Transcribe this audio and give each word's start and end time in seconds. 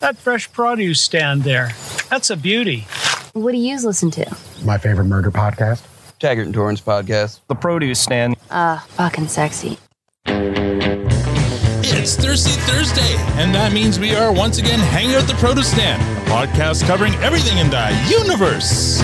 That 0.00 0.16
fresh 0.16 0.50
produce 0.52 1.00
stand 1.00 1.42
there, 1.42 1.70
that's 2.08 2.30
a 2.30 2.36
beauty. 2.36 2.86
What 3.32 3.50
do 3.50 3.58
you 3.58 3.74
listen 3.84 4.12
to? 4.12 4.36
My 4.64 4.78
favorite 4.78 5.06
murder 5.06 5.32
podcast. 5.32 5.84
Taggart 6.20 6.46
and 6.46 6.54
Torrance 6.54 6.80
podcast. 6.80 7.40
The 7.48 7.56
produce 7.56 7.98
stand. 7.98 8.36
Uh, 8.48 8.78
fucking 8.78 9.26
sexy. 9.26 9.76
It's 11.90 12.14
Thirsty 12.14 12.52
Thursday, 12.60 13.16
and 13.42 13.52
that 13.56 13.72
means 13.72 13.98
we 13.98 14.14
are 14.14 14.32
once 14.32 14.58
again 14.58 14.78
hanging 14.78 15.16
out 15.16 15.22
at 15.22 15.28
the 15.28 15.34
produce 15.34 15.72
stand, 15.72 16.00
a 16.00 16.30
podcast 16.30 16.86
covering 16.86 17.14
everything 17.16 17.58
in 17.58 17.68
the 17.68 17.90
universe. 18.08 19.00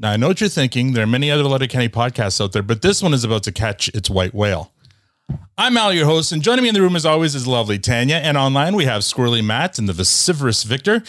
Now, 0.00 0.12
I 0.12 0.16
know 0.16 0.28
what 0.28 0.40
you're 0.40 0.48
thinking. 0.48 0.94
There 0.94 1.04
are 1.04 1.06
many 1.06 1.30
other 1.30 1.44
Letterkenny 1.44 1.90
podcasts 1.90 2.42
out 2.42 2.52
there, 2.52 2.62
but 2.62 2.80
this 2.80 3.02
one 3.02 3.12
is 3.12 3.22
about 3.22 3.42
to 3.42 3.52
catch 3.52 3.88
its 3.90 4.08
white 4.08 4.32
whale. 4.32 4.72
I'm 5.58 5.76
Al, 5.76 5.92
your 5.92 6.06
host, 6.06 6.32
and 6.32 6.42
joining 6.42 6.62
me 6.62 6.70
in 6.70 6.74
the 6.74 6.80
room 6.80 6.96
as 6.96 7.04
always 7.04 7.34
is 7.34 7.46
lovely 7.46 7.78
Tanya. 7.78 8.16
And 8.16 8.38
online 8.38 8.74
we 8.74 8.86
have 8.86 9.02
Squirrely 9.02 9.44
Matt 9.44 9.78
and 9.78 9.86
the 9.86 9.92
vociferous 9.92 10.62
Victor. 10.62 11.02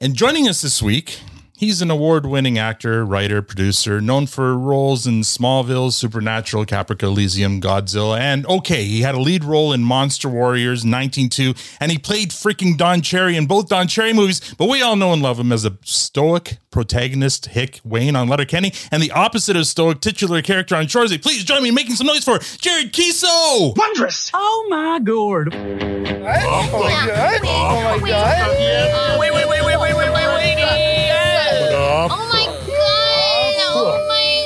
And 0.00 0.16
joining 0.16 0.48
us 0.48 0.62
this 0.62 0.82
week, 0.82 1.20
he's 1.58 1.82
an 1.82 1.90
award 1.90 2.24
winning 2.24 2.56
actor, 2.56 3.04
writer, 3.04 3.42
producer, 3.42 4.00
known 4.00 4.26
for 4.26 4.56
roles 4.56 5.06
in 5.06 5.20
Smallville, 5.20 5.92
Supernatural, 5.92 6.64
Caprica 6.64 7.02
Elysium, 7.02 7.60
Godzilla, 7.60 8.18
and 8.18 8.46
okay, 8.46 8.84
he 8.84 9.02
had 9.02 9.16
a 9.16 9.20
lead 9.20 9.44
role 9.44 9.72
in 9.72 9.82
Monster 9.82 10.28
Warriors 10.28 10.84
192, 10.84 11.54
and 11.80 11.90
he 11.90 11.98
played 11.98 12.30
freaking 12.30 12.76
Don 12.76 13.02
Cherry 13.02 13.36
in 13.36 13.46
both 13.46 13.68
Don 13.68 13.88
Cherry 13.88 14.12
movies, 14.12 14.54
but 14.56 14.68
we 14.68 14.80
all 14.80 14.96
know 14.96 15.12
and 15.12 15.20
love 15.20 15.38
him 15.38 15.52
as 15.52 15.64
a 15.64 15.76
stoic 15.82 16.58
protagonist, 16.70 17.46
Hick 17.46 17.80
Wayne 17.82 18.14
on 18.14 18.28
Letterkenny, 18.28 18.72
and 18.92 19.02
the 19.02 19.10
opposite 19.10 19.56
of 19.56 19.66
stoic 19.66 20.00
titular 20.00 20.42
character 20.42 20.76
on 20.76 20.84
Shoresy. 20.84 21.20
Please 21.20 21.42
join 21.42 21.62
me 21.62 21.70
in 21.70 21.74
making 21.74 21.96
some 21.96 22.06
noise 22.06 22.24
for 22.24 22.38
Jared 22.38 22.92
Keeso! 22.92 23.76
Wondrous! 23.76 24.30
Oh 24.32 24.66
my 24.70 25.00
gourd. 25.00 25.52
Oh 25.54 25.58
my 25.58 27.06
god! 27.06 27.40
Oh 27.42 27.98
my 28.00 28.08
god! 28.08 29.18
Wait, 29.18 29.34
wait, 29.34 29.48
wait, 29.48 29.64
wait, 29.64 29.76
wait, 29.80 29.96
wait, 29.96 30.12
wait, 30.12 30.12
wait. 30.12 30.57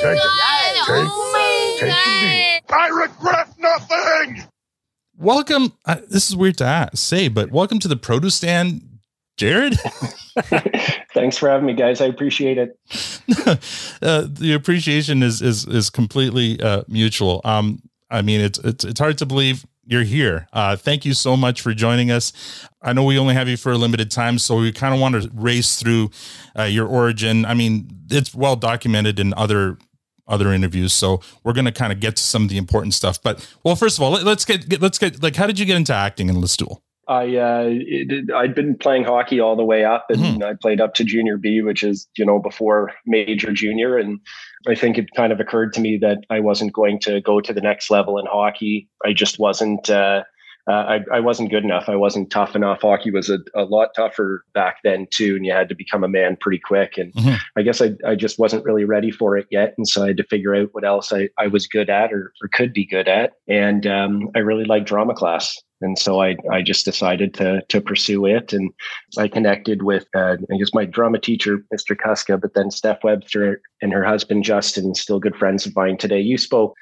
Take 0.02 0.16
it. 0.16 0.22
Take- 0.86 1.08
Oh 1.08 1.76
take 1.80 1.88
it 1.90 2.62
god! 2.68 2.76
I 2.76 2.88
regret 2.88 3.48
nothing! 3.58 4.44
Welcome. 5.16 5.72
Uh, 5.84 5.96
this 6.08 6.28
is 6.28 6.34
weird 6.36 6.58
to 6.58 6.64
ask, 6.64 6.96
say, 6.96 7.28
but 7.28 7.52
welcome 7.52 7.78
to 7.78 7.86
the 7.88 7.96
produce 7.96 8.34
stand, 8.34 8.82
Jared. 9.36 9.78
Thanks 11.14 11.38
for 11.38 11.48
having 11.48 11.66
me, 11.66 11.74
guys. 11.74 12.00
I 12.00 12.06
appreciate 12.06 12.58
it. 12.58 12.76
uh, 14.02 14.26
the 14.28 14.54
appreciation 14.54 15.22
is 15.22 15.40
is 15.40 15.66
is 15.66 15.88
completely 15.88 16.60
uh, 16.60 16.82
mutual. 16.88 17.40
Um, 17.44 17.80
I 18.10 18.22
mean, 18.22 18.40
it's 18.40 18.58
it's 18.58 18.84
it's 18.84 18.98
hard 19.00 19.18
to 19.18 19.26
believe 19.26 19.64
you're 19.84 20.02
here. 20.02 20.48
Uh, 20.52 20.76
thank 20.76 21.04
you 21.04 21.14
so 21.14 21.36
much 21.36 21.60
for 21.60 21.74
joining 21.74 22.10
us. 22.10 22.32
I 22.82 22.92
know 22.92 23.04
we 23.04 23.18
only 23.18 23.34
have 23.34 23.48
you 23.48 23.56
for 23.56 23.72
a 23.72 23.78
limited 23.78 24.10
time, 24.10 24.38
so 24.38 24.56
we 24.56 24.72
kind 24.72 24.94
of 24.94 25.00
want 25.00 25.22
to 25.22 25.30
race 25.34 25.76
through 25.80 26.10
uh, 26.58 26.64
your 26.64 26.86
origin. 26.86 27.44
I 27.44 27.54
mean, 27.54 27.88
it's 28.10 28.34
well 28.34 28.56
documented 28.56 29.20
in 29.20 29.32
other 29.34 29.78
other 30.32 30.52
interviews, 30.52 30.92
so 30.92 31.20
we're 31.44 31.52
going 31.52 31.66
to 31.66 31.72
kind 31.72 31.92
of 31.92 32.00
get 32.00 32.16
to 32.16 32.22
some 32.22 32.42
of 32.42 32.48
the 32.48 32.56
important 32.58 32.94
stuff. 32.94 33.22
But 33.22 33.46
well, 33.62 33.76
first 33.76 33.98
of 33.98 34.02
all, 34.02 34.10
let, 34.10 34.26
us 34.26 34.44
get, 34.44 34.68
get 34.68 34.80
let's 34.82 34.98
get 34.98 35.22
like, 35.22 35.36
how 35.36 35.46
did 35.46 35.58
you 35.58 35.66
get 35.66 35.76
into 35.76 35.94
acting 35.94 36.28
in 36.28 36.36
Listowel? 36.36 36.80
I 37.08 37.36
uh, 37.36 37.64
it, 37.68 38.32
I'd 38.32 38.54
been 38.54 38.76
playing 38.78 39.04
hockey 39.04 39.40
all 39.40 39.56
the 39.56 39.64
way 39.64 39.84
up, 39.84 40.06
and 40.08 40.20
Mhm. 40.20 40.42
I 40.44 40.54
played 40.54 40.80
up 40.80 40.94
to 40.94 41.04
junior 41.04 41.36
B, 41.36 41.60
which 41.60 41.82
is 41.82 42.08
you 42.16 42.24
know 42.24 42.38
before 42.38 42.92
major 43.06 43.52
junior. 43.52 43.98
And 43.98 44.20
I 44.68 44.76
think 44.76 44.98
it 44.98 45.08
kind 45.16 45.32
of 45.32 45.40
occurred 45.40 45.72
to 45.74 45.80
me 45.80 45.98
that 45.98 46.18
I 46.30 46.38
wasn't 46.40 46.72
going 46.72 47.00
to 47.00 47.20
go 47.20 47.40
to 47.40 47.52
the 47.52 47.60
next 47.60 47.90
level 47.90 48.18
in 48.18 48.26
hockey. 48.26 48.88
I 49.04 49.12
just 49.12 49.38
wasn't. 49.38 49.90
Uh, 49.90 50.22
uh, 50.70 50.72
I, 50.72 51.00
I 51.12 51.20
wasn't 51.20 51.50
good 51.50 51.64
enough. 51.64 51.88
I 51.88 51.96
wasn't 51.96 52.30
tough 52.30 52.54
enough. 52.54 52.82
Hockey 52.82 53.10
was 53.10 53.28
a, 53.28 53.38
a 53.54 53.64
lot 53.64 53.88
tougher 53.96 54.44
back 54.54 54.76
then 54.84 55.08
too, 55.10 55.34
and 55.34 55.44
you 55.44 55.52
had 55.52 55.68
to 55.70 55.74
become 55.74 56.04
a 56.04 56.08
man 56.08 56.36
pretty 56.40 56.60
quick. 56.60 56.96
And 56.98 57.12
Mhm. 57.14 57.38
I 57.56 57.62
guess 57.62 57.80
I, 57.82 57.92
I 58.06 58.14
just 58.14 58.38
wasn't 58.38 58.64
really 58.64 58.84
ready 58.84 59.10
for 59.10 59.36
it 59.36 59.46
yet, 59.50 59.74
and 59.76 59.88
so 59.88 60.04
I 60.04 60.08
had 60.08 60.16
to 60.18 60.24
figure 60.24 60.54
out 60.54 60.68
what 60.72 60.84
else 60.84 61.12
I, 61.12 61.28
I 61.38 61.48
was 61.48 61.66
good 61.66 61.90
at 61.90 62.12
or, 62.12 62.32
or 62.42 62.48
could 62.52 62.72
be 62.72 62.86
good 62.86 63.08
at. 63.08 63.32
And 63.48 63.86
um, 63.86 64.30
I 64.36 64.38
really 64.38 64.64
liked 64.64 64.86
drama 64.86 65.14
class, 65.14 65.58
and 65.80 65.98
so 65.98 66.22
I 66.22 66.36
I 66.52 66.62
just 66.62 66.84
decided 66.84 67.34
to 67.34 67.62
to 67.68 67.80
pursue 67.80 68.24
it. 68.26 68.52
And 68.52 68.70
I 69.18 69.26
connected 69.26 69.82
with 69.82 70.06
uh, 70.14 70.36
I 70.52 70.56
guess 70.58 70.72
my 70.72 70.84
drama 70.84 71.18
teacher, 71.18 71.64
Mr. 71.74 71.96
Kuska, 71.96 72.40
but 72.40 72.54
then 72.54 72.70
Steph 72.70 73.02
Webster 73.02 73.60
and 73.80 73.92
her 73.92 74.04
husband 74.04 74.44
Justin, 74.44 74.94
still 74.94 75.18
good 75.18 75.34
friends 75.34 75.66
of 75.66 75.74
mine 75.74 75.96
today. 75.96 76.20
You 76.20 76.38
spoke 76.38 76.74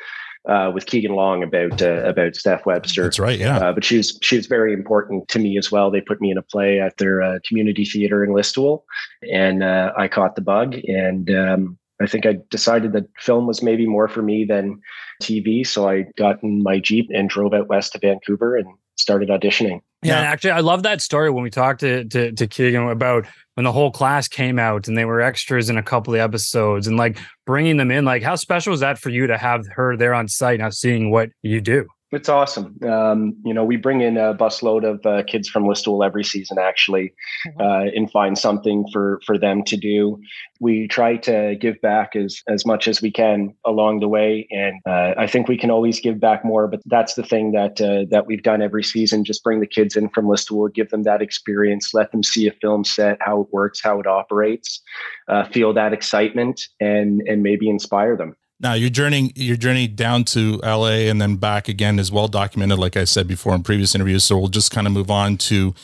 uh, 0.49 0.71
with 0.75 0.87
Keegan 0.87 1.15
Long 1.15 1.43
about 1.43 1.83
uh, 1.83 2.03
about 2.05 2.35
Steph 2.35 2.67
Webster. 2.67 3.03
That's 3.05 3.19
right. 3.19 3.39
Yeah. 3.39 3.59
Uh, 3.59 3.73
but 3.73 3.85
she 3.85 3.99
was 3.99 4.19
she 4.23 4.37
was 4.37 4.47
very 4.47 4.73
important 4.73 5.29
to 5.29 5.39
me 5.39 5.59
as 5.59 5.71
well. 5.71 5.91
They 5.91 6.01
put 6.01 6.21
me 6.21 6.31
in 6.31 6.39
a 6.39 6.43
play 6.43 6.81
at 6.81 6.97
their 6.97 7.23
uh, 7.23 7.39
community 7.47 7.85
theater 7.85 8.25
in 8.25 8.31
Listowel, 8.31 8.83
and 9.31 9.63
uh, 9.63 9.93
I 9.97 10.09
caught 10.09 10.35
the 10.37 10.43
bug. 10.43 10.77
And 10.87 11.31
um, 11.31 11.79
I 12.01 12.07
think 12.07 12.27
I 12.27 12.39
decided 12.51 12.93
that 12.93 13.07
film 13.19 13.47
was 13.47 13.63
maybe 13.63 13.87
more 13.87 14.09
for 14.09 14.23
me 14.23 14.45
than 14.45 14.81
TV. 15.23 15.67
So 15.67 15.89
I 15.89 16.07
got 16.17 16.43
in 16.43 16.63
my 16.63 16.79
jeep 16.79 17.11
and 17.15 17.29
drove 17.29 17.53
out 17.53 17.69
west 17.69 17.93
to 17.93 17.99
Vancouver 17.99 18.57
and 18.57 18.67
started 18.97 19.29
auditioning. 19.29 19.81
Yeah, 20.03 20.23
Yeah. 20.23 20.31
actually, 20.31 20.53
I 20.53 20.61
love 20.61 20.83
that 20.85 21.03
story 21.03 21.31
when 21.31 21.43
we 21.43 21.51
talked 21.51 21.81
to, 21.81 22.05
to 22.05 22.33
to 22.33 22.47
Keegan 22.47 22.89
about 22.89 23.27
when 23.61 23.67
the 23.67 23.73
whole 23.73 23.91
class 23.91 24.27
came 24.27 24.59
out 24.59 24.89
and 24.89 24.97
they 24.97 25.05
were 25.05 25.21
extras 25.21 25.69
in 25.69 25.77
a 25.77 25.83
couple 25.83 26.15
of 26.15 26.21
episodes 26.21 26.87
and 26.87 26.97
like 26.97 27.19
bringing 27.45 27.77
them 27.77 27.91
in. 27.91 28.07
Like, 28.07 28.23
how 28.23 28.35
special 28.35 28.71
was 28.71 28.81
that 28.81 28.99
for 28.99 29.11
you 29.11 29.27
to 29.27 29.37
have 29.37 29.67
her 29.77 29.99
there 29.99 30.15
on 30.15 30.29
site 30.29 30.61
now, 30.61 30.71
seeing 30.71 31.11
what 31.11 31.29
you 31.43 31.61
do? 31.61 31.87
It's 32.13 32.29
awesome. 32.29 32.77
Um, 32.83 33.37
you 33.45 33.55
know, 33.55 33.65
we 33.65 33.77
bring 33.77 34.01
in 34.01 34.17
a 34.17 34.35
busload 34.35 34.85
of 34.85 35.07
uh, 35.07 35.23
kids 35.23 35.49
from 35.49 35.63
Listowel 35.65 36.05
every 36.05 36.25
season, 36.25 36.59
actually, 36.59 37.15
uh, 37.61 37.87
and 37.95 38.11
find 38.11 38.37
something 38.37 38.85
for 38.93 39.21
for 39.25 39.39
them 39.39 39.63
to 39.65 39.77
do. 39.77 40.21
We 40.59 40.89
try 40.89 41.19
to 41.19 41.55
give 41.61 41.81
back 41.83 42.17
as 42.17 42.43
as 42.49 42.67
much 42.67 42.89
as 42.89 43.01
we 43.01 43.13
can 43.13 43.55
along 43.65 44.01
the 44.01 44.09
way, 44.09 44.49
and 44.51 44.81
uh, 44.87 45.15
I 45.17 45.29
think 45.29 45.47
we 45.47 45.57
can 45.57 45.71
always 45.71 46.01
give 46.01 46.19
back 46.19 46.45
more. 46.45 46.67
But 46.67 46.81
that's 46.87 47.15
the 47.15 47.23
thing 47.23 47.53
that 47.53 47.81
uh, 47.81 48.07
that 48.11 48.27
we've 48.27 48.43
done 48.43 48.61
every 48.61 48.83
season. 48.83 49.25
Just 49.25 49.45
bring 49.45 49.61
the 49.61 49.67
kids 49.67 49.95
in 49.95 50.09
from 50.09 50.27
Listowel, 50.27 50.75
give 50.75 50.91
them 50.91 51.05
that 51.05 51.23
experience, 51.23 51.95
let 51.95 52.11
them 52.11 52.25
see 52.25 52.49
a 52.49 52.53
film 52.61 52.83
set, 52.83 53.19
how 53.21 53.43
it 53.43 53.49
works, 53.53 53.81
how 53.81 54.01
it 54.01 54.09
operates, 54.09 54.83
uh, 55.29 55.45
feel 55.45 55.73
that 55.75 55.93
excitement, 55.93 56.61
and 56.81 57.23
and 57.29 57.45
maybe 57.45 57.71
inspire 57.71 58.17
them. 58.17 58.35
Now 58.61 58.75
your 58.75 58.91
journey, 58.91 59.33
your 59.37 59.57
journey 59.57 59.89
down 59.89 60.25
to 60.25 60.59
LA 60.63 61.09
and 61.09 61.21
then 61.21 61.37
back 61.37 61.69
again 61.69 61.99
is 61.99 62.13
well 62.13 62.29
documented, 62.29 62.79
like 62.79 62.97
I 62.97 63.05
said 63.05 63.27
before 63.27 63.55
in 63.55 63.63
previous 63.63 63.95
interviews. 63.95 64.23
So 64.25 64.39
we'll 64.39 64.49
just 64.49 64.71
kind 64.71 64.87
of 64.87 64.93
move 64.93 65.11
on 65.11 65.39
to 65.39 65.75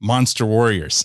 Monster 0.00 0.44
Warriors. 0.44 1.04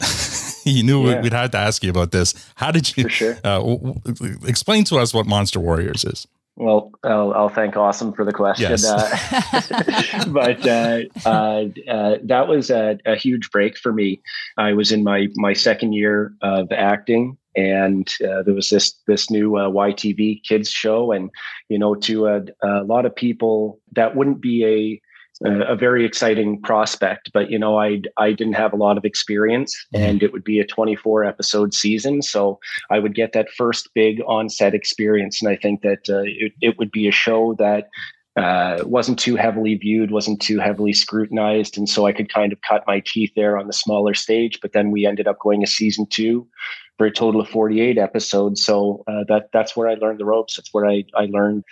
you 0.65 0.83
knew 0.83 1.07
Yeah. 1.09 1.21
we'd 1.21 1.31
have 1.33 1.51
to 1.51 1.57
ask 1.57 1.83
you 1.83 1.89
about 1.91 2.11
this. 2.11 2.33
How 2.55 2.71
did 2.71 2.97
you 2.97 3.03
For 3.03 3.09
sure. 3.09 3.37
uh, 3.43 3.59
w- 3.59 3.93
w- 4.03 4.37
explain 4.47 4.83
to 4.85 4.97
us 4.97 5.13
what 5.13 5.25
Monster 5.27 5.59
Warriors 5.59 6.03
is? 6.03 6.27
Well, 6.55 6.91
I'll, 7.05 7.31
I'll 7.33 7.47
thank 7.49 7.77
Awesome 7.77 8.11
for 8.11 8.25
the 8.25 8.33
question. 8.33 8.69
Yes. 8.71 8.83
Uh, 8.85 10.25
but 10.27 10.67
uh, 10.67 10.99
uh, 11.25 11.65
uh, 11.89 12.17
that 12.23 12.47
was 12.49 12.69
a, 12.69 12.97
a 13.05 13.15
huge 13.15 13.49
break 13.51 13.77
for 13.77 13.93
me. 13.93 14.21
I 14.57 14.73
was 14.73 14.91
in 14.91 15.03
my 15.03 15.27
my 15.35 15.53
second 15.53 15.93
year 15.93 16.33
of 16.41 16.69
acting, 16.73 17.37
and 17.55 18.07
uh, 18.23 18.43
there 18.43 18.53
was 18.53 18.69
this 18.69 18.93
this 19.07 19.29
new 19.29 19.57
uh, 19.57 19.69
YTV 19.69 20.43
kids 20.43 20.69
show, 20.69 21.11
and 21.11 21.29
you 21.67 21.79
know, 21.79 21.95
to 21.95 22.27
a, 22.27 22.41
a 22.63 22.83
lot 22.83 23.05
of 23.05 23.15
people, 23.15 23.79
that 23.93 24.15
wouldn't 24.15 24.41
be 24.41 24.65
a 24.65 25.01
a 25.41 25.75
very 25.75 26.05
exciting 26.05 26.61
prospect, 26.61 27.31
but 27.33 27.49
you 27.49 27.57
know, 27.57 27.79
I 27.79 28.01
I 28.17 28.33
didn't 28.33 28.53
have 28.53 28.73
a 28.73 28.77
lot 28.77 28.97
of 28.97 29.05
experience, 29.05 29.73
and 29.93 30.21
it 30.21 30.33
would 30.33 30.43
be 30.43 30.59
a 30.59 30.65
24 30.65 31.23
episode 31.23 31.73
season, 31.73 32.21
so 32.21 32.59
I 32.89 32.99
would 32.99 33.15
get 33.15 33.31
that 33.33 33.49
first 33.49 33.89
big 33.93 34.21
on-set 34.27 34.73
experience, 34.73 35.41
and 35.41 35.49
I 35.49 35.55
think 35.55 35.81
that 35.81 36.09
uh, 36.09 36.23
it, 36.25 36.51
it 36.61 36.77
would 36.77 36.91
be 36.91 37.07
a 37.07 37.11
show 37.11 37.55
that 37.57 37.87
uh, 38.35 38.83
wasn't 38.85 39.17
too 39.17 39.37
heavily 39.37 39.75
viewed, 39.75 40.11
wasn't 40.11 40.41
too 40.41 40.59
heavily 40.59 40.93
scrutinized, 40.93 41.77
and 41.77 41.87
so 41.87 42.05
I 42.05 42.11
could 42.11 42.31
kind 42.33 42.51
of 42.51 42.59
cut 42.61 42.83
my 42.85 42.99
teeth 42.99 43.31
there 43.35 43.57
on 43.57 43.67
the 43.67 43.73
smaller 43.73 44.13
stage. 44.13 44.59
But 44.61 44.73
then 44.73 44.91
we 44.91 45.05
ended 45.05 45.27
up 45.27 45.39
going 45.39 45.61
to 45.61 45.67
season 45.67 46.05
two 46.07 46.47
for 46.99 47.07
a 47.07 47.11
total 47.11 47.39
of 47.41 47.47
48 47.49 47.97
episodes. 47.97 48.63
So 48.63 49.03
uh, 49.07 49.23
that 49.29 49.49
that's 49.51 49.75
where 49.75 49.87
I 49.87 49.95
learned 49.95 50.19
the 50.19 50.25
ropes. 50.25 50.57
That's 50.57 50.71
where 50.71 50.85
I 50.85 51.05
I 51.15 51.25
learned 51.25 51.63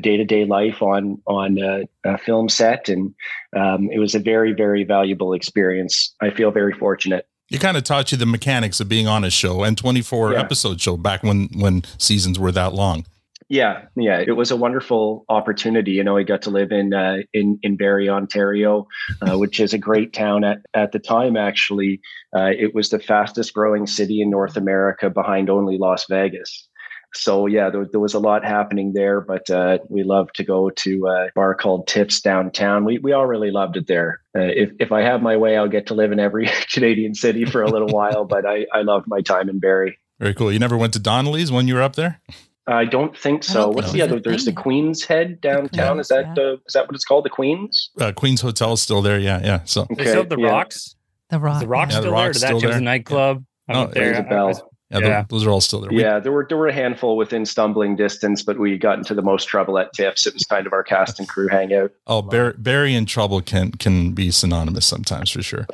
day 0.00 0.16
to 0.16 0.24
day 0.24 0.44
life 0.46 0.82
on 0.82 1.22
on 1.26 1.62
uh, 1.62 1.80
a 2.04 2.18
film 2.18 2.48
set, 2.48 2.88
and 2.88 3.14
um, 3.54 3.90
it 3.92 3.98
was 4.00 4.16
a 4.16 4.18
very 4.18 4.52
very 4.52 4.82
valuable 4.82 5.34
experience. 5.34 6.12
I 6.20 6.30
feel 6.30 6.50
very 6.50 6.72
fortunate. 6.72 7.28
It 7.50 7.60
kind 7.60 7.76
of 7.76 7.84
taught 7.84 8.10
you 8.10 8.16
the 8.18 8.26
mechanics 8.26 8.80
of 8.80 8.88
being 8.88 9.06
on 9.06 9.22
a 9.22 9.30
show 9.30 9.64
and 9.64 9.76
24 9.76 10.32
Yeah. 10.32 10.40
episode 10.40 10.80
show 10.80 10.96
back 10.96 11.22
when 11.22 11.50
when 11.54 11.82
seasons 11.98 12.38
were 12.38 12.50
that 12.52 12.72
long. 12.72 13.04
Yeah, 13.48 13.86
yeah, 13.94 14.22
it 14.26 14.32
was 14.32 14.50
a 14.50 14.56
wonderful 14.56 15.24
opportunity. 15.28 15.92
You 15.92 16.04
know, 16.04 16.16
I 16.16 16.22
got 16.22 16.42
to 16.42 16.50
live 16.50 16.72
in 16.72 16.94
uh, 16.94 17.18
in 17.32 17.58
in 17.62 17.76
Barrie, 17.76 18.08
Ontario, 18.08 18.86
uh, 19.20 19.38
which 19.38 19.60
is 19.60 19.74
a 19.74 19.78
great 19.78 20.12
town 20.12 20.44
at 20.44 20.58
at 20.72 20.92
the 20.92 20.98
time. 20.98 21.36
Actually, 21.36 22.00
uh, 22.34 22.50
it 22.58 22.74
was 22.74 22.88
the 22.88 22.98
fastest 22.98 23.52
growing 23.52 23.86
city 23.86 24.22
in 24.22 24.30
North 24.30 24.56
America, 24.56 25.10
behind 25.10 25.50
only 25.50 25.76
Las 25.78 26.06
Vegas. 26.08 26.68
so 27.14 27.46
yeah, 27.46 27.68
there, 27.68 27.86
there, 27.90 28.00
was 28.00 28.14
a 28.14 28.18
lot 28.18 28.44
happening 28.44 28.92
there. 28.94 29.20
But 29.20 29.50
uh, 29.50 29.78
we 29.90 30.04
love 30.04 30.32
to 30.34 30.44
go 30.44 30.70
to 30.70 31.06
a 31.06 31.28
bar 31.34 31.54
called 31.54 31.86
Tips 31.86 32.22
downtown. 32.22 32.86
We 32.86 32.98
we 32.98 33.12
all 33.12 33.26
really 33.26 33.50
loved 33.50 33.76
it 33.76 33.86
there. 33.86 34.22
Uh, 34.34 34.40
if 34.42 34.70
if 34.80 34.90
I 34.90 35.02
have 35.02 35.20
my 35.20 35.36
way, 35.36 35.56
I'll 35.58 35.68
get 35.68 35.88
to 35.88 35.94
live 35.94 36.12
in 36.12 36.18
every 36.18 36.48
Canadian 36.72 37.14
city 37.14 37.44
for 37.44 37.62
a 37.62 37.70
little 37.70 37.88
while. 37.88 38.24
But 38.24 38.46
I 38.46 38.64
I 38.72 38.82
loved 38.82 39.06
my 39.06 39.20
time 39.20 39.50
in 39.50 39.58
Barrie. 39.58 39.98
Very 40.18 40.32
cool. 40.32 40.50
You 40.50 40.58
never 40.58 40.78
went 40.78 40.94
to 40.94 40.98
Donnelly's 40.98 41.52
when 41.52 41.68
you 41.68 41.74
were 41.74 41.82
up 41.82 41.96
there? 41.96 42.20
I 42.66 42.84
don't 42.86 43.16
think 43.16 43.44
so. 43.44 43.68
What's 43.68 43.92
the 43.92 44.00
other? 44.02 44.18
There's 44.20 44.46
the 44.46 44.52
Queen's 44.52 45.04
Head 45.04 45.40
downtown. 45.40 45.96
Queens, 45.96 46.00
is 46.06 46.08
that 46.08 46.34
yeah. 46.36 46.54
is 46.66 46.72
that 46.72 46.86
what 46.86 46.94
it's 46.94 47.04
called? 47.04 47.24
The 47.26 47.30
Queen's? 47.30 47.90
Uh, 48.00 48.12
Queen's 48.12 48.40
Hotel 48.40 48.72
is 48.72 48.80
still 48.80 49.02
there. 49.02 49.18
Yeah, 49.18 49.40
yeah. 49.42 49.60
So 49.64 49.82
okay. 49.92 50.06
still 50.06 50.24
the 50.24 50.38
yeah. 50.38 50.46
Rocks. 50.48 50.96
The 51.30 51.38
Rock. 51.38 51.60
The 51.60 51.68
Rock's 51.68 51.92
Yeah, 51.94 52.00
the 52.00 52.04
there. 52.04 52.12
Rock's 52.12 52.36
Did 52.38 52.42
that 52.42 52.46
still 52.48 52.60
just 52.60 52.70
there. 52.72 52.78
a 52.78 52.82
nightclub? 52.82 53.44
I 53.68 53.72
Oh, 53.74 53.80
went 53.80 53.94
there. 53.94 54.14
a 54.14 54.22
bell. 54.22 54.70
yeah, 54.90 54.98
Yeah. 54.98 55.24
those 55.28 55.44
are 55.46 55.50
all 55.50 55.60
still 55.60 55.80
there. 55.80 55.90
We- 55.90 56.00
Yeah, 56.00 56.20
there 56.20 56.32
were 56.32 56.46
there 56.48 56.56
were 56.58 56.68
a 56.68 56.72
handful 56.72 57.16
within 57.18 57.44
stumbling 57.44 57.96
distance, 57.96 58.42
but 58.42 58.58
we 58.58 58.78
got 58.78 58.96
into 58.98 59.14
the 59.14 59.22
most 59.22 59.44
trouble 59.46 59.78
at 59.78 59.92
Tips. 59.92 60.26
It 60.26 60.32
was 60.34 60.44
kind 60.44 60.66
of 60.66 60.72
our 60.72 60.82
cast 60.82 61.18
and 61.18 61.28
crew 61.28 61.48
hangout. 61.48 61.92
Oh, 62.06 62.22
Barrie, 62.22 62.54
Barrie 62.56 62.94
and 62.94 63.06
trouble 63.08 63.40
can 63.42 63.72
can 63.72 64.12
be 64.12 64.30
synonymous 64.30 64.86
sometimes 64.86 65.30
for 65.30 65.42
sure. 65.42 65.66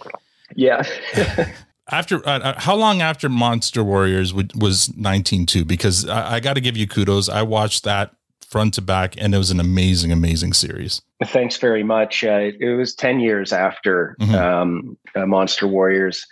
Yeah. 0.56 0.82
After 1.90 2.26
uh, 2.26 2.38
uh, 2.38 2.60
how 2.60 2.76
long 2.76 3.02
after 3.02 3.28
Monster 3.28 3.82
Warriors 3.82 4.32
would, 4.32 4.60
was 4.60 4.88
19.2? 4.88 5.66
Because 5.66 6.08
I, 6.08 6.34
I 6.34 6.40
got 6.40 6.54
to 6.54 6.60
give 6.60 6.76
you 6.76 6.86
kudos. 6.86 7.28
I 7.28 7.42
watched 7.42 7.84
that 7.84 8.14
front 8.48 8.74
to 8.74 8.82
back, 8.82 9.14
and 9.16 9.34
it 9.34 9.38
was 9.38 9.50
an 9.50 9.60
amazing, 9.60 10.10
amazing 10.12 10.52
series. 10.52 11.02
Thanks 11.24 11.56
very 11.56 11.82
much. 11.84 12.24
Uh, 12.24 12.50
it 12.58 12.76
was 12.76 12.94
10 12.94 13.20
years 13.20 13.52
after 13.52 14.16
Mhm. 14.20 14.34
um, 14.34 14.98
uh, 15.14 15.26
Monster 15.26 15.66
Warriors. 15.68 16.26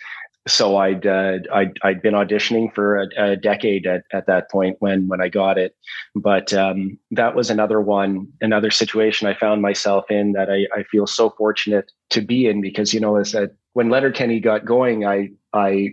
So 0.47 0.79
I'd, 0.79 1.07
uh, 1.07 1.39
I'd 1.53 1.79
I'd 1.83 2.01
been 2.01 2.15
auditioning 2.15 2.75
for 2.75 3.03
a, 3.03 3.33
a 3.33 3.37
decade 3.37 3.87
at, 3.87 4.05
at 4.15 4.27
that 4.29 4.51
point 4.51 4.77
when 4.79 5.07
when 5.07 5.21
I 5.21 5.29
got 5.29 5.59
it, 5.59 5.77
but 6.15 6.55
um, 6.55 6.99
that 7.11 7.35
was 7.35 7.51
another 7.51 7.83
one, 7.83 8.27
another 8.41 8.71
situation 8.71 9.29
I 9.29 9.35
found 9.35 9.61
myself 9.61 10.11
in 10.11 10.33
that 10.33 10.49
I, 10.49 10.67
I 10.75 10.85
feel 10.85 11.07
so 11.07 11.31
fortunate 11.37 11.93
to 12.11 12.23
be 12.23 12.47
in 12.47 12.63
because 12.63 12.95
you 12.95 13.01
know 13.01 13.17
as 13.17 13.35
a, 13.35 13.51
when 13.79 13.91
Letterkenny 13.91 14.41
got 14.41 14.65
going, 14.65 15.07
I 15.07 15.29
I, 15.55 15.91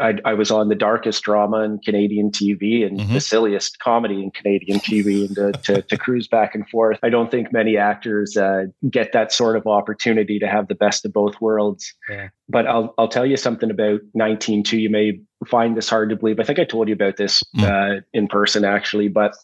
I 0.00 0.14
I 0.24 0.32
was 0.32 0.50
on 0.50 0.70
the 0.70 0.74
darkest 0.74 1.22
drama 1.24 1.60
in 1.60 1.78
Canadian 1.84 2.30
TV 2.30 2.86
and 2.86 2.98
Mhm. 2.98 3.12
the 3.12 3.20
silliest 3.20 3.78
comedy 3.80 4.22
in 4.22 4.30
Canadian 4.30 4.78
TV, 4.80 5.26
and 5.26 5.36
to, 5.36 5.52
to, 5.74 5.82
to 5.82 5.98
cruise 5.98 6.26
back 6.26 6.54
and 6.54 6.66
forth. 6.70 6.98
I 7.02 7.10
don't 7.10 7.30
think 7.30 7.52
many 7.52 7.76
actors 7.76 8.34
uh, 8.38 8.64
get 8.88 9.12
that 9.12 9.30
sort 9.30 9.56
of 9.56 9.66
opportunity 9.66 10.38
to 10.38 10.48
have 10.48 10.68
the 10.68 10.74
best 10.74 11.04
of 11.04 11.12
both 11.12 11.38
worlds. 11.38 11.94
Yeah. 12.08 12.28
But 12.48 12.66
I'll 12.66 12.94
I'll 12.96 13.08
tell 13.08 13.26
you 13.26 13.36
something 13.36 13.70
about 13.70 14.00
19.2. 14.16 14.80
You 14.80 14.88
may 14.88 15.20
find 15.46 15.76
this 15.76 15.90
hard 15.90 16.08
to 16.08 16.16
believe. 16.16 16.40
I 16.40 16.44
think 16.44 16.58
I 16.58 16.64
told 16.64 16.88
you 16.88 16.94
about 16.94 17.18
this 17.18 17.42
uh, 17.58 17.96
in 18.14 18.26
person 18.26 18.64
actually, 18.64 19.08
but 19.08 19.34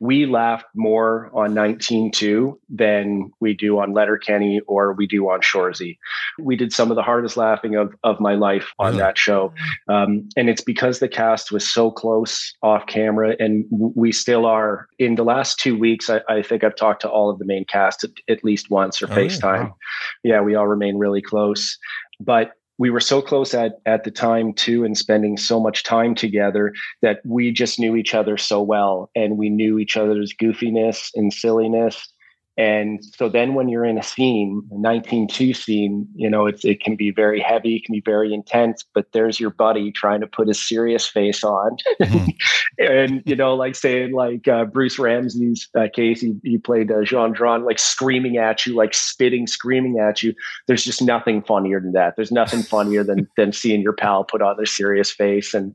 we 0.00 0.26
laughed 0.26 0.66
more 0.74 1.30
on 1.34 1.54
19.2 1.54 2.58
than 2.68 3.30
we 3.40 3.54
do 3.54 3.78
on 3.78 3.92
Letterkenny 3.92 4.60
or 4.66 4.92
we 4.92 5.06
do 5.06 5.28
on 5.30 5.40
Shoresy. 5.40 5.98
We 6.38 6.56
did 6.56 6.72
some 6.72 6.90
of 6.90 6.96
the 6.96 7.02
hardest 7.02 7.36
laughing 7.36 7.74
of, 7.76 7.94
of 8.04 8.20
my 8.20 8.34
life 8.34 8.72
on 8.78 8.86
Really? 8.88 8.98
that 8.98 9.18
show. 9.18 9.52
Um, 9.88 10.28
and 10.36 10.48
it's 10.48 10.60
because 10.62 10.98
the 10.98 11.08
cast 11.08 11.50
was 11.52 11.68
so 11.68 11.90
close 11.90 12.54
off 12.62 12.86
camera 12.86 13.34
and 13.38 13.64
we 13.70 14.12
still 14.12 14.46
are. 14.46 14.88
In 14.98 15.14
the 15.14 15.24
last 15.24 15.58
two 15.58 15.78
weeks, 15.78 16.08
I, 16.10 16.20
I 16.28 16.42
think 16.42 16.64
I've 16.64 16.76
talked 16.76 17.02
to 17.02 17.08
all 17.10 17.30
of 17.30 17.38
the 17.38 17.44
main 17.44 17.64
cast 17.64 18.04
at, 18.04 18.10
at 18.28 18.44
least 18.44 18.70
once 18.70 19.02
or 19.02 19.06
Oh? 19.06 19.14
FaceTime. 19.14 19.64
Wow. 19.68 19.76
Yeah, 20.22 20.40
we 20.40 20.54
all 20.54 20.66
remain 20.66 20.96
really 20.98 21.22
close. 21.22 21.78
But 22.20 22.52
we 22.78 22.90
were 22.90 23.00
so 23.00 23.22
close 23.22 23.54
at, 23.54 23.78
at 23.86 24.04
the 24.04 24.10
time 24.10 24.52
too 24.52 24.84
and 24.84 24.96
spending 24.98 25.36
so 25.36 25.60
much 25.60 25.84
time 25.84 26.14
together 26.14 26.72
that 27.02 27.20
we 27.24 27.52
just 27.52 27.78
knew 27.78 27.96
each 27.96 28.14
other 28.14 28.36
so 28.36 28.62
well 28.62 29.10
and 29.14 29.38
we 29.38 29.48
knew 29.48 29.78
each 29.78 29.96
other's 29.96 30.34
goofiness 30.34 31.10
and 31.14 31.32
silliness 31.32 32.12
and 32.56 33.04
so 33.04 33.28
then 33.28 33.54
when 33.54 33.68
you're 33.68 33.84
in 33.84 33.98
a 33.98 34.02
scene 34.02 34.62
a 34.70 34.74
19.2 34.74 35.56
scene 35.56 36.06
you 36.14 36.28
know 36.28 36.46
it's, 36.46 36.64
it 36.64 36.80
can 36.80 36.96
be 36.96 37.10
very 37.10 37.40
heavy 37.40 37.76
it 37.76 37.84
can 37.84 37.92
be 37.92 38.02
very 38.04 38.32
intense 38.32 38.84
but 38.94 39.06
there's 39.12 39.40
your 39.40 39.50
buddy 39.50 39.90
trying 39.90 40.20
to 40.20 40.26
put 40.26 40.48
a 40.48 40.54
serious 40.54 41.06
face 41.06 41.42
on. 41.42 41.76
Mhm. 42.00 42.34
and 42.78 43.22
you 43.24 43.36
know 43.36 43.54
like 43.54 43.74
saying 43.74 44.12
like 44.12 44.48
uh, 44.48 44.64
bruce 44.64 44.98
ramsay's 44.98 45.68
uh, 45.78 45.86
case 45.94 46.20
he, 46.20 46.34
he 46.42 46.58
played 46.58 46.90
uh, 46.90 46.96
gendron 46.96 47.64
like 47.64 47.78
screaming 47.78 48.36
at 48.36 48.66
you 48.66 48.74
like 48.74 48.94
spitting 48.94 49.46
screaming 49.46 49.98
at 49.98 50.22
you. 50.22 50.34
There's 50.66 50.84
just 50.84 51.02
nothing 51.02 51.42
funnier 51.42 51.80
than 51.80 51.92
that. 51.92 52.16
There's 52.16 52.32
nothing 52.32 52.62
funnier 52.62 53.04
than 53.04 53.28
than 53.36 53.52
seeing 53.52 53.80
your 53.80 53.92
pal 53.92 54.24
put 54.24 54.42
on 54.42 54.60
a 54.60 54.66
serious 54.66 55.10
face. 55.10 55.54
And 55.54 55.74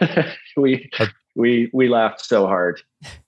we 0.56 0.90
we 1.34 1.70
we 1.72 1.88
laughed 1.88 2.24
so 2.24 2.46
hard. 2.46 2.80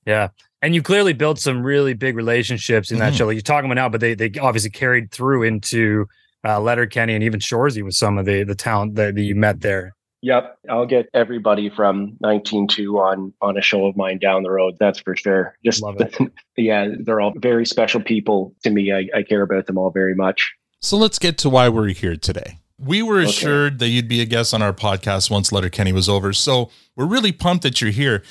Yeah. 0.04 0.28
And 0.62 0.74
you 0.74 0.82
clearly 0.82 1.12
built 1.12 1.38
some 1.38 1.62
really 1.62 1.92
big 1.94 2.16
relationships 2.16 2.90
in 2.90 2.98
that 2.98 3.12
Mhm. 3.12 3.16
show. 3.16 3.26
Like 3.26 3.34
you're 3.34 3.42
talking 3.42 3.70
about 3.70 3.80
now, 3.80 3.88
but 3.88 4.00
they 4.00 4.14
they 4.14 4.30
obviously 4.40 4.70
carried 4.70 5.10
through 5.10 5.42
into 5.44 6.06
uh, 6.46 6.60
Letterkenny 6.60 7.14
and 7.14 7.24
even 7.24 7.40
Shoresy 7.40 7.82
with 7.82 7.94
some 7.94 8.18
of 8.18 8.24
the 8.24 8.42
the 8.44 8.54
talent 8.54 8.94
that, 8.94 9.14
that 9.14 9.22
you 9.22 9.34
met 9.34 9.60
there. 9.60 9.94
Yep, 10.22 10.58
I'll 10.70 10.86
get 10.86 11.08
everybody 11.12 11.68
from 11.68 12.16
192 12.20 12.98
on 12.98 13.32
on 13.42 13.56
a 13.58 13.60
show 13.62 13.84
of 13.86 13.96
mine 13.96 14.18
down 14.18 14.42
the 14.42 14.50
road. 14.50 14.74
That's 14.80 14.98
for 14.98 15.14
sure. 15.14 15.54
Just 15.64 15.82
Love 15.82 16.00
it. 16.00 16.16
yeah, 16.56 16.88
they're 17.00 17.20
all 17.20 17.32
very 17.36 17.66
special 17.66 18.00
people 18.00 18.54
to 18.64 18.70
me. 18.70 18.92
I, 18.92 19.08
I 19.14 19.22
care 19.22 19.42
about 19.42 19.66
them 19.66 19.76
all 19.78 19.90
very 19.90 20.14
much. 20.14 20.52
So 20.80 20.96
let's 20.96 21.18
get 21.18 21.36
to 21.38 21.50
why 21.50 21.68
we're 21.68 21.88
here 21.88 22.16
today. 22.16 22.58
We 22.78 23.02
were 23.02 23.20
Okay. 23.20 23.30
assured 23.30 23.78
that 23.80 23.88
you'd 23.88 24.08
be 24.08 24.20
a 24.20 24.24
guest 24.26 24.52
on 24.54 24.62
our 24.62 24.72
podcast 24.72 25.30
once 25.30 25.52
Letterkenny 25.52 25.92
was 25.92 26.08
over. 26.08 26.32
So 26.32 26.70
we're 26.96 27.06
really 27.06 27.32
pumped 27.32 27.62
that 27.64 27.80
you're 27.80 27.90
here, 27.90 28.22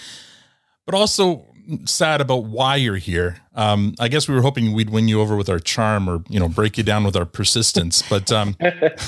but 0.86 0.96
also 0.96 1.48
sad 1.86 2.22
about 2.22 2.46
why 2.46 2.76
you're 2.76 2.98
here. 2.98 3.38
Um, 3.54 3.96
I 4.00 4.08
guess 4.08 4.28
we 4.28 4.36
were 4.36 4.42
hoping 4.42 4.74
we'd 4.74 4.90
win 4.90 5.08
you 5.08 5.22
over 5.22 5.36
with 5.36 5.50
our 5.50 5.60
charm 5.60 6.10
or, 6.10 6.24
you 6.30 6.40
know, 6.40 6.50
break 6.50 6.78
you 6.78 6.84
down 6.84 7.04
with 7.04 7.16
our 7.16 7.26
persistence. 7.26 8.02
But 8.02 8.32
um, 8.32 8.56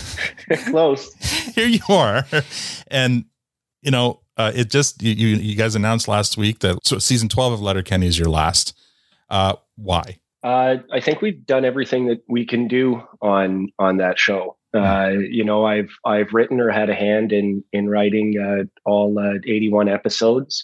Close. 0.70 1.14
here 1.56 1.68
you 1.68 1.82
are. 1.90 2.26
And, 2.88 3.26
you 3.82 3.92
know, 3.92 4.22
uh, 4.38 4.52
it 4.54 4.70
just, 4.70 5.02
you, 5.02 5.14
you, 5.14 5.36
you 5.38 5.56
guys 5.56 5.76
announced 5.76 6.08
last 6.08 6.38
week 6.38 6.60
that 6.60 6.80
so 6.84 7.00
season 7.00 7.30
12 7.30 7.54
of 7.54 7.62
Letterkenny 7.62 8.08
is 8.08 8.18
your 8.18 8.30
last. 8.30 8.78
Uh, 9.30 9.54
why? 9.76 10.20
Uh, 10.44 10.78
I 10.94 11.00
think 11.00 11.22
we've 11.22 11.46
done 11.46 11.66
everything 11.66 12.08
that 12.08 12.24
we 12.30 12.46
can 12.46 12.68
do 12.68 13.02
on 13.22 13.68
on 13.80 13.98
that 13.98 14.18
show. 14.18 14.56
Uh, 14.74 15.10
you 15.30 15.44
know, 15.44 15.66
I've 15.66 15.90
I've 16.06 16.34
written 16.34 16.60
or 16.60 16.70
had 16.70 16.90
a 16.90 16.96
hand 16.96 17.34
in 17.34 17.64
in 17.74 17.90
writing 17.90 18.36
uh, 18.40 18.64
all 18.90 19.18
uh, 19.18 19.40
81 19.46 19.90
episodes. 19.90 20.64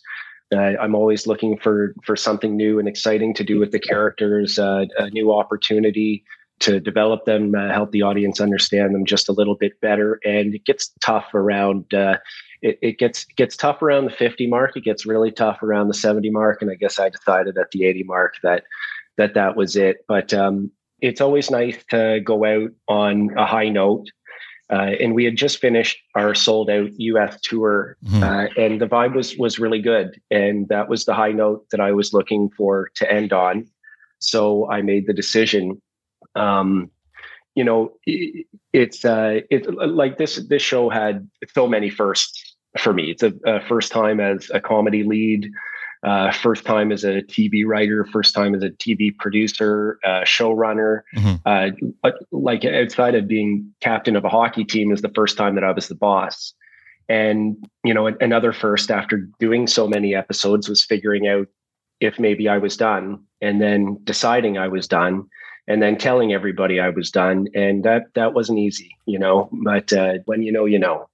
Uh, 0.53 0.73
I'm 0.79 0.95
always 0.95 1.27
looking 1.27 1.57
for 1.57 1.94
for 2.03 2.15
something 2.15 2.55
new 2.55 2.79
and 2.79 2.88
exciting 2.88 3.33
to 3.35 3.44
do 3.44 3.59
with 3.59 3.71
the 3.71 3.79
characters, 3.79 4.59
uh, 4.59 4.85
a 4.97 5.10
new 5.10 5.33
opportunity 5.33 6.24
to 6.60 6.79
develop 6.79 7.25
them, 7.25 7.55
uh, 7.55 7.74
help 7.74 7.91
the 7.91 8.03
audience 8.03 8.39
understand 8.39 8.95
them 8.95 9.05
just 9.05 9.27
a 9.27 9.33
little 9.33 9.55
bit 9.55 9.79
better. 9.81 10.19
And 10.24 10.55
it 10.55 10.65
gets 10.65 10.91
tough 11.01 11.33
around. 11.33 11.93
Uh, 11.93 12.17
it, 12.62 12.79
it 12.81 13.00
gets 13.00 13.25
gets 13.25 13.57
tough 13.57 13.81
around 13.81 14.05
the 14.05 14.12
50 14.12 14.48
mark. 14.48 14.77
It 14.77 14.83
gets 14.86 15.05
really 15.05 15.31
tough 15.31 15.62
around 15.62 15.89
the 15.89 15.93
70 15.93 16.29
mark. 16.29 16.62
And 16.62 16.72
I 16.72 16.75
guess 16.75 17.00
I 17.00 17.10
decided 17.10 17.57
at 17.57 17.72
the 17.72 17.86
80 17.86 18.03
mark 18.03 18.36
that 18.43 18.63
that 19.17 19.33
that 19.33 19.57
was 19.57 19.75
it. 19.75 20.05
But 20.07 20.33
um, 20.33 20.72
it's 21.01 21.19
always 21.19 21.51
nice 21.51 21.77
to 21.89 22.22
go 22.24 22.45
out 22.45 22.72
on 22.88 23.31
a 23.38 23.45
high 23.45 23.69
note. 23.69 24.07
Uh, 24.72 24.91
and 25.01 25.13
we 25.13 25.25
had 25.25 25.36
just 25.36 25.60
finished 25.60 25.98
our 26.15 26.34
sold 26.34 26.70
out 26.70 26.89
US 26.98 27.39
tour, 27.41 27.98
Mhm. 28.05 28.24
uh, 28.24 28.48
and 28.62 28.79
the 28.82 28.88
vibe 28.88 29.13
was 29.15 29.38
was 29.38 29.60
really 29.60 29.82
good. 29.82 30.20
And 30.32 30.67
that 30.70 30.88
was 30.89 31.05
the 31.05 31.13
high 31.13 31.32
note 31.34 31.65
that 31.72 31.79
I 31.82 31.91
was 31.91 32.13
looking 32.13 32.50
for 32.58 32.89
to 32.96 33.12
end 33.12 33.34
on. 33.34 33.67
So 34.20 34.70
I 34.72 34.82
made 34.82 35.05
the 35.05 35.13
decision. 35.13 35.82
Um, 36.36 36.89
you 37.55 37.63
know, 37.63 37.91
i- 38.08 38.46
it's 38.72 39.05
uh, 39.05 39.41
it's 39.51 39.67
like 39.67 40.17
this. 40.17 40.38
This 40.38 40.62
show 40.62 40.89
had 40.89 41.29
so 41.53 41.67
many 41.67 41.89
firsts 41.89 42.55
for 42.79 42.93
me. 42.93 43.12
It's 43.12 43.22
a, 43.22 43.34
a 43.46 43.60
first 43.62 43.91
time 43.91 44.20
as 44.20 44.50
a 44.53 44.60
comedy 44.60 45.03
lead 45.03 45.51
uh, 46.03 46.31
first 46.31 46.65
time 46.65 46.91
as 46.91 47.03
a 47.03 47.22
TV 47.22 47.65
writer, 47.65 48.05
first 48.05 48.36
time 48.36 48.53
as 48.53 48.62
a 48.62 48.69
TV 48.69 49.15
producer, 49.17 50.00
uh, 50.03 50.22
showrunner. 50.22 51.01
Mhm. 51.15 51.41
Uh, 51.45 51.72
but 52.01 52.15
like 52.31 52.65
outside 52.65 53.15
of 53.15 53.27
being 53.27 53.74
captain 53.79 54.15
of 54.15 54.25
a 54.25 54.29
hockey 54.29 54.65
team, 54.65 54.91
is 54.91 55.01
the 55.01 55.12
first 55.15 55.38
time 55.38 55.55
that 55.55 55.63
I 55.63 55.72
was 55.72 55.88
the 55.88 55.95
boss. 55.95 56.53
And 57.07 57.57
you 57.83 57.93
know, 57.93 58.07
another 58.07 58.51
first 58.53 58.91
after 58.91 59.17
doing 59.39 59.67
so 59.67 59.88
many 59.88 60.13
episodes 60.13 60.67
was 60.67 60.83
figuring 60.83 61.27
out 61.27 61.48
if 62.00 62.19
maybe 62.19 62.50
I 62.50 62.57
was 62.57 62.75
done, 62.75 63.19
and 63.41 63.62
then 63.62 63.98
deciding 64.03 64.57
I 64.57 64.67
was 64.67 64.88
done, 64.88 65.24
and 65.67 65.81
then 65.81 65.98
telling 65.98 66.33
everybody 66.33 66.79
I 66.79 66.89
was 66.89 67.12
done, 67.12 67.48
and 67.55 67.83
that 67.83 68.13
that 68.15 68.33
wasn't 68.33 68.60
easy, 68.60 68.95
you 69.05 69.19
know. 69.19 69.50
But 69.51 69.93
uh, 69.93 70.15
when 70.25 70.43
you 70.43 70.51
know, 70.51 70.65
you 70.65 70.79
know. 70.79 71.07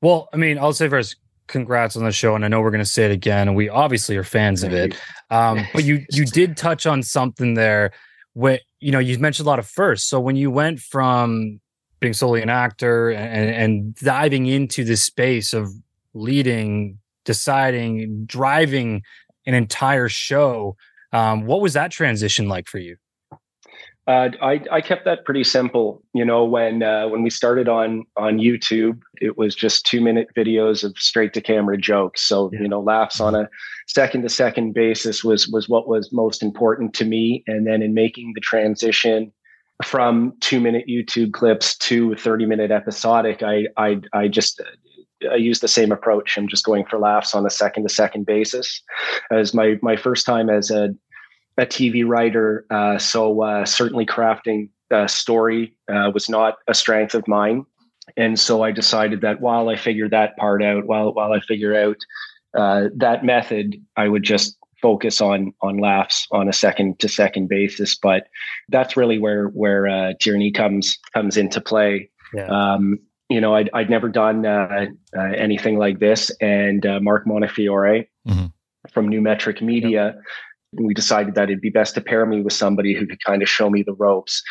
Well, 0.00 0.28
I 0.32 0.36
mean, 0.36 0.58
I'll 0.58 0.72
say 0.72 0.88
first, 0.88 1.16
congrats 1.52 1.96
on 1.96 2.04
the 2.04 2.10
show, 2.10 2.34
and 2.34 2.44
I 2.44 2.48
know 2.48 2.60
we're 2.60 2.72
going 2.72 2.84
to 2.84 2.90
say 2.90 3.04
it 3.04 3.12
again, 3.12 3.46
and 3.46 3.56
we 3.56 3.68
obviously 3.68 4.16
are 4.16 4.24
fans 4.24 4.64
of 4.64 4.72
it. 4.72 4.96
Um, 5.30 5.64
but 5.72 5.84
you 5.84 6.04
you 6.10 6.24
did 6.24 6.56
touch 6.56 6.86
on 6.86 7.04
something 7.04 7.54
there, 7.54 7.92
where 8.32 8.58
you 8.80 8.90
know 8.90 8.98
you 8.98 9.16
mentioned 9.18 9.46
a 9.46 9.50
lot 9.50 9.60
of 9.60 9.68
firsts. 9.68 10.08
So 10.08 10.18
when 10.18 10.34
you 10.34 10.50
went 10.50 10.80
from 10.80 11.60
being 12.00 12.12
solely 12.12 12.42
an 12.42 12.50
actor 12.50 13.10
and, 13.10 13.48
and 13.48 13.94
diving 13.94 14.46
into 14.46 14.82
this 14.82 15.04
space 15.04 15.54
of 15.54 15.72
leading 16.14 16.98
deciding, 17.24 18.24
driving 18.26 19.02
an 19.46 19.54
entire 19.54 20.08
show. 20.08 20.76
Um, 21.12 21.46
what 21.46 21.60
was 21.60 21.74
that 21.74 21.90
transition 21.90 22.48
like 22.48 22.68
for 22.68 22.78
you? 22.78 22.96
Uh, 24.08 24.30
I, 24.42 24.60
I 24.72 24.80
kept 24.80 25.04
that 25.04 25.24
pretty 25.24 25.44
simple. 25.44 26.02
You 26.12 26.24
know, 26.24 26.44
when 26.44 26.82
uh, 26.82 27.06
when 27.08 27.22
we 27.22 27.30
started 27.30 27.68
on 27.68 28.04
on 28.16 28.38
YouTube, 28.38 29.00
it 29.20 29.38
was 29.38 29.54
just 29.54 29.86
two 29.86 30.00
minute 30.00 30.28
videos 30.36 30.82
of 30.82 30.96
straight 30.98 31.32
to 31.34 31.40
camera 31.40 31.78
jokes. 31.78 32.22
So 32.22 32.50
yeah. 32.52 32.62
you 32.62 32.68
know, 32.68 32.80
laughs 32.80 33.20
on 33.20 33.36
a 33.36 33.48
second 33.86 34.22
to 34.22 34.28
second 34.28 34.74
basis 34.74 35.22
was 35.22 35.46
was 35.46 35.68
what 35.68 35.86
was 35.86 36.12
most 36.12 36.42
important 36.42 36.94
to 36.94 37.04
me. 37.04 37.44
And 37.46 37.64
then 37.64 37.80
in 37.80 37.94
making 37.94 38.32
the 38.34 38.40
transition 38.40 39.32
from 39.84 40.34
two 40.40 40.60
minute 40.60 40.86
YouTube 40.88 41.32
clips 41.32 41.76
to 41.78 42.16
30 42.16 42.46
minute 42.46 42.72
episodic, 42.72 43.44
I 43.44 43.68
I 43.76 44.00
I 44.12 44.26
just 44.26 44.60
I 45.30 45.36
use 45.36 45.60
the 45.60 45.68
same 45.68 45.92
approach. 45.92 46.36
I'm 46.36 46.48
just 46.48 46.64
going 46.64 46.86
for 46.86 46.98
laughs 46.98 47.36
on 47.36 47.46
a 47.46 47.50
second 47.50 47.84
to 47.84 47.88
second 47.88 48.26
basis. 48.26 48.82
As 49.30 49.54
my 49.54 49.78
my 49.80 49.94
first 49.94 50.26
time 50.26 50.50
as 50.50 50.72
a 50.72 50.92
a 51.58 51.66
TV 51.66 52.06
writer, 52.06 52.66
uh, 52.70 52.98
so 52.98 53.42
uh, 53.42 53.64
certainly 53.64 54.06
crafting 54.06 54.68
a 54.90 55.08
story 55.08 55.76
uh, 55.92 56.10
was 56.12 56.28
not 56.28 56.58
a 56.68 56.74
strength 56.74 57.14
of 57.14 57.26
mine. 57.28 57.64
And 58.16 58.38
so 58.38 58.62
I 58.62 58.72
decided 58.72 59.20
that 59.20 59.40
while 59.40 59.68
I 59.68 59.76
figure 59.76 60.08
that 60.08 60.36
part 60.36 60.62
out, 60.62 60.86
while 60.86 61.12
while 61.12 61.32
I 61.32 61.40
figure 61.40 61.74
out 61.74 61.96
uh, 62.56 62.88
that 62.96 63.24
method, 63.24 63.76
I 63.96 64.08
would 64.08 64.22
just 64.22 64.56
focus 64.80 65.20
on 65.20 65.52
on 65.62 65.78
laughs 65.78 66.26
on 66.32 66.48
a 66.48 66.52
second 66.52 66.98
to 66.98 67.08
second 67.08 67.48
basis. 67.48 67.96
But 67.96 68.26
that's 68.68 68.96
really 68.96 69.18
where 69.18 69.46
where 69.48 69.88
uh, 69.88 70.12
Tierney 70.20 70.50
comes 70.50 70.98
comes 71.14 71.36
into 71.36 71.60
play. 71.60 72.10
Yeah. 72.34 72.46
Um, 72.46 72.98
you 73.28 73.40
know, 73.40 73.54
I'd, 73.54 73.70
I'd 73.72 73.88
never 73.88 74.10
done 74.10 74.44
uh, 74.44 74.86
anything 75.14 75.78
like 75.78 76.00
this, 76.00 76.30
and 76.42 76.84
Mark 77.00 77.26
Montefiore 77.26 78.04
mm-hmm. 78.28 78.46
from 78.92 79.08
New 79.08 79.22
Metric 79.22 79.62
Media. 79.62 80.16
We 80.72 80.94
decided 80.94 81.34
that 81.34 81.44
it'd 81.44 81.60
be 81.60 81.70
best 81.70 81.94
to 81.94 82.00
pair 82.00 82.24
me 82.26 82.40
with 82.40 82.52
somebody 82.52 82.94
who 82.94 83.06
could 83.06 83.22
kind 83.24 83.42
of 83.42 83.48
show 83.48 83.70
me 83.70 83.82
the 83.82 83.94
ropes. 83.94 84.42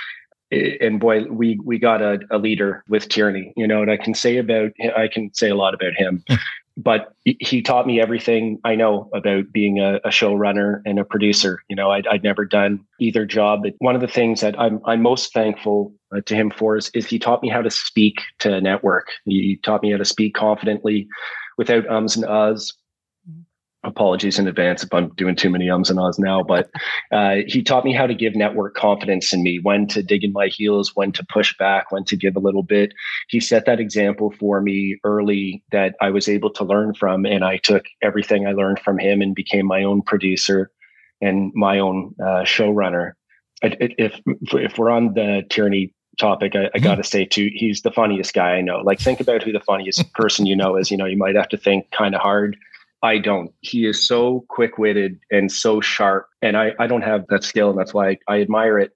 And 0.51 0.99
boy 0.99 1.23
we 1.25 1.59
we 1.63 1.79
got 1.79 2.01
a, 2.01 2.19
a 2.29 2.37
leader 2.37 2.83
with 2.89 3.07
tierney 3.07 3.53
you 3.55 3.65
know 3.65 3.81
and 3.81 3.89
i 3.89 3.95
can 3.95 4.13
say 4.13 4.35
about 4.35 4.71
i 4.97 5.07
can 5.07 5.33
say 5.33 5.49
a 5.49 5.55
lot 5.55 5.73
about 5.73 5.93
him 5.93 6.25
but 6.75 7.13
he 7.23 7.61
taught 7.61 7.87
me 7.87 8.01
everything 8.01 8.59
i 8.65 8.75
know 8.75 9.09
about 9.13 9.45
being 9.53 9.79
a, 9.79 10.01
a 10.03 10.09
showrunner 10.09 10.81
and 10.83 10.99
a 10.99 11.05
producer 11.05 11.63
you 11.69 11.75
know 11.77 11.89
I'd, 11.91 12.05
I'd 12.07 12.23
never 12.23 12.43
done 12.43 12.81
either 12.99 13.25
job 13.25 13.61
but 13.63 13.75
one 13.77 13.95
of 13.95 14.01
the 14.01 14.09
things 14.09 14.41
that 14.41 14.59
i'm, 14.59 14.81
I'm 14.85 15.01
most 15.01 15.31
thankful 15.31 15.93
uh, 16.15 16.21
to 16.25 16.35
him 16.35 16.51
for 16.51 16.77
is, 16.77 16.91
is 16.93 17.07
he 17.07 17.19
taught 17.19 17.41
me 17.41 17.49
how 17.49 17.61
to 17.61 17.71
speak 17.71 18.21
to 18.39 18.53
a 18.53 18.61
network. 18.61 19.07
He 19.25 19.59
taught 19.63 19.81
me 19.81 19.91
how 19.91 19.97
to 19.97 20.05
speak 20.05 20.33
confidently 20.33 21.07
without 21.57 21.87
ums 21.87 22.15
and 22.15 22.25
uhs 22.25 22.73
apologies 23.83 24.38
in 24.38 24.47
advance 24.47 24.83
if 24.83 24.93
I'm 24.93 25.09
doing 25.15 25.35
too 25.35 25.50
many 25.50 25.69
ums 25.69 25.89
and 25.89 26.00
ahs 26.00 26.19
now, 26.19 26.43
but 26.43 26.69
uh, 27.11 27.38
he 27.47 27.63
taught 27.63 27.83
me 27.83 27.93
how 27.93 28.05
to 28.05 28.13
give 28.13 28.35
network 28.35 28.75
confidence 28.75 29.33
in 29.33 29.41
me, 29.41 29.59
when 29.61 29.88
to 29.88 30.03
dig 30.03 30.23
in 30.23 30.33
my 30.33 30.47
heels, 30.47 30.95
when 30.95 31.11
to 31.13 31.25
push 31.25 31.57
back, 31.57 31.91
when 31.91 32.03
to 32.05 32.15
give 32.15 32.35
a 32.35 32.39
little 32.39 32.63
bit. 32.63 32.93
He 33.29 33.39
set 33.39 33.65
that 33.65 33.79
example 33.79 34.33
for 34.39 34.61
me 34.61 34.97
early 35.03 35.63
that 35.71 35.95
I 36.00 36.11
was 36.11 36.27
able 36.27 36.51
to 36.51 36.63
learn 36.63 36.93
from. 36.93 37.25
And 37.25 37.43
I 37.43 37.57
took 37.57 37.85
everything 38.01 38.45
I 38.45 38.51
learned 38.51 38.79
from 38.79 39.00
him 39.00 39.21
and 39.21 39.33
became 39.33 39.65
my 39.65 39.83
own 39.83 40.01
producer 40.03 40.71
and 41.19 41.51
my 41.55 41.79
own 41.79 42.13
uh, 42.19 42.43
showrunner. 42.43 43.13
If, 43.63 44.21
if 44.25 44.77
we're 44.77 44.89
on 44.89 45.13
the 45.13 45.43
Tierney 45.50 45.93
topic, 46.19 46.55
I, 46.55 46.69
I 46.75 46.79
got 46.79 46.95
to 46.95 47.03
say 47.03 47.25
too, 47.25 47.50
he's 47.53 47.81
the 47.81 47.91
funniest 47.91 48.33
guy 48.33 48.55
I 48.55 48.61
know. 48.61 48.77
Like, 48.77 49.00
think 49.00 49.19
about 49.19 49.43
who 49.43 49.51
the 49.51 49.59
funniest 49.59 50.11
person 50.13 50.45
you 50.45 50.55
know 50.55 50.75
is. 50.77 50.91
You 50.91 50.97
know, 50.97 51.05
you 51.05 51.17
might 51.17 51.35
have 51.35 51.50
to 51.50 51.57
think 51.57 51.89
kind 51.91 52.15
of 52.15 52.21
hard 52.21 52.57
I 53.03 53.17
don't. 53.17 53.51
He 53.62 53.86
is 53.86 54.05
so 54.05 54.46
quick 54.50 54.77
witted 54.77 55.20
and 55.31 55.51
so 55.51 55.81
sharp. 55.81 56.27
And 56.41 56.55
I, 56.55 56.72
I 56.79 56.88
don't 56.88 57.01
have 57.01 57.25
that 57.29 57.43
skill. 57.43 57.72
And 57.72 57.79
that's 57.79 57.93
why 57.93 58.10
I, 58.10 58.17
I 58.27 58.41
admire 58.41 58.77
it 58.77 58.91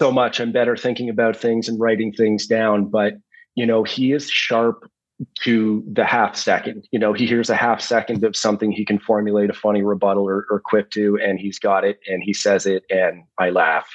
so 0.00 0.10
much. 0.10 0.40
I'm 0.40 0.52
better 0.52 0.76
thinking 0.76 1.08
about 1.08 1.36
things 1.36 1.68
and 1.68 1.78
writing 1.78 2.12
things 2.12 2.46
down. 2.46 2.86
But, 2.86 3.14
you 3.54 3.64
know, 3.66 3.84
he 3.84 4.12
is 4.12 4.28
sharp 4.28 4.90
to 5.40 5.84
the 5.92 6.04
half 6.04 6.36
second. 6.36 6.86
You 6.90 6.98
know, 6.98 7.12
he 7.12 7.26
hears 7.26 7.50
a 7.50 7.54
half 7.54 7.80
second 7.80 8.24
of 8.24 8.36
something, 8.36 8.72
he 8.72 8.84
can 8.84 8.98
formulate 8.98 9.50
a 9.50 9.54
funny 9.54 9.82
rebuttal 9.82 10.28
or, 10.28 10.46
or 10.50 10.60
quip 10.64 10.90
to, 10.90 11.18
and 11.22 11.38
he's 11.38 11.58
got 11.58 11.84
it 11.84 12.00
and 12.08 12.22
he 12.22 12.32
says 12.32 12.66
it, 12.66 12.84
and 12.90 13.24
I 13.38 13.50
laugh. 13.50 13.88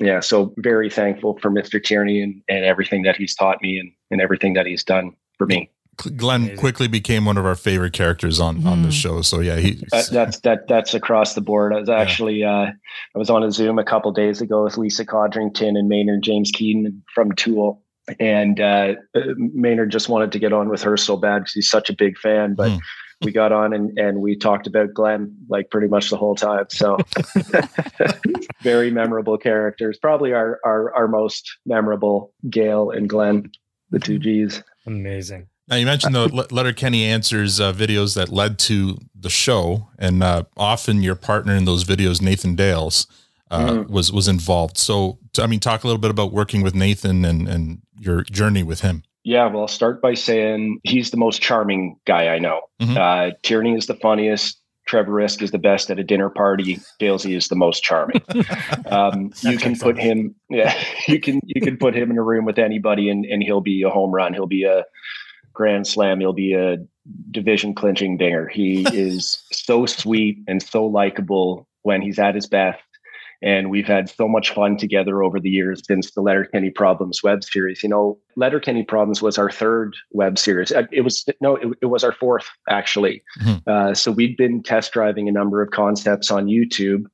Yeah, 0.00 0.20
so 0.20 0.54
very 0.58 0.90
thankful 0.90 1.38
for 1.42 1.50
Mr. 1.50 1.82
Tierney 1.82 2.22
and, 2.22 2.40
and 2.48 2.64
everything 2.64 3.02
that 3.02 3.16
he's 3.16 3.34
taught 3.34 3.60
me 3.60 3.78
and, 3.78 3.92
and 4.10 4.20
everything 4.20 4.54
that 4.54 4.64
he's 4.64 4.84
done 4.84 5.12
for 5.36 5.46
me. 5.46 5.70
Glenn 6.16 6.42
Amazing. 6.42 6.58
quickly 6.58 6.88
became 6.88 7.24
one 7.24 7.36
of 7.36 7.44
our 7.44 7.54
favorite 7.54 7.92
characters 7.92 8.40
on 8.40 8.62
mm. 8.62 8.66
on 8.66 8.82
the 8.82 8.88
hmm. 8.88 8.92
show. 8.92 9.22
So 9.22 9.40
yeah, 9.40 9.56
he 9.56 9.74
that, 9.90 10.08
that's 10.10 10.40
that 10.40 10.68
that's 10.68 10.94
across 10.94 11.34
the 11.34 11.40
board. 11.40 11.74
I 11.74 11.80
was 11.80 11.88
actually 11.88 12.36
yeah. 12.36 12.60
uh, 12.60 12.70
I 13.14 13.18
was 13.18 13.30
on 13.30 13.42
a 13.42 13.50
Zoom 13.50 13.78
a 13.78 13.84
couple 13.84 14.12
days 14.12 14.40
ago 14.40 14.64
with 14.64 14.76
Lisa 14.78 15.04
Codrington 15.04 15.76
and 15.76 15.88
Maynard 15.88 16.22
James 16.22 16.50
Keenan 16.52 17.02
from 17.14 17.32
Tool, 17.32 17.82
and 18.20 18.60
uh, 18.60 18.94
Maynard 19.36 19.90
just 19.90 20.08
wanted 20.08 20.32
to 20.32 20.38
get 20.38 20.52
on 20.52 20.68
with 20.68 20.82
her 20.82 20.96
so 20.96 21.16
bad 21.16 21.40
because 21.40 21.52
he's 21.52 21.70
such 21.70 21.90
a 21.90 21.94
big 21.94 22.18
fan, 22.18 22.54
but. 22.54 22.70
Mm. 22.70 22.80
We 23.20 23.32
got 23.32 23.50
on 23.50 23.72
and, 23.72 23.98
and 23.98 24.20
we 24.20 24.36
talked 24.36 24.68
about 24.68 24.94
Glenn 24.94 25.36
like 25.48 25.70
pretty 25.70 25.88
much 25.88 26.08
the 26.08 26.16
whole 26.16 26.36
time. 26.36 26.66
So 26.70 26.98
very 28.62 28.92
memorable 28.92 29.36
characters. 29.36 29.98
Probably 30.00 30.32
our, 30.32 30.60
our 30.64 30.94
our 30.94 31.08
most 31.08 31.50
memorable 31.66 32.32
Gail 32.48 32.90
and 32.90 33.08
Glenn, 33.08 33.50
the 33.90 33.98
two 33.98 34.20
G's. 34.20 34.62
Amazing. 34.86 35.48
Now 35.68 35.76
you 35.76 35.86
mentioned 35.86 36.14
the 36.14 36.46
Letterkenny 36.50 37.04
answers 37.04 37.60
uh, 37.60 37.72
videos 37.72 38.14
that 38.14 38.30
led 38.30 38.58
to 38.60 38.98
the 39.14 39.28
show, 39.28 39.88
and 39.98 40.22
uh, 40.22 40.44
often 40.56 41.02
your 41.02 41.14
partner 41.14 41.54
in 41.54 41.66
those 41.66 41.84
videos, 41.84 42.22
Nathan 42.22 42.54
Dales, 42.54 43.06
uh, 43.50 43.66
mm-hmm. 43.66 43.92
was 43.92 44.10
was 44.10 44.28
involved. 44.28 44.78
So, 44.78 45.18
I 45.38 45.46
mean, 45.46 45.60
talk 45.60 45.84
a 45.84 45.86
little 45.86 46.00
bit 46.00 46.10
about 46.10 46.32
working 46.32 46.62
with 46.62 46.74
Nathan 46.74 47.24
and 47.24 47.46
and 47.48 47.82
your 47.98 48.22
journey 48.22 48.62
with 48.62 48.80
him. 48.80 49.02
Yeah, 49.24 49.46
well, 49.46 49.62
I'll 49.62 49.68
start 49.68 50.00
by 50.00 50.14
saying 50.14 50.80
he's 50.84 51.10
the 51.10 51.18
most 51.18 51.42
charming 51.42 51.98
guy 52.06 52.28
I 52.28 52.38
know. 52.38 52.62
Mm-hmm. 52.80 52.96
Uh, 52.96 53.30
Tierney 53.42 53.74
is 53.74 53.86
the 53.86 53.96
funniest. 53.96 54.58
Trevor 54.86 55.12
Risk 55.12 55.42
is 55.42 55.50
the 55.50 55.58
best 55.58 55.90
at 55.90 55.98
a 55.98 56.02
dinner 56.02 56.30
party. 56.30 56.80
Dalesy 56.98 57.36
is 57.36 57.48
the 57.48 57.56
most 57.56 57.82
charming. 57.82 58.22
Um, 58.86 59.32
you 59.42 59.58
can 59.58 59.78
put 59.78 59.98
him, 59.98 60.34
yeah, 60.48 60.74
you 61.08 61.20
can 61.20 61.40
you 61.44 61.60
can 61.60 61.76
put 61.76 61.94
him 61.94 62.10
in 62.10 62.16
a 62.16 62.22
room 62.22 62.46
with 62.46 62.58
anybody, 62.58 63.10
and 63.10 63.26
and 63.26 63.42
he'll 63.42 63.60
be 63.60 63.82
a 63.82 63.90
home 63.90 64.12
run. 64.12 64.32
He'll 64.32 64.46
be 64.46 64.64
a 64.64 64.84
grand 65.58 65.88
slam, 65.88 66.20
he'll 66.20 66.32
be 66.32 66.54
a 66.54 66.76
division 67.32 67.74
clinching 67.74 68.16
dinger. 68.16 68.48
He 68.48 68.86
is 68.92 69.42
so 69.52 69.84
sweet 69.84 70.38
and 70.46 70.62
so 70.62 70.86
likable 70.86 71.66
when 71.82 72.00
he's 72.00 72.18
at 72.18 72.36
his 72.36 72.46
best. 72.46 72.80
And 73.40 73.70
we've 73.70 73.86
had 73.86 74.08
so 74.08 74.26
much 74.26 74.52
fun 74.52 74.76
together 74.76 75.22
over 75.22 75.38
the 75.38 75.50
years 75.50 75.82
since 75.86 76.10
the 76.12 76.20
Letterkenny 76.22 76.70
Problems 76.70 77.22
web 77.22 77.44
series. 77.44 77.84
You 77.84 77.88
know, 77.88 78.18
Letterkenny 78.36 78.82
Problems 78.82 79.22
was 79.22 79.38
our 79.38 79.50
third 79.50 79.94
web 80.10 80.38
series. 80.38 80.72
Uh, 80.72 80.84
it 80.90 81.02
was 81.02 81.24
no, 81.40 81.54
it, 81.56 81.68
it 81.82 81.86
was 81.86 82.02
our 82.02 82.12
fourth 82.12 82.48
actually. 82.68 83.22
Mm-hmm. 83.40 83.70
Uh, 83.70 83.94
so 83.94 84.10
we'd 84.10 84.36
been 84.36 84.62
test 84.62 84.92
driving 84.92 85.28
a 85.28 85.32
number 85.32 85.62
of 85.62 85.70
concepts 85.70 86.32
on 86.32 86.46
YouTube, 86.46 87.04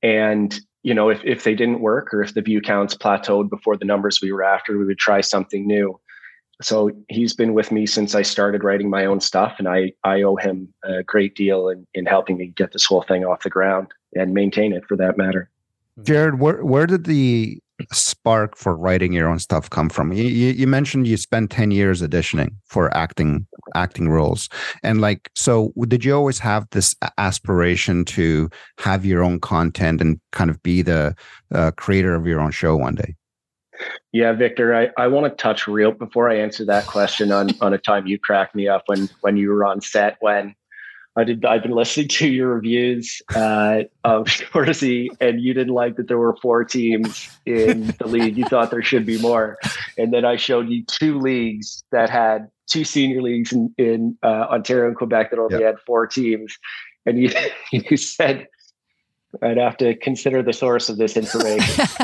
and 0.00 0.60
you 0.84 0.94
know, 0.94 1.08
if 1.08 1.20
if 1.24 1.42
they 1.42 1.56
didn't 1.56 1.80
work 1.80 2.14
or 2.14 2.22
if 2.22 2.34
the 2.34 2.42
view 2.42 2.60
counts 2.60 2.96
plateaued 2.96 3.50
before 3.50 3.76
the 3.76 3.84
numbers 3.84 4.20
we 4.22 4.30
were 4.30 4.44
after, 4.44 4.78
we 4.78 4.84
would 4.84 4.98
try 4.98 5.22
something 5.22 5.66
new 5.66 5.98
so 6.62 6.90
he's 7.08 7.34
been 7.34 7.54
with 7.54 7.72
me 7.72 7.86
since 7.86 8.14
I 8.14 8.22
started 8.22 8.62
writing 8.62 8.90
my 8.90 9.04
own 9.04 9.20
stuff, 9.20 9.56
and 9.58 9.68
I 9.68 9.92
I 10.04 10.22
owe 10.22 10.36
him 10.36 10.72
a 10.84 11.02
great 11.02 11.34
deal 11.34 11.68
in 11.68 11.86
in 11.94 12.06
helping 12.06 12.36
me 12.36 12.46
get 12.48 12.72
this 12.72 12.84
whole 12.84 13.02
thing 13.02 13.24
off 13.24 13.42
the 13.42 13.50
ground 13.50 13.88
and 14.14 14.34
maintain 14.34 14.72
it 14.72 14.84
for 14.86 14.96
that 14.96 15.16
matter. 15.16 15.50
Jared, 16.02 16.38
where 16.40 16.64
where 16.64 16.86
did 16.86 17.04
the 17.04 17.58
spark 17.92 18.56
for 18.56 18.76
writing 18.76 19.12
your 19.12 19.28
own 19.28 19.38
stuff 19.38 19.68
come 19.68 19.88
from? 19.88 20.12
You, 20.12 20.24
you 20.24 20.66
mentioned 20.66 21.08
you 21.08 21.16
spent 21.16 21.50
ten 21.50 21.70
years 21.70 22.02
auditioning 22.02 22.54
for 22.64 22.94
acting 22.96 23.46
acting 23.74 24.08
roles, 24.08 24.48
and 24.82 25.00
like 25.00 25.30
so, 25.34 25.72
did 25.88 26.04
you 26.04 26.14
always 26.14 26.38
have 26.38 26.68
this 26.70 26.94
aspiration 27.18 28.04
to 28.06 28.48
have 28.78 29.04
your 29.04 29.22
own 29.22 29.40
content 29.40 30.00
and 30.00 30.20
kind 30.32 30.50
of 30.50 30.62
be 30.62 30.82
the 30.82 31.14
uh, 31.52 31.72
creator 31.72 32.14
of 32.14 32.26
your 32.26 32.40
own 32.40 32.52
show 32.52 32.76
one 32.76 32.94
day? 32.94 33.14
Yeah, 34.12 34.32
Victor, 34.32 34.74
I, 34.74 34.90
I 34.96 35.08
want 35.08 35.26
to 35.26 35.42
touch 35.42 35.66
real 35.66 35.92
before 35.92 36.30
I 36.30 36.36
answer 36.36 36.64
that 36.66 36.86
question 36.86 37.32
on 37.32 37.50
on 37.60 37.74
a 37.74 37.78
time 37.78 38.06
you 38.06 38.18
cracked 38.18 38.54
me 38.54 38.68
up 38.68 38.84
when 38.86 39.08
when 39.20 39.36
you 39.36 39.50
were 39.50 39.64
on 39.64 39.80
set 39.80 40.16
when 40.20 40.54
I 41.16 41.24
did 41.24 41.44
I've 41.44 41.62
been 41.62 41.72
listening 41.72 42.08
to 42.08 42.28
your 42.28 42.54
reviews 42.54 43.22
uh, 43.34 43.82
of 44.02 44.26
Shoresy 44.26 45.08
and 45.20 45.40
you 45.40 45.54
didn't 45.54 45.74
like 45.74 45.96
that 45.96 46.08
there 46.08 46.18
were 46.18 46.36
four 46.36 46.64
teams 46.64 47.28
in 47.46 47.94
the 47.98 48.06
league. 48.06 48.36
You 48.36 48.44
thought 48.44 48.70
there 48.70 48.82
should 48.82 49.06
be 49.06 49.20
more. 49.20 49.58
And 49.96 50.12
then 50.12 50.24
I 50.24 50.36
showed 50.36 50.68
you 50.68 50.84
two 50.84 51.18
leagues 51.20 51.84
that 51.92 52.10
had 52.10 52.48
two 52.66 52.84
senior 52.84 53.22
leagues 53.22 53.52
in, 53.52 53.72
in 53.78 54.18
uh, 54.22 54.46
Ontario 54.50 54.88
and 54.88 54.96
Quebec 54.96 55.30
that 55.30 55.38
only 55.38 55.60
yep. 55.60 55.62
had 55.62 55.76
four 55.86 56.06
teams. 56.06 56.58
And 57.06 57.18
you 57.18 57.30
you 57.72 57.96
said 57.96 58.48
I'd 59.42 59.56
have 59.56 59.76
to 59.78 59.94
consider 59.96 60.42
the 60.42 60.52
source 60.52 60.88
of 60.88 60.96
this 60.96 61.16
information. 61.16 61.86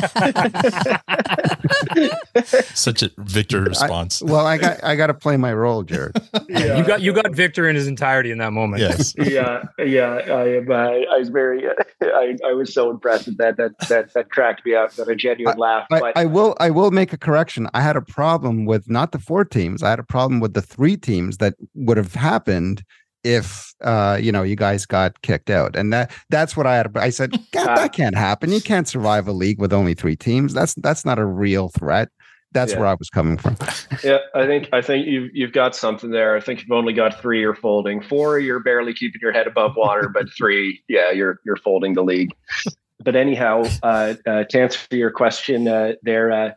Such 2.75 3.03
a 3.03 3.11
Victor 3.19 3.63
response. 3.63 4.23
I, 4.23 4.27
well, 4.27 4.47
I 4.47 4.59
got 4.59 4.83
I 4.85 4.97
got 4.97 5.09
to 5.09 5.15
play 5.15 5.37
my 5.37 5.53
role, 5.53 5.83
Jared. 5.83 6.17
yeah. 6.49 6.79
You 6.79 6.85
got 6.85 7.01
you 7.01 7.13
got 7.13 7.35
Victor 7.35 7.69
in 7.69 7.77
his 7.77 7.87
entirety 7.87 8.31
in 8.31 8.39
that 8.39 8.53
moment. 8.53 8.83
Yes. 8.83 9.15
yeah, 9.19 9.63
yeah. 9.79 10.15
I 10.15 10.57
am. 10.57 10.71
Uh, 10.71 10.75
I 10.75 11.19
was 11.19 11.29
very. 11.29 11.67
Uh, 11.67 11.73
I, 12.03 12.37
I 12.47 12.53
was 12.53 12.73
so 12.73 12.91
impressed 12.91 13.27
with 13.27 13.39
that. 13.39 13.57
That 13.57 13.79
that 13.89 14.15
that 14.15 14.31
cracked 14.31 14.65
me 14.65 14.75
up. 14.75 14.95
Got 14.97 15.09
a 15.09 15.17
genuine 15.17 15.57
I, 15.57 15.59
laugh. 15.59 15.87
I, 15.91 16.01
But 16.01 16.17
I 16.17 16.25
will 16.25 16.57
I 16.61 16.71
will 16.71 16.91
make 16.91 17.13
a 17.13 17.19
correction. 17.19 17.69
I 17.75 17.81
had 17.81 17.97
a 17.97 18.03
problem 18.03 18.65
with 18.65 18.89
not 18.89 19.13
the 19.13 19.19
four 19.19 19.45
teams. 19.45 19.83
I 19.83 19.91
had 19.91 19.99
a 19.99 20.05
problem 20.05 20.41
with 20.41 20.55
the 20.55 20.63
three 20.63 20.97
teams 20.97 21.39
that 21.39 21.55
would 21.75 21.97
have 21.97 22.15
happened 22.15 22.83
if 23.25 23.75
uh 23.83 24.19
you 24.21 24.33
know 24.33 24.43
you 24.43 24.57
guys 24.57 24.87
got 24.87 25.21
kicked 25.23 25.51
out 25.51 25.77
and 25.77 25.93
that 25.93 26.11
that's 26.31 26.57
what 26.57 26.67
i 26.67 26.77
had 26.77 26.97
i 26.97 27.11
said 27.11 27.31
God, 27.53 27.77
that 27.77 27.93
can't 27.93 28.17
happen 28.17 28.51
you 28.51 28.61
can't 28.61 28.89
survive 28.89 29.29
a 29.29 29.33
league 29.33 29.59
with 29.61 29.73
only 29.73 29.95
three 29.95 30.17
teams 30.17 30.55
that's 30.55 30.75
that's 30.75 31.05
not 31.05 31.19
a 31.19 31.25
real 31.25 31.69
threat 31.69 32.09
that's 32.53 32.73
Yeah. 32.73 32.79
where 32.79 32.89
i 32.89 32.95
was 32.95 33.11
coming 33.11 33.37
from 33.37 33.57
yeah, 34.05 34.19
I 34.35 34.47
think 34.47 34.69
I 34.73 34.81
think 34.83 35.07
you've 35.07 35.31
you've 35.35 35.53
got 35.53 35.77
something 35.77 36.11
there. 36.11 36.37
I 36.37 36.41
think 36.41 36.61
you've 36.61 36.71
only 36.73 36.93
got 36.93 37.21
three 37.21 37.41
you're 37.41 37.55
folding. 37.55 38.01
Four, 38.03 38.39
you're 38.39 38.61
barely 38.61 38.95
keeping 38.95 39.21
your 39.21 39.33
head 39.33 39.47
above 39.47 39.73
water, 39.77 40.09
but 40.09 40.27
three, 40.39 40.83
yeah, 40.89 41.11
you're 41.11 41.39
you're 41.45 41.57
folding 41.57 41.95
the 41.95 42.03
league. 42.03 42.35
But 43.03 43.17
anyhow, 43.17 43.65
uh, 43.83 44.15
uh, 44.27 44.45
to 44.45 44.61
answer 44.61 44.81
your 44.91 45.11
question, 45.11 45.69
uh, 45.69 45.93
there, 46.03 46.31
uh, 46.33 46.51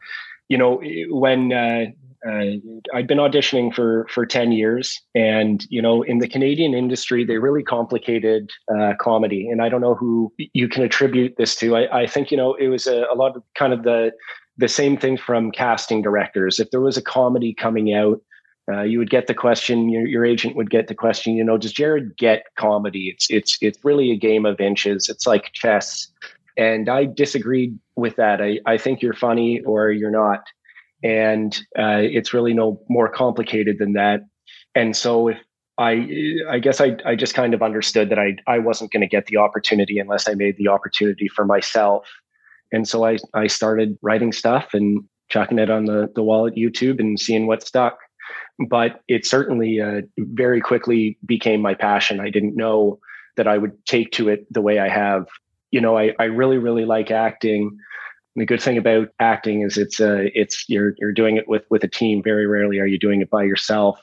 you 0.50 0.58
know, 0.58 0.82
when 1.10 1.51
uh, 1.53 1.86
uh, 2.27 2.58
I'd 2.94 3.08
been 3.08 3.18
auditioning 3.18 3.74
for 3.74 4.08
for 4.10 4.25
ten 4.25 4.51
years, 4.51 5.01
and 5.13 5.65
you 5.70 5.82
know, 5.82 6.03
in 6.03 6.20
the 6.20 6.27
Canadian 6.27 6.74
industry, 6.74 7.25
they 7.25 7.38
really 7.38 7.63
complicated 7.63 8.50
uh, 8.74 8.94
comedy, 9.00 9.50
and 9.50 9.62
I 9.62 9.70
don't 9.70 9.82
know 9.82 9.96
who 9.96 10.32
you 10.53 10.70
can 10.70 10.84
attribute 10.84 11.36
this 11.38 11.56
to. 11.58 11.75
I, 11.75 12.03
I 12.03 12.08
think 12.08 12.32
you 12.32 12.38
know 12.38 12.53
it 12.56 12.68
was 12.68 12.88
a, 12.88 13.06
a 13.12 13.15
lot 13.15 13.36
of 13.36 13.44
kind 13.56 13.74
of 13.74 13.84
the 13.84 14.12
the 14.58 14.70
same 14.70 14.98
thing 14.98 15.18
from 15.18 15.51
casting 15.51 16.01
directors. 16.01 16.60
If 16.60 16.72
there 16.72 16.82
was 16.82 16.96
a 16.96 17.01
comedy 17.01 17.53
coming 17.53 17.94
out, 17.94 18.22
uh, 18.72 18.84
you 18.84 19.00
would 19.00 19.10
get 19.10 19.27
the 19.27 19.34
question. 19.34 19.89
Your, 19.89 20.08
your 20.08 20.25
agent 20.25 20.56
would 20.56 20.70
get 20.70 20.88
the 20.88 20.96
question. 20.96 21.36
You 21.36 21.44
know, 21.44 21.58
does 21.58 21.74
Jared 21.74 22.15
get 22.18 22.46
comedy? 22.56 23.10
It's 23.10 23.30
it's 23.30 23.58
it's 23.62 23.84
really 23.84 24.12
a 24.12 24.18
game 24.18 24.46
of 24.46 24.62
inches. 24.62 25.10
It's 25.10 25.27
like 25.27 25.51
chess, 25.51 26.08
and 26.58 26.88
I 26.88 27.06
disagreed 27.06 27.77
with 27.98 28.15
that. 28.15 28.42
I 28.42 28.60
I 28.65 28.77
think 28.77 29.01
you're 29.01 29.13
funny 29.13 29.62
or 29.62 29.92
you're 29.92 30.12
not, 30.12 30.46
and 31.03 31.55
uh, 31.77 32.00
it's 32.01 32.33
really 32.33 32.53
no 32.53 32.81
more 32.89 33.10
complicated 33.10 33.77
than 33.77 33.93
that. 33.93 34.22
And 34.74 34.95
so 34.95 35.27
if 35.27 35.38
I 35.77 36.07
I 36.50 36.60
guess 36.60 36.79
I 36.79 36.95
I 37.05 37.15
just 37.15 37.33
kind 37.33 37.53
of 37.53 37.62
understood 37.62 38.10
that 38.10 38.19
I 38.19 38.38
I 38.48 38.60
wasn't 38.60 38.91
going 38.91 39.01
to 39.01 39.07
get 39.07 39.25
the 39.25 39.38
opportunity 39.38 40.00
unless 40.00 40.27
I 40.27 40.36
made 40.36 40.57
the 40.57 40.67
opportunity 40.67 41.27
for 41.27 41.45
myself. 41.45 42.07
And 42.72 42.88
so 42.88 43.05
I 43.05 43.17
I 43.33 43.48
started 43.48 43.98
writing 44.01 44.31
stuff 44.31 44.69
and 44.74 45.03
chucking 45.29 45.60
it 45.60 45.69
on 45.69 45.86
the 45.86 46.10
the 46.15 46.24
wall 46.24 46.48
at 46.48 46.55
YouTube 46.55 47.00
and 47.00 47.19
seeing 47.19 47.48
what 47.48 47.65
stuck. 47.65 47.98
But 48.69 49.01
it 49.07 49.25
certainly 49.25 49.81
uh, 49.81 50.01
very 50.17 50.62
quickly 50.62 51.17
became 51.25 51.60
my 51.62 51.74
passion. 51.74 52.19
I 52.19 52.29
didn't 52.29 52.55
know 52.55 53.00
that 53.36 53.48
I 53.48 53.57
would 53.57 53.83
take 53.86 54.12
to 54.12 54.29
it 54.29 54.45
the 54.51 54.62
way 54.62 54.77
I 54.77 54.89
have. 54.89 55.25
You 55.72 55.81
know, 55.81 55.98
I 55.98 56.13
I 56.19 56.25
really 56.25 56.60
really 56.60 56.86
like 56.86 57.10
acting. 57.10 57.75
The 58.35 58.45
good 58.45 58.61
thing 58.61 58.77
about 58.77 59.09
acting 59.19 59.61
is 59.61 59.77
it's 59.77 59.99
uh 59.99 60.25
it's 60.33 60.67
you're 60.67 60.95
you're 60.97 61.13
doing 61.13 61.37
it 61.37 61.47
with 61.47 61.63
with 61.69 61.83
a 61.83 61.87
team. 61.87 62.23
Very 62.23 62.47
rarely 62.47 62.79
are 62.79 62.87
you 62.87 62.97
doing 62.97 63.21
it 63.21 63.29
by 63.29 63.43
yourself 63.43 63.99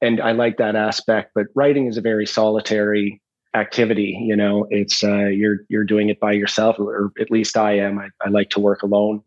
and 0.00 0.20
I 0.20 0.32
like 0.32 0.56
that 0.58 0.76
aspect. 0.76 1.32
But 1.34 1.46
writing 1.54 1.86
is 1.86 1.96
a 1.96 2.02
very 2.02 2.26
solitary 2.26 3.20
activity. 3.54 4.18
You 4.20 4.36
know, 4.36 4.66
it's 4.70 5.02
uh, 5.02 5.26
you're 5.26 5.58
you're 5.68 5.84
doing 5.84 6.08
it 6.08 6.20
by 6.20 6.32
yourself, 6.32 6.78
or 6.78 7.12
at 7.20 7.30
least 7.30 7.56
I 7.56 7.78
am. 7.78 7.98
I, 7.98 8.08
I 8.24 8.28
like 8.28 8.50
to 8.50 8.60
work 8.60 8.82
alone, 8.82 9.22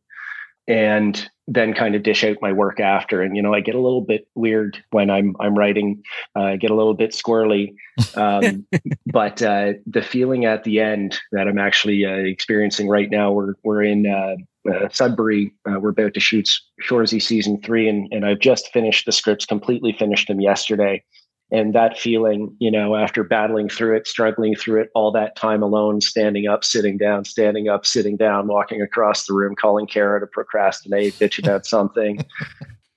and 0.68 1.30
then 1.48 1.74
kind 1.74 1.96
of 1.96 2.04
dish 2.04 2.24
out 2.24 2.38
my 2.42 2.52
work 2.52 2.80
after. 2.80 3.22
And 3.22 3.36
you 3.36 3.42
know, 3.42 3.54
I 3.54 3.62
get 3.62 3.76
a 3.76 3.80
little 3.80 4.02
bit 4.02 4.28
weird 4.36 4.84
when 4.92 5.10
I'm 5.10 5.36
I'm 5.40 5.58
writing. 5.58 6.04
Uh, 6.36 6.44
I 6.44 6.56
get 6.58 6.72
a 6.72 6.76
little 6.76 6.94
bit 6.94 7.12
squirrely, 7.12 7.76
um, 8.16 8.66
but 9.06 9.42
uh, 9.42 9.74
the 9.86 10.02
feeling 10.02 10.46
at 10.46 10.64
the 10.64 10.80
end 10.80 11.20
that 11.32 11.48
I'm 11.48 11.60
actually 11.60 12.06
uh, 12.06 12.10
experiencing 12.10 12.88
right 12.88 13.10
now. 13.10 13.32
We're 13.32 13.54
we're 13.64 13.84
in. 13.84 14.08
Uh, 14.08 14.36
uh, 14.72 14.88
Sudbury. 14.90 15.52
Uh, 15.68 15.80
we're 15.80 15.90
about 15.90 16.14
to 16.14 16.20
shoot 16.20 16.48
Shoresy 16.84 17.20
season 17.20 17.60
three, 17.64 17.90
and 17.90 18.08
and 18.12 18.24
I've 18.24 18.38
just 18.38 18.72
finished 18.72 19.08
the 19.08 19.12
scripts, 19.12 19.44
completely 19.44 19.92
finished 19.92 20.28
them 20.28 20.40
yesterday. 20.40 21.04
And 21.52 21.76
that 21.76 21.98
feeling, 21.98 22.56
you 22.60 22.72
know, 22.72 22.96
after 22.96 23.24
battling 23.24 23.68
through 23.68 23.98
it, 23.98 24.08
struggling 24.08 24.56
through 24.56 24.82
it, 24.82 24.90
all 24.96 25.12
that 25.12 25.36
time 25.36 25.62
alone, 25.62 26.00
standing 26.00 26.48
up, 26.48 26.64
sitting 26.64 26.98
down, 26.98 27.26
standing 27.26 27.68
up, 27.68 27.86
sitting 27.86 28.16
down, 28.16 28.48
walking 28.48 28.82
across 28.82 29.26
the 29.26 29.34
room, 29.34 29.56
calling 29.56 29.86
Kara 29.86 30.22
to 30.22 30.28
procrastinate, 30.28 31.20
bitch 31.20 31.40
about 31.44 31.66
something. 31.76 32.24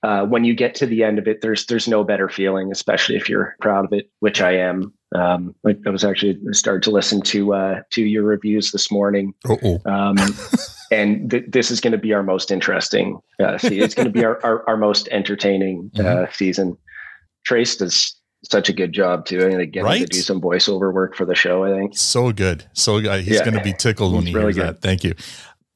Uh, 0.03 0.23
when 0.25 0.43
you 0.45 0.53
get 0.53 0.75
to 0.75 0.85
the 0.85 1.03
end 1.03 1.17
of 1.19 1.27
it, 1.27 1.41
there's 1.41 1.65
there's 1.65 1.87
no 1.87 2.03
better 2.03 2.29
feeling, 2.29 2.71
especially 2.71 3.15
if 3.15 3.27
you're 3.27 3.55
proud 3.59 3.85
of 3.85 3.91
it, 3.91 4.09
which 4.19 4.39
I 4.39 4.51
am. 4.51 4.93
Um, 5.13 5.53
I, 5.65 5.75
I 5.85 5.89
was 5.89 6.03
actually 6.05 6.37
started 6.51 6.83
to 6.83 6.91
listen 6.91 7.21
to 7.23 7.53
uh, 7.55 7.81
to 7.91 8.03
your 8.03 8.23
reviews 8.23 8.71
this 8.71 8.89
morning. 8.91 9.33
Um, 9.85 10.15
and 10.91 11.29
th- 11.31 11.45
this 11.49 11.71
is 11.71 11.81
going 11.81 11.91
to 11.93 11.97
be 11.97 12.13
our 12.13 12.23
most 12.23 12.51
interesting. 12.51 13.19
Uh, 13.43 13.57
see, 13.57 13.79
it's 13.81 13.95
going 13.95 14.05
to 14.05 14.11
be 14.11 14.23
our, 14.23 14.39
our, 14.45 14.63
our 14.69 14.77
most 14.77 15.07
entertaining 15.11 15.89
uh, 15.97 16.01
Mhm. 16.03 16.33
season. 16.35 16.77
Trace 17.43 17.75
does 17.75 18.15
such 18.49 18.69
a 18.69 18.73
good 18.73 18.93
job 18.93 19.25
too. 19.25 19.41
I'm 19.43 19.51
to 19.51 19.79
him 19.79 19.85
to 19.99 20.05
do 20.05 20.19
some 20.21 20.41
voiceover 20.41 20.93
work 20.93 21.15
for 21.15 21.25
the 21.25 21.35
show. 21.35 21.63
I 21.63 21.69
think. 21.71 21.97
So 21.97 22.31
good. 22.31 22.65
So 22.73 22.99
good. 23.01 23.23
He's 23.23 23.35
Yeah. 23.35 23.43
going 23.45 23.57
to 23.57 23.63
be 23.63 23.73
tickled 23.73 24.13
when 24.13 24.21
He's 24.23 24.29
he 24.29 24.35
really 24.35 24.53
hears 24.53 24.55
good. 24.55 24.75
that. 24.75 24.81
Thank 24.81 25.03
you. 25.03 25.13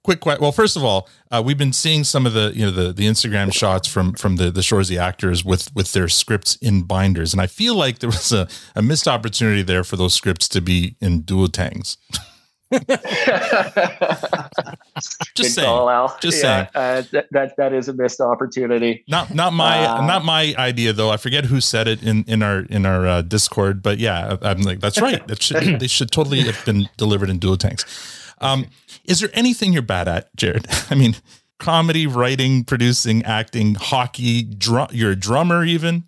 Quick, 0.03 0.21
que- 0.21 0.37
well, 0.39 0.53
first 0.53 0.77
of 0.77 0.83
all, 0.83 1.09
uh, 1.29 1.41
we've 1.45 1.57
been 1.57 1.73
seeing 1.73 2.03
some 2.05 2.25
of 2.25 2.33
the 2.33 2.51
you 2.55 2.65
know 2.65 2.71
the 2.71 2.93
the 2.93 3.05
Instagram 3.05 3.53
shots 3.53 3.87
from 3.87 4.13
from 4.13 4.37
the 4.37 4.49
the 4.49 4.61
Shoresy 4.61 4.97
actors 4.97 5.43
with 5.43 5.73
with 5.75 5.91
their 5.91 6.07
scripts 6.07 6.55
in 6.55 6.83
binders, 6.83 7.33
and 7.33 7.41
I 7.41 7.47
feel 7.47 7.75
like 7.75 7.99
there 7.99 8.09
was 8.09 8.31
a, 8.31 8.47
a 8.75 8.81
missed 8.81 9.07
opportunity 9.07 9.61
there 9.61 9.83
for 9.83 9.97
those 9.97 10.13
scripts 10.13 10.47
to 10.49 10.61
be 10.61 10.95
in 11.01 11.23
duotangs. 11.23 11.97
Just 15.35 15.55
saying. 15.55 15.65
call, 15.65 15.89
Al. 15.89 16.17
Just 16.21 16.43
yeah, 16.43 16.67
uh, 16.75 17.03
that, 17.11 17.27
that 17.31 17.55
that 17.57 17.73
is 17.73 17.87
a 17.87 17.93
missed 17.93 18.21
opportunity. 18.21 19.03
Not 19.07 19.33
not 19.33 19.53
my 19.53 19.85
Uh, 19.85 20.05
not 20.05 20.23
my 20.25 20.53
idea 20.57 20.93
though. 20.93 21.09
I 21.09 21.17
forget 21.17 21.45
who 21.45 21.61
said 21.61 21.87
it 21.87 22.03
in 22.03 22.23
in 22.27 22.43
our 22.43 22.59
in 22.61 22.85
our 22.85 23.07
uh, 23.07 23.21
Discord, 23.21 23.81
but 23.81 23.97
yeah, 23.99 24.37
I- 24.41 24.51
I'm 24.51 24.61
like 24.61 24.79
that's 24.81 25.01
right. 25.01 25.25
That 25.27 25.41
should 25.41 25.79
they 25.79 25.87
should 25.87 26.11
totally 26.11 26.41
have 26.41 26.63
been 26.65 26.89
delivered 26.97 27.29
in 27.29 27.39
duotangs. 27.39 27.85
Um, 28.41 28.67
is 29.05 29.19
there 29.19 29.29
anything 29.33 29.73
you're 29.73 29.81
bad 29.81 30.07
at, 30.07 30.35
Jared? 30.35 30.65
I 30.89 30.95
mean, 30.95 31.15
comedy, 31.59 32.07
writing, 32.07 32.63
producing, 32.63 33.23
acting, 33.25 33.75
hockey, 33.75 34.43
drum. 34.43 34.87
You're 34.91 35.11
a 35.11 35.15
drummer, 35.15 35.63
even. 35.65 36.03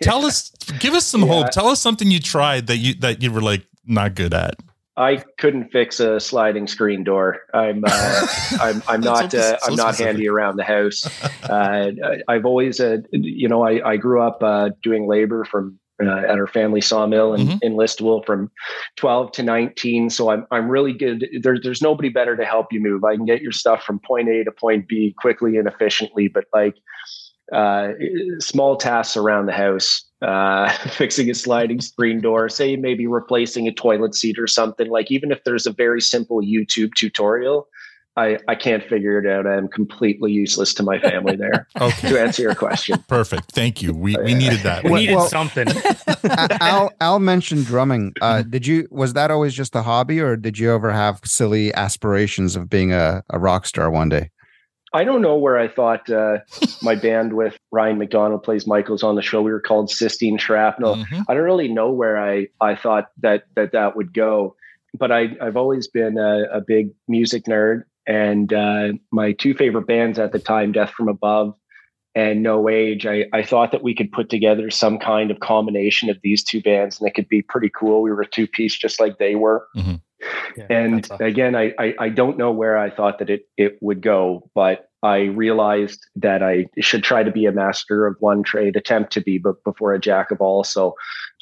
Tell 0.00 0.24
us, 0.24 0.50
give 0.78 0.94
us 0.94 1.04
some 1.06 1.22
Yeah. 1.22 1.28
hope. 1.28 1.50
Tell 1.50 1.68
us 1.68 1.80
something 1.80 2.10
you 2.10 2.20
tried 2.20 2.66
that 2.68 2.76
you 2.78 2.94
that 3.00 3.22
you 3.22 3.30
were 3.32 3.42
like 3.42 3.66
not 3.86 4.14
good 4.14 4.32
at. 4.34 4.54
I 4.96 5.22
couldn't 5.38 5.70
fix 5.72 5.98
a 5.98 6.20
sliding 6.20 6.66
screen 6.68 7.02
door. 7.02 7.40
I'm 7.52 7.82
uh, 7.84 8.26
I'm 8.60 8.82
I'm 8.86 9.00
not 9.00 9.34
uh, 9.34 9.58
I'm 9.66 9.74
not 9.74 9.98
handy 9.98 10.28
around 10.28 10.56
the 10.56 10.64
house. 10.64 11.04
Uh, 11.44 11.90
I've 12.26 12.46
always 12.46 12.80
uh, 12.80 12.98
you 13.12 13.48
know 13.48 13.62
I, 13.66 13.86
I 13.92 13.96
grew 13.98 14.22
up 14.22 14.42
uh, 14.42 14.70
doing 14.82 15.06
labor 15.06 15.44
from 15.44 15.78
uh, 16.02 16.08
at 16.20 16.30
our 16.38 16.46
family 16.46 16.80
sawmill 16.80 17.34
in, 17.34 17.46
Mhm. 17.46 17.58
in 17.62 17.72
Listowel 17.74 18.24
from 18.24 18.50
12 18.96 19.32
to 19.32 19.42
19. 19.42 20.08
So 20.10 20.30
I'm 20.30 20.46
I'm 20.50 20.68
really 20.70 20.94
good. 20.94 21.26
There, 21.42 21.58
there's 21.62 21.82
nobody 21.82 22.08
better 22.08 22.34
to 22.34 22.44
help 22.46 22.72
you 22.72 22.80
move. 22.80 23.04
I 23.04 23.14
can 23.14 23.26
get 23.26 23.42
your 23.42 23.52
stuff 23.52 23.82
from 23.84 23.98
point 24.00 24.28
A 24.30 24.42
to 24.44 24.50
point 24.52 24.88
B 24.88 25.14
quickly 25.18 25.58
and 25.58 25.68
efficiently, 25.68 26.28
but 26.28 26.44
like 26.54 26.76
uh, 27.52 27.88
small 28.38 28.76
tasks 28.76 29.16
around 29.16 29.46
the 29.46 29.52
house, 29.52 30.04
uh, 30.22 30.70
fixing 30.90 31.30
a 31.30 31.34
sliding 31.34 31.80
screen 31.80 32.20
door, 32.20 32.48
say 32.48 32.76
maybe 32.76 33.06
replacing 33.06 33.68
a 33.68 33.72
toilet 33.72 34.14
seat 34.14 34.38
or 34.38 34.46
something. 34.46 34.88
Like 34.90 35.10
even 35.10 35.30
if 35.30 35.44
there's 35.44 35.66
a 35.66 35.72
very 35.72 36.00
simple 36.00 36.40
YouTube 36.40 36.94
tutorial, 36.94 37.68
I, 38.16 38.38
I 38.46 38.54
can't 38.54 38.82
figure 38.84 39.18
it 39.18 39.26
out. 39.28 39.44
I'm 39.44 39.66
completely 39.66 40.30
useless 40.30 40.72
to 40.74 40.84
my 40.84 41.00
family 41.00 41.34
there. 41.34 41.66
Okay, 41.80 42.10
to 42.10 42.20
answer 42.20 42.42
your 42.42 42.54
question, 42.54 43.02
perfect. 43.08 43.50
Thank 43.52 43.82
you. 43.82 43.92
We 43.92 44.16
we 44.16 44.32
needed 44.32 44.60
that. 44.60 44.84
We 44.84 44.92
needed 44.92 45.16
well- 45.16 45.26
something. 45.26 45.66
Al 46.60 46.92
Al 47.00 47.18
mentioned 47.18 47.66
drumming. 47.66 48.12
Uh, 48.20 48.42
did 48.42 48.66
you 48.66 48.86
was 48.90 49.14
that 49.14 49.30
always 49.32 49.54
just 49.54 49.74
a 49.74 49.82
hobby, 49.82 50.20
or 50.20 50.36
did 50.36 50.58
you 50.58 50.72
ever 50.72 50.92
have 50.92 51.20
silly 51.24 51.74
aspirations 51.74 52.54
of 52.54 52.70
being 52.70 52.92
a, 52.92 53.24
a 53.30 53.38
rock 53.38 53.66
star 53.66 53.90
one 53.90 54.08
day? 54.08 54.30
I 54.94 55.04
don't 55.04 55.20
know 55.20 55.36
where 55.36 55.58
I 55.58 55.68
thought 55.68 56.08
uh, 56.08 56.38
my 56.80 56.94
band 56.94 57.32
with 57.34 57.56
Ryan 57.72 57.98
McDonald 57.98 58.42
plays 58.44 58.66
Michaels 58.66 59.02
on 59.02 59.16
the 59.16 59.22
show. 59.22 59.42
We 59.42 59.50
were 59.50 59.60
called 59.60 59.90
Sistine 59.90 60.38
Shrapnel. 60.38 60.96
Mhm. 60.96 61.24
I 61.28 61.34
don't 61.34 61.42
really 61.42 61.68
know 61.68 61.90
where 61.90 62.16
I, 62.18 62.46
I 62.60 62.76
thought 62.76 63.08
that 63.20 63.44
that 63.56 63.72
that 63.72 63.96
would 63.96 64.14
go, 64.14 64.54
but 64.96 65.10
I, 65.10 65.36
I've 65.42 65.56
always 65.56 65.88
been 65.88 66.16
a, 66.16 66.44
a 66.52 66.60
big 66.60 66.90
music 67.08 67.44
nerd. 67.44 67.82
And 68.06 68.52
uh, 68.52 68.92
my 69.12 69.32
two 69.32 69.54
favorite 69.54 69.86
bands 69.86 70.18
at 70.18 70.32
the 70.32 70.38
time, 70.38 70.72
Death 70.72 70.90
from 70.90 71.08
Above 71.08 71.54
and 72.14 72.42
No 72.42 72.68
Age, 72.68 73.06
I, 73.06 73.24
I 73.32 73.42
thought 73.42 73.72
that 73.72 73.82
we 73.82 73.94
could 73.94 74.12
put 74.12 74.28
together 74.30 74.70
some 74.70 74.98
kind 74.98 75.30
of 75.32 75.40
combination 75.40 76.08
of 76.10 76.18
these 76.22 76.44
two 76.44 76.62
bands 76.62 77.00
and 77.00 77.08
it 77.08 77.14
could 77.14 77.28
be 77.28 77.42
pretty 77.42 77.70
cool. 77.74 78.02
We 78.02 78.12
were 78.12 78.24
two 78.24 78.46
piece 78.46 78.76
just 78.76 79.00
like 79.00 79.18
they 79.18 79.34
were. 79.34 79.66
Mhm. 79.76 80.00
Yeah, 80.56 80.66
and 80.70 81.04
that's 81.04 81.20
again, 81.20 81.54
I, 81.56 81.72
I 81.78 81.94
I 81.98 82.08
don't 82.08 82.38
know 82.38 82.50
where 82.52 82.78
I 82.78 82.90
thought 82.90 83.18
that 83.18 83.30
it 83.30 83.42
it 83.56 83.78
would 83.80 84.00
go, 84.02 84.50
but 84.54 84.88
I 85.02 85.24
realized 85.24 86.00
that 86.16 86.42
I 86.42 86.66
should 86.80 87.04
try 87.04 87.22
to 87.22 87.30
be 87.30 87.44
a 87.46 87.52
master 87.52 88.06
of 88.06 88.16
one 88.20 88.42
trade, 88.42 88.76
attempt 88.76 89.12
to 89.14 89.20
be, 89.20 89.38
but 89.38 89.62
before 89.64 89.92
a 89.94 90.00
jack 90.00 90.30
of 90.30 90.40
all. 90.40 90.64
So 90.64 90.94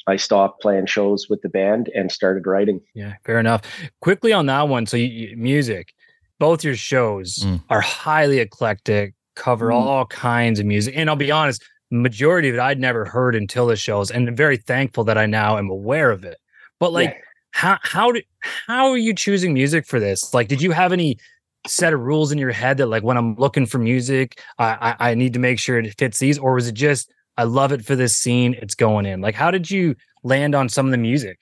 I 0.05 0.17
stopped 0.17 0.61
playing 0.61 0.87
shows 0.87 1.27
with 1.29 1.41
the 1.43 1.49
band 1.49 1.89
and 1.95 2.11
started 2.11 2.45
writing. 2.45 2.81
Yeah, 2.93 3.13
fair 3.23 3.39
enough. 3.39 3.61
Quickly 4.01 4.33
on 4.33 4.47
that 4.47 4.67
one. 4.67 4.85
So, 4.85 4.97
you, 4.97 5.05
you- 5.05 5.37
music, 5.37 5.93
both 6.39 6.61
your 6.65 6.75
shows 6.75 7.37
Mm. 7.45 7.63
are 7.69 7.79
highly 7.79 8.39
eclectic, 8.39 9.13
cover 9.37 9.69
Mm. 9.69 9.75
all 9.75 10.05
kinds 10.07 10.59
of 10.59 10.65
music. 10.65 10.93
And 10.97 11.09
I'll 11.09 11.15
be 11.15 11.31
honest, 11.31 11.63
majority 11.89 12.49
of 12.49 12.55
it 12.55 12.59
I'd 12.59 12.81
never 12.81 13.05
heard 13.05 13.33
until 13.33 13.65
the 13.67 13.77
shows, 13.77 14.11
and 14.11 14.27
I'm 14.27 14.35
very 14.35 14.57
thankful 14.57 15.05
that 15.05 15.17
I 15.17 15.25
now 15.25 15.57
am 15.57 15.69
aware 15.69 16.11
of 16.11 16.25
it. 16.25 16.37
But 16.81 16.91
like, 16.91 17.11
Yeah. 17.11 17.17
How 17.53 17.77
how 17.83 18.11
did 18.11 18.25
how 18.67 18.89
are 18.89 18.97
you 18.97 19.13
choosing 19.13 19.53
music 19.53 19.85
for 19.85 19.99
this? 19.99 20.33
Like, 20.33 20.47
did 20.47 20.61
you 20.61 20.71
have 20.71 20.91
any 20.91 21.17
set 21.65 21.93
of 21.93 22.01
rules 22.01 22.31
in 22.31 22.37
your 22.37 22.51
head 22.51 22.77
that 22.77 22.87
like 22.87 23.03
when 23.03 23.15
I'm 23.15 23.35
looking 23.35 23.65
for 23.65 23.77
music, 23.77 24.41
I 24.57 24.95
I, 24.99 25.11
I 25.11 25.15
need 25.15 25.33
to 25.33 25.39
make 25.39 25.59
sure 25.59 25.79
it 25.79 25.97
fits 25.97 26.19
these, 26.19 26.37
or 26.37 26.55
was 26.55 26.67
it 26.67 26.73
just 26.73 27.13
I 27.37 27.43
love 27.43 27.71
it 27.71 27.85
for 27.85 27.95
this 27.95 28.17
scene, 28.17 28.55
it's 28.55 28.75
going 28.75 29.05
in? 29.05 29.21
Like, 29.21 29.35
how 29.35 29.51
did 29.51 29.71
you 29.71 29.95
land 30.23 30.55
on 30.55 30.67
some 30.67 30.85
of 30.85 30.91
the 30.91 30.97
music? 30.97 31.41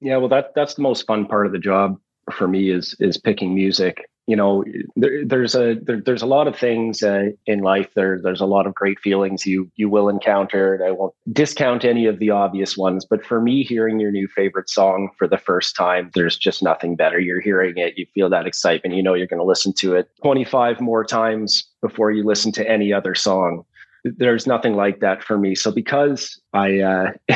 Yeah, 0.00 0.16
well, 0.16 0.28
that 0.30 0.52
that's 0.54 0.74
the 0.74 0.82
most 0.82 1.06
fun 1.06 1.26
part 1.26 1.46
of 1.46 1.52
the 1.52 1.58
job 1.58 1.98
for 2.32 2.48
me 2.48 2.70
is 2.70 2.96
is 2.98 3.18
picking 3.18 3.54
music. 3.54 4.08
You 4.30 4.36
know, 4.36 4.64
there, 4.94 5.24
there's 5.26 5.56
a 5.56 5.74
there, 5.82 6.00
there's 6.00 6.22
a 6.22 6.26
lot 6.26 6.46
of 6.46 6.56
things 6.56 7.02
uh, 7.02 7.30
in 7.46 7.62
life. 7.62 7.88
There 7.94 8.20
there's 8.22 8.40
a 8.40 8.46
lot 8.46 8.68
of 8.68 8.74
great 8.76 9.00
feelings 9.00 9.44
you 9.44 9.68
you 9.74 9.88
will 9.88 10.08
encounter, 10.08 10.72
and 10.72 10.84
I 10.84 10.92
won't 10.92 11.14
discount 11.32 11.84
any 11.84 12.06
of 12.06 12.20
the 12.20 12.30
obvious 12.30 12.76
ones. 12.76 13.04
But 13.04 13.26
for 13.26 13.40
me, 13.40 13.64
hearing 13.64 13.98
your 13.98 14.12
new 14.12 14.28
favorite 14.28 14.70
song 14.70 15.08
for 15.18 15.26
the 15.26 15.36
first 15.36 15.74
time, 15.74 16.12
there's 16.14 16.38
just 16.38 16.62
nothing 16.62 16.94
better. 16.94 17.18
You're 17.18 17.40
hearing 17.40 17.76
it, 17.76 17.98
you 17.98 18.06
feel 18.14 18.30
that 18.30 18.46
excitement. 18.46 18.94
You 18.94 19.02
know, 19.02 19.14
you're 19.14 19.26
going 19.26 19.40
to 19.40 19.44
listen 19.44 19.72
to 19.80 19.96
it 19.96 20.08
25 20.22 20.80
more 20.80 21.04
times 21.04 21.68
before 21.80 22.12
you 22.12 22.24
listen 22.24 22.52
to 22.52 22.70
any 22.70 22.92
other 22.92 23.16
song 23.16 23.64
there's 24.04 24.46
nothing 24.46 24.74
like 24.74 25.00
that 25.00 25.22
for 25.22 25.38
me. 25.38 25.54
So 25.54 25.70
because 25.70 26.40
I 26.52 26.80
uh, 26.80 27.12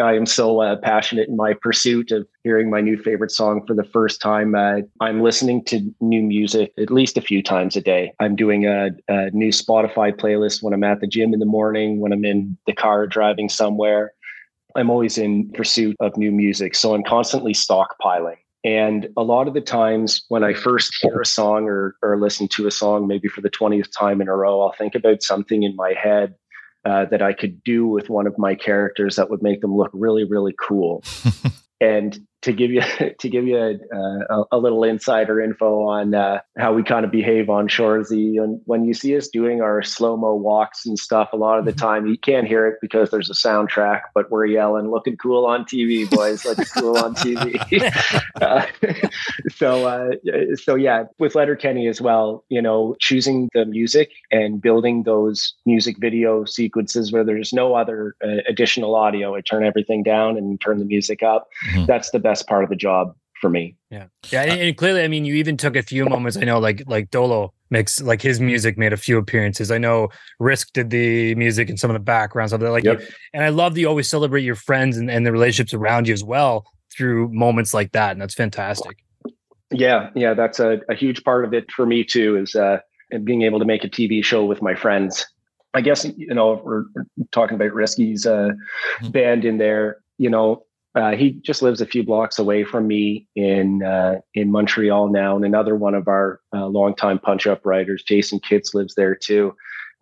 I 0.00 0.14
am 0.14 0.26
so 0.26 0.60
uh, 0.60 0.76
passionate 0.76 1.28
in 1.28 1.36
my 1.36 1.54
pursuit 1.54 2.12
of 2.12 2.26
hearing 2.42 2.70
my 2.70 2.80
new 2.80 2.96
favorite 2.96 3.30
song 3.30 3.64
for 3.66 3.74
the 3.74 3.84
first 3.84 4.20
time, 4.20 4.54
uh, 4.54 4.78
I'm 5.00 5.22
listening 5.22 5.64
to 5.66 5.80
new 6.00 6.22
music 6.22 6.72
at 6.78 6.90
least 6.90 7.16
a 7.16 7.22
few 7.22 7.42
times 7.42 7.76
a 7.76 7.80
day. 7.80 8.12
I'm 8.20 8.36
doing 8.36 8.66
a, 8.66 8.90
a 9.08 9.30
new 9.30 9.50
Spotify 9.50 10.12
playlist 10.12 10.62
when 10.62 10.72
I'm 10.72 10.84
at 10.84 11.00
the 11.00 11.06
gym 11.06 11.32
in 11.32 11.40
the 11.40 11.46
morning, 11.46 12.00
when 12.00 12.12
I'm 12.12 12.24
in 12.24 12.56
the 12.66 12.74
car 12.74 13.06
driving 13.06 13.48
somewhere. 13.48 14.12
I'm 14.76 14.90
always 14.90 15.18
in 15.18 15.50
pursuit 15.52 15.96
of 16.00 16.16
new 16.16 16.32
music, 16.32 16.74
so 16.74 16.94
I'm 16.94 17.04
constantly 17.04 17.52
stockpiling. 17.52 18.36
And 18.64 19.08
a 19.16 19.22
lot 19.22 19.46
of 19.46 19.52
the 19.52 19.60
times 19.60 20.24
when 20.28 20.42
I 20.42 20.54
first 20.54 20.96
hear 21.02 21.20
a 21.20 21.26
song 21.26 21.68
or, 21.68 21.96
or 22.02 22.18
listen 22.18 22.48
to 22.48 22.66
a 22.66 22.70
song, 22.70 23.06
maybe 23.06 23.28
for 23.28 23.42
the 23.42 23.50
20th 23.50 23.90
time 23.96 24.22
in 24.22 24.28
a 24.28 24.34
row, 24.34 24.62
I'll 24.62 24.72
think 24.72 24.94
about 24.94 25.22
something 25.22 25.62
in 25.62 25.76
my 25.76 25.92
head 25.92 26.34
uh, 26.86 27.04
that 27.06 27.20
I 27.20 27.34
could 27.34 27.62
do 27.62 27.86
with 27.86 28.08
one 28.08 28.26
of 28.26 28.38
my 28.38 28.54
characters 28.54 29.16
that 29.16 29.28
would 29.28 29.42
make 29.42 29.60
them 29.60 29.76
look 29.76 29.90
really, 29.92 30.24
really 30.24 30.54
cool. 30.58 31.04
and 31.80 32.18
to 32.44 32.52
give 32.52 32.70
you 32.70 32.82
to 33.18 33.28
give 33.28 33.46
you 33.46 33.58
a, 33.58 33.96
a, 33.96 34.44
a 34.52 34.58
little 34.58 34.84
insider 34.84 35.40
info 35.40 35.86
on 35.88 36.14
uh, 36.14 36.40
how 36.56 36.72
we 36.72 36.82
kind 36.82 37.04
of 37.04 37.10
behave 37.10 37.50
on 37.50 37.68
Shoresy, 37.68 38.42
and 38.42 38.60
when 38.66 38.84
you 38.84 38.94
see 38.94 39.16
us 39.16 39.28
doing 39.28 39.60
our 39.60 39.82
slow 39.82 40.16
mo 40.16 40.34
walks 40.34 40.86
and 40.86 40.98
stuff, 40.98 41.30
a 41.32 41.36
lot 41.36 41.58
of 41.58 41.64
the 41.64 41.72
time 41.72 42.06
you 42.06 42.18
can't 42.18 42.46
hear 42.46 42.66
it 42.66 42.76
because 42.80 43.10
there's 43.10 43.30
a 43.30 43.34
soundtrack, 43.34 44.02
but 44.14 44.30
we're 44.30 44.46
yelling, 44.46 44.90
"Looking 44.90 45.16
cool 45.16 45.46
on 45.46 45.64
TV, 45.64 46.08
boys! 46.08 46.44
Looking 46.44 46.66
cool 46.76 46.96
on 46.98 47.14
TV." 47.14 47.54
uh, 48.40 48.66
so, 49.50 49.86
uh, 49.86 50.56
so 50.56 50.74
yeah, 50.74 51.04
with 51.18 51.34
Letterkenny 51.34 51.88
as 51.88 52.00
well, 52.00 52.44
you 52.50 52.60
know, 52.60 52.94
choosing 53.00 53.48
the 53.54 53.64
music 53.64 54.10
and 54.30 54.60
building 54.60 55.04
those 55.04 55.54
music 55.64 55.96
video 55.98 56.44
sequences 56.44 57.10
where 57.12 57.24
there's 57.24 57.52
no 57.52 57.74
other 57.74 58.14
uh, 58.22 58.42
additional 58.48 58.94
audio. 58.94 59.34
I 59.34 59.40
turn 59.40 59.64
everything 59.64 60.02
down 60.02 60.36
and 60.36 60.60
turn 60.60 60.78
the 60.78 60.84
music 60.84 61.22
up. 61.22 61.48
Mhm. 61.72 61.86
That's 61.86 62.10
the 62.10 62.18
best 62.18 62.33
part 62.42 62.64
of 62.64 62.70
the 62.70 62.76
job 62.76 63.14
for 63.40 63.50
me. 63.50 63.76
Yeah, 63.90 64.06
yeah, 64.30 64.42
and, 64.42 64.60
and 64.60 64.76
clearly, 64.76 65.02
I 65.02 65.08
mean, 65.08 65.24
you 65.24 65.34
even 65.34 65.56
took 65.56 65.76
a 65.76 65.82
few 65.82 66.04
moments. 66.06 66.36
I 66.36 66.40
know, 66.42 66.58
like 66.58 66.82
like 66.86 67.10
Dolo 67.10 67.52
makes 67.70 68.00
like 68.00 68.22
his 68.22 68.40
music 68.40 68.78
made 68.78 68.92
a 68.92 68.96
few 68.96 69.18
appearances. 69.18 69.70
I 69.70 69.78
know 69.78 70.08
Risk 70.40 70.72
did 70.72 70.90
the 70.90 71.34
music 71.34 71.68
and 71.68 71.78
some 71.78 71.90
of 71.90 71.94
the 71.94 72.00
backgrounds 72.00 72.52
of 72.52 72.60
that. 72.60 72.70
Like, 72.70 72.84
Yep. 72.84 73.02
and 73.32 73.44
I 73.44 73.48
love 73.48 73.74
that 73.74 73.80
you 73.80 73.88
always 73.88 74.08
celebrate 74.08 74.42
your 74.42 74.54
friends 74.54 74.96
and, 74.96 75.10
and 75.10 75.26
the 75.26 75.32
relationships 75.32 75.74
around 75.74 76.08
you 76.08 76.14
as 76.14 76.24
well 76.24 76.64
through 76.96 77.28
moments 77.32 77.74
like 77.74 77.92
that, 77.92 78.12
and 78.12 78.20
that's 78.20 78.34
fantastic. 78.34 78.98
Yeah, 79.70 80.10
yeah, 80.14 80.34
that's 80.34 80.60
a, 80.60 80.80
a 80.88 80.94
huge 80.94 81.24
part 81.24 81.44
of 81.44 81.52
it 81.52 81.70
for 81.72 81.84
me 81.86 82.04
too. 82.04 82.36
Is 82.36 82.54
uh, 82.54 82.78
being 83.24 83.42
able 83.42 83.58
to 83.58 83.64
make 83.64 83.84
a 83.84 83.88
TV 83.88 84.24
show 84.24 84.44
with 84.44 84.62
my 84.62 84.74
friends. 84.74 85.26
I 85.74 85.80
guess 85.80 86.04
you 86.04 86.32
know 86.32 86.60
we're 86.64 86.84
talking 87.32 87.56
about 87.56 87.72
Risky's 87.72 88.26
uh, 88.26 88.50
Mhm. 89.02 89.12
band 89.12 89.44
in 89.44 89.58
there. 89.58 89.98
You 90.18 90.30
know, 90.30 90.64
uh, 90.94 91.12
he 91.12 91.32
just 91.32 91.62
lives 91.62 91.80
a 91.80 91.86
few 91.86 92.04
blocks 92.04 92.38
away 92.38 92.64
from 92.64 92.86
me 92.86 93.26
in 93.34 93.82
uh, 93.82 94.16
in 94.34 94.50
Montreal 94.50 95.08
now, 95.08 95.34
and 95.36 95.44
another 95.44 95.74
one 95.74 95.94
of 95.94 96.06
our 96.06 96.40
uh, 96.54 96.66
longtime 96.66 97.18
punch 97.18 97.46
up 97.46 97.66
writers, 97.66 98.04
Jason 98.06 98.38
Kitts, 98.40 98.74
lives 98.74 98.94
there 98.94 99.14
too. 99.14 99.54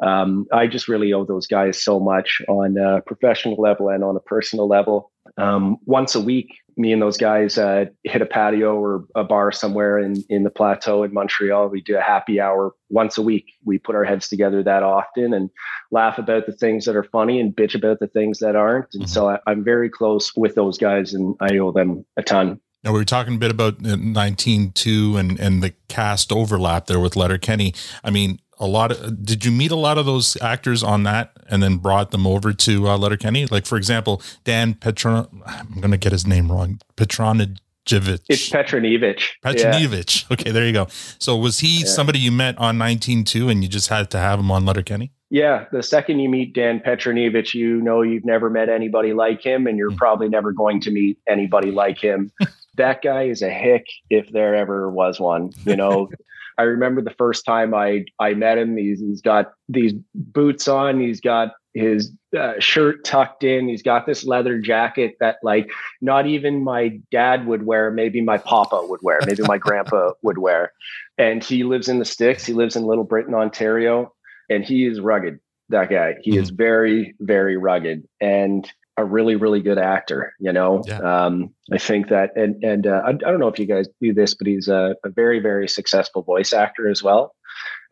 Um, 0.03 0.47
I 0.53 0.67
just 0.67 0.89
really 0.89 1.13
owe 1.13 1.25
those 1.25 1.47
guys 1.47 1.83
so 1.83 2.01
much 2.01 2.43
on 2.49 2.77
a 2.77 3.01
professional 3.03 3.57
level 3.57 3.89
and 3.89 4.03
on 4.05 4.17
a 4.17 4.21
personal 4.21 4.69
level. 4.69 5.13
Um, 5.39 5.79
once 5.87 6.15
a 6.15 6.21
week, 6.21 6.49
me 6.77 6.93
and 6.93 7.03
those 7.03 7.17
guys 7.17 7.59
uh, 7.59 7.87
hit 8.05 8.23
a 8.23 8.27
patio 8.27 8.75
or 8.77 9.05
a 9.15 9.25
bar 9.25 9.53
somewhere 9.53 9.99
in, 9.99 10.23
in 10.29 10.43
the 10.43 10.51
plateau 10.51 11.03
in 11.03 11.13
Montreal. 11.13 11.69
We 11.69 11.81
do 11.83 11.97
a 11.97 12.01
happy 12.01 12.41
hour 12.41 12.75
once 12.89 13.19
a 13.19 13.23
week. 13.23 13.53
We 13.65 13.79
put 13.79 13.95
our 13.95 14.05
heads 14.05 14.29
together 14.29 14.63
that 14.63 14.83
often 14.83 15.35
and 15.35 15.51
laugh 15.91 16.19
about 16.19 16.47
the 16.47 16.53
things 16.53 16.85
that 16.87 16.97
are 16.97 17.05
funny 17.05 17.41
and 17.41 17.55
bitch 17.55 17.75
about 17.75 17.99
the 18.01 18.07
things 18.07 18.39
that 18.41 18.57
aren't. 18.57 18.95
And 18.95 19.09
so 19.09 19.29
I, 19.29 19.39
I'm 19.47 19.65
very 19.65 19.91
close 19.91 20.35
with 20.35 20.55
those 20.55 20.79
guys 20.79 21.15
and 21.15 21.35
I 21.41 21.59
owe 21.59 21.73
them 21.73 22.05
a 22.17 22.23
ton. 22.23 22.61
Now 22.85 22.93
we 22.93 22.99
were 22.99 23.05
talking 23.05 23.37
a 23.37 23.39
bit 23.39 23.51
about 23.51 23.75
uh, 23.75 23.95
19.2 23.97 25.19
and 25.19 25.39
and 25.39 25.63
the 25.63 25.73
cast 25.89 26.33
overlap 26.33 26.87
there 26.87 26.99
with 26.99 27.15
Letterkenny. 27.15 27.75
I 28.03 28.11
mean, 28.11 28.41
a 28.59 28.67
lot 28.67 28.91
of 28.91 29.25
did 29.25 29.45
you 29.45 29.53
meet 29.53 29.71
a 29.71 29.77
lot 29.77 29.99
of 29.99 30.07
those 30.07 30.41
actors 30.41 30.83
on 30.83 31.05
that 31.05 31.37
and 31.53 31.63
then 31.63 31.77
brought 31.77 32.11
them 32.11 32.27
over 32.27 32.53
to 32.53 32.89
uh, 32.89 32.99
Letterkenny? 32.99 33.47
Like 33.47 33.67
for 33.67 33.77
example, 33.77 34.21
Dan 34.43 34.75
Petron 34.75 35.29
I'm 35.47 35.81
going 35.81 35.93
to 35.93 35.97
get 35.99 36.11
his 36.11 36.27
name 36.27 36.51
wrong. 36.51 36.81
Petronajevic. 36.97 38.21
It's 38.29 38.49
Petronijevic. 38.51 40.25
Yeah. 40.25 40.33
Okay, 40.33 40.51
there 40.51 40.67
you 40.67 40.73
go. 40.73 40.87
So 41.19 41.37
was 41.37 41.61
he 41.61 41.81
Yeah. 41.81 41.87
somebody 41.87 42.19
you 42.19 42.33
met 42.33 42.59
on 42.59 42.79
19.2 42.79 43.51
and 43.51 43.63
you 43.63 43.69
just 43.69 43.89
had 43.89 44.11
to 44.13 44.19
have 44.19 44.39
him 44.41 44.51
on 44.51 44.65
Letterkenny? 44.65 45.13
Yeah, 45.31 45.65
the 45.73 45.83
second 45.83 46.19
you 46.19 46.29
meet 46.29 46.55
Dan 46.55 46.81
Petronijevic, 46.81 47.55
you 47.55 47.81
know 47.81 48.03
you've 48.03 48.25
never 48.25 48.51
met 48.51 48.69
anybody 48.69 49.15
like 49.15 49.41
him, 49.43 49.67
and 49.67 49.79
you're 49.79 49.91
Hmm. 49.91 49.97
probably 49.97 50.29
never 50.29 50.53
going 50.53 50.81
to 50.83 50.91
meet 50.91 51.19
anybody 51.27 51.71
like 51.71 51.99
him. 51.99 52.31
that 52.77 53.01
guy 53.03 53.23
is 53.25 53.41
a 53.43 53.49
hick 53.51 53.87
if 54.11 54.29
there 54.31 54.55
ever 54.55 54.91
was 54.91 55.19
one. 55.19 55.51
You 55.65 55.77
know, 55.77 56.11
I 56.59 56.63
remember 56.63 57.03
the 57.03 57.11
first 57.11 57.45
time 57.45 57.75
I 57.75 58.05
I 58.19 58.35
met 58.35 58.59
him. 58.59 58.77
He's 58.77 59.01
he's 59.01 59.21
got 59.21 59.53
these 59.69 59.95
boots 60.15 60.69
on. 60.69 61.01
He's 61.01 61.21
got 61.21 61.53
his 61.75 62.13
uh, 62.39 62.55
shirt 62.59 63.05
tucked 63.05 63.45
in. 63.45 63.69
He's 63.69 63.83
got 63.83 64.07
this 64.07 64.25
leather 64.25 64.59
jacket 64.59 65.17
that 65.21 65.37
like 65.43 65.71
not 66.01 66.27
even 66.27 66.63
my 66.63 67.01
dad 67.11 67.47
would 67.47 67.65
wear. 67.65 67.91
Maybe 67.91 68.21
my 68.21 68.39
papa 68.39 68.85
would 68.89 69.01
wear. 69.03 69.21
Maybe 69.27 69.43
my 69.43 69.59
grandpa 69.59 70.13
would 70.23 70.39
wear. 70.39 70.73
And 71.17 71.43
he 71.43 71.65
lives 71.65 71.89
in 71.89 71.99
the 71.99 72.05
sticks. 72.05 72.45
He 72.45 72.53
lives 72.53 72.77
in 72.77 72.85
Little 72.85 73.05
Britain, 73.05 73.35
Ontario 73.35 74.13
and 74.53 74.65
he 74.65 74.87
is 74.87 75.01
rugged. 75.01 75.39
That 75.69 75.89
guy, 75.89 76.17
he 76.21 76.37
is 76.37 76.51
very, 76.51 77.15
very 77.21 77.57
rugged 77.57 78.07
and 78.21 78.71
a 78.97 79.05
really, 79.05 79.37
really 79.37 79.61
good 79.61 79.79
actor. 79.79 80.33
You 80.39 80.53
know, 80.53 80.83
Yeah. 80.87 80.99
um, 81.01 81.55
I 81.73 81.79
think 81.79 82.09
that, 82.09 82.31
and 82.37 82.63
and 82.63 82.87
uh, 82.87 83.03
I, 83.05 83.11
I 83.11 83.13
don't 83.15 83.41
know 83.41 83.49
if 83.49 83.59
you 83.59 83.67
guys 83.67 83.89
do 84.01 84.13
this, 84.13 84.35
but 84.35 84.47
he's 84.47 84.69
a, 84.69 84.95
a 85.05 85.09
very, 85.11 85.41
very 85.41 85.69
successful 85.69 86.23
voice 86.23 86.53
actor 86.53 86.89
as 86.89 87.03
well. 87.03 87.35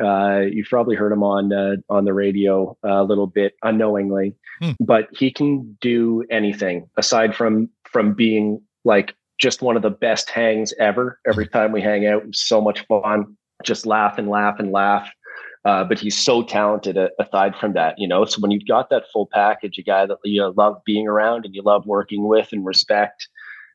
Uh, 0.02 0.40
you've 0.50 0.68
probably 0.68 0.96
heard 0.96 1.12
him 1.12 1.22
on 1.22 1.52
uh, 1.52 1.76
on 1.88 2.04
the 2.04 2.14
radio 2.14 2.76
a 2.82 3.02
little 3.04 3.26
bit 3.26 3.54
unknowingly, 3.62 4.34
Hmm. 4.60 4.72
but 4.80 5.08
he 5.12 5.30
can 5.30 5.76
do 5.80 6.22
anything 6.30 6.88
aside 6.98 7.34
from 7.34 7.68
from 7.90 8.12
being 8.14 8.60
like 8.84 9.14
just 9.40 9.62
one 9.62 9.76
of 9.76 9.82
the 9.82 9.90
best 9.90 10.28
hangs 10.28 10.74
ever. 10.78 11.18
Every 11.26 11.46
time 11.48 11.72
we 11.72 11.80
hang 11.80 12.06
out, 12.06 12.22
so 12.32 12.60
much 12.60 12.86
fun. 12.86 13.36
Just 13.64 13.84
laugh 13.86 14.18
and 14.18 14.28
laugh 14.28 14.58
and 14.58 14.70
laugh. 14.70 15.10
Uh, 15.64 15.85
but 15.85 15.99
he's 15.99 16.16
so 16.16 16.42
talented 16.42 16.96
uh, 16.96 17.09
aside 17.18 17.55
from 17.55 17.75
that, 17.75 17.94
you 17.99 18.09
know. 18.09 18.25
So 18.25 18.40
when 18.40 18.51
you've 18.51 18.66
got 18.66 18.88
that 18.90 19.05
full 19.12 19.29
package, 19.31 19.79
a 19.79 19.83
guy 19.83 20.07
that 20.07 20.16
you 20.25 20.53
love 20.57 20.81
being 20.87 21.07
around 21.07 21.44
and 21.44 21.55
you 21.55 21.62
love 21.62 21.85
working 21.85 22.27
with 22.27 22.49
and 22.53 22.64
respect 22.64 23.29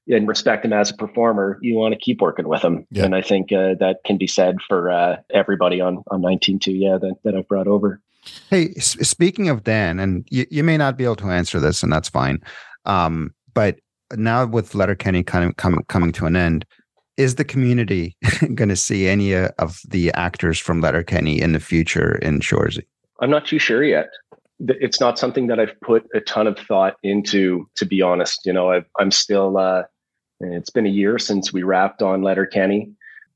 and 0.08 0.28
respect 0.28 0.66
him 0.66 0.74
as 0.74 0.92
a 0.92 0.96
performer, 0.96 1.60
you 1.62 1.76
want 1.76 1.94
to 1.94 2.00
keep 2.00 2.22
working 2.22 2.48
with 2.48 2.64
him. 2.64 2.88
Yeah. 2.92 3.06
And 3.06 3.16
I 3.16 3.22
think 3.22 3.52
uh, 3.52 3.76
that 3.80 3.98
can 4.06 4.18
be 4.18 4.28
said 4.28 4.58
for 4.68 4.90
uh, 4.90 5.18
everybody 5.32 5.80
on 5.80 6.04
on 6.10 6.22
19.2, 6.22 6.80
yeah, 6.80 6.98
that, 6.98 7.16
that 7.24 7.36
I've 7.36 7.48
brought 7.48 7.68
over. 7.68 8.02
Hey, 8.50 8.74
s- 8.78 8.98
speaking 9.08 9.50
of 9.50 9.64
Dan, 9.64 10.00
and 10.00 10.28
you, 10.32 10.46
you 10.50 10.64
may 10.64 10.78
not 10.78 10.98
be 10.98 11.04
able 11.04 11.16
to 11.18 11.30
answer 11.30 11.60
this, 11.60 11.84
and 11.84 11.92
that's 11.92 12.10
fine. 12.10 12.42
Um, 12.86 13.34
but 13.54 13.80
now 14.16 14.46
with 14.46 14.76
Letterkenny 14.76 15.24
kind 15.24 15.46
of 15.48 15.58
coming 15.58 15.84
coming 15.88 16.12
to 16.14 16.26
an 16.26 16.36
end, 16.36 16.66
is 17.18 17.36
the 17.36 17.44
community 17.44 18.16
going 18.56 18.70
to 18.70 18.76
see 18.76 19.08
any 19.08 19.36
uh, 19.36 19.50
of 19.60 19.80
the 19.88 20.12
actors 20.14 20.60
from 20.60 20.82
Letterkenny 20.82 21.42
in 21.42 21.54
the 21.54 21.60
future 21.60 22.16
in 22.18 22.40
Shoresy? 22.40 22.86
I'm 23.22 23.30
not 23.30 23.46
too 23.46 23.60
sure 23.60 23.84
yet. 23.84 24.10
It's 24.60 25.00
not 25.00 25.20
something 25.20 25.48
that 25.48 25.60
I've 25.60 25.80
put 25.82 26.06
a 26.14 26.22
ton 26.22 26.48
of 26.48 26.58
thought 26.58 26.96
into, 27.04 27.70
to 27.76 27.86
be 27.86 28.02
honest. 28.02 28.46
You 28.46 28.54
know, 28.54 28.72
I've, 28.72 28.86
I'm 29.00 29.12
still, 29.12 29.58
uh, 29.58 29.84
it's 30.40 30.70
been 30.70 30.86
a 30.86 30.90
year 30.90 31.20
since 31.20 31.52
we 31.52 31.64
wrapped 31.64 32.02
on 32.02 32.22
Letterkenny 32.22 32.92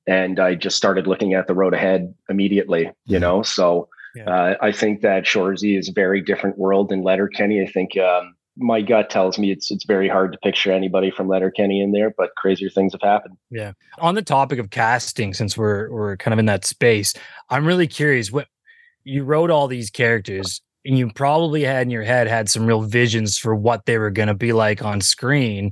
and 0.08 0.40
I 0.40 0.56
just 0.56 0.76
started 0.76 1.08
looking 1.08 1.34
at 1.34 1.48
the 1.48 1.54
road 1.54 1.74
ahead 1.74 2.14
immediately, 2.30 2.92
you 3.06 3.20
know? 3.20 3.44
So 3.44 3.90
uh, 4.26 4.56
I 4.60 4.72
think 4.72 5.02
that 5.02 5.24
Shoresy 5.24 5.78
is 5.78 5.90
a 5.90 5.94
very 5.94 6.20
different 6.20 6.58
world 6.58 6.90
than 6.90 7.04
Letterkenny. 7.04 7.62
I 7.62 7.68
think 7.68 7.98
um, 7.98 8.36
my 8.60 8.82
gut 8.82 9.10
tells 9.10 9.40
me 9.40 9.52
it's 9.52 9.72
it's 9.72 9.86
very 9.86 10.10
hard 10.10 10.34
to 10.34 10.38
picture 10.40 10.72
anybody 10.72 11.10
from 11.10 11.28
Letterkenny 11.28 11.82
in 11.82 11.92
there, 11.92 12.14
but 12.16 12.36
crazier 12.36 12.70
things 12.70 12.94
have 12.94 13.02
happened. 13.02 13.38
Yeah. 13.50 13.72
On 14.00 14.16
the 14.16 14.22
topic 14.22 14.60
of 14.60 14.70
casting, 14.70 15.34
since 15.34 15.58
we're 15.58 15.90
we're 15.90 16.18
kind 16.18 16.34
of 16.34 16.40
in 16.40 16.46
that 16.48 16.66
space, 16.66 17.14
I'm 17.50 17.66
really 17.66 17.88
curious. 17.88 18.32
What 18.32 18.48
you 19.06 19.24
wrote 19.24 19.50
all 19.50 19.68
these 19.68 19.90
characters, 19.90 20.62
and 20.86 20.98
you 20.98 21.10
probably 21.12 21.64
had 21.64 21.84
in 21.84 21.90
your 21.90 22.04
head 22.04 22.28
had 22.28 22.50
some 22.50 22.66
real 22.66 22.82
visions 22.82 23.38
for 23.38 23.56
what 23.56 23.86
they 23.86 23.98
were 23.98 24.12
going 24.12 24.28
to 24.28 24.34
be 24.34 24.52
like 24.52 24.84
on 24.84 25.02
screen. 25.02 25.72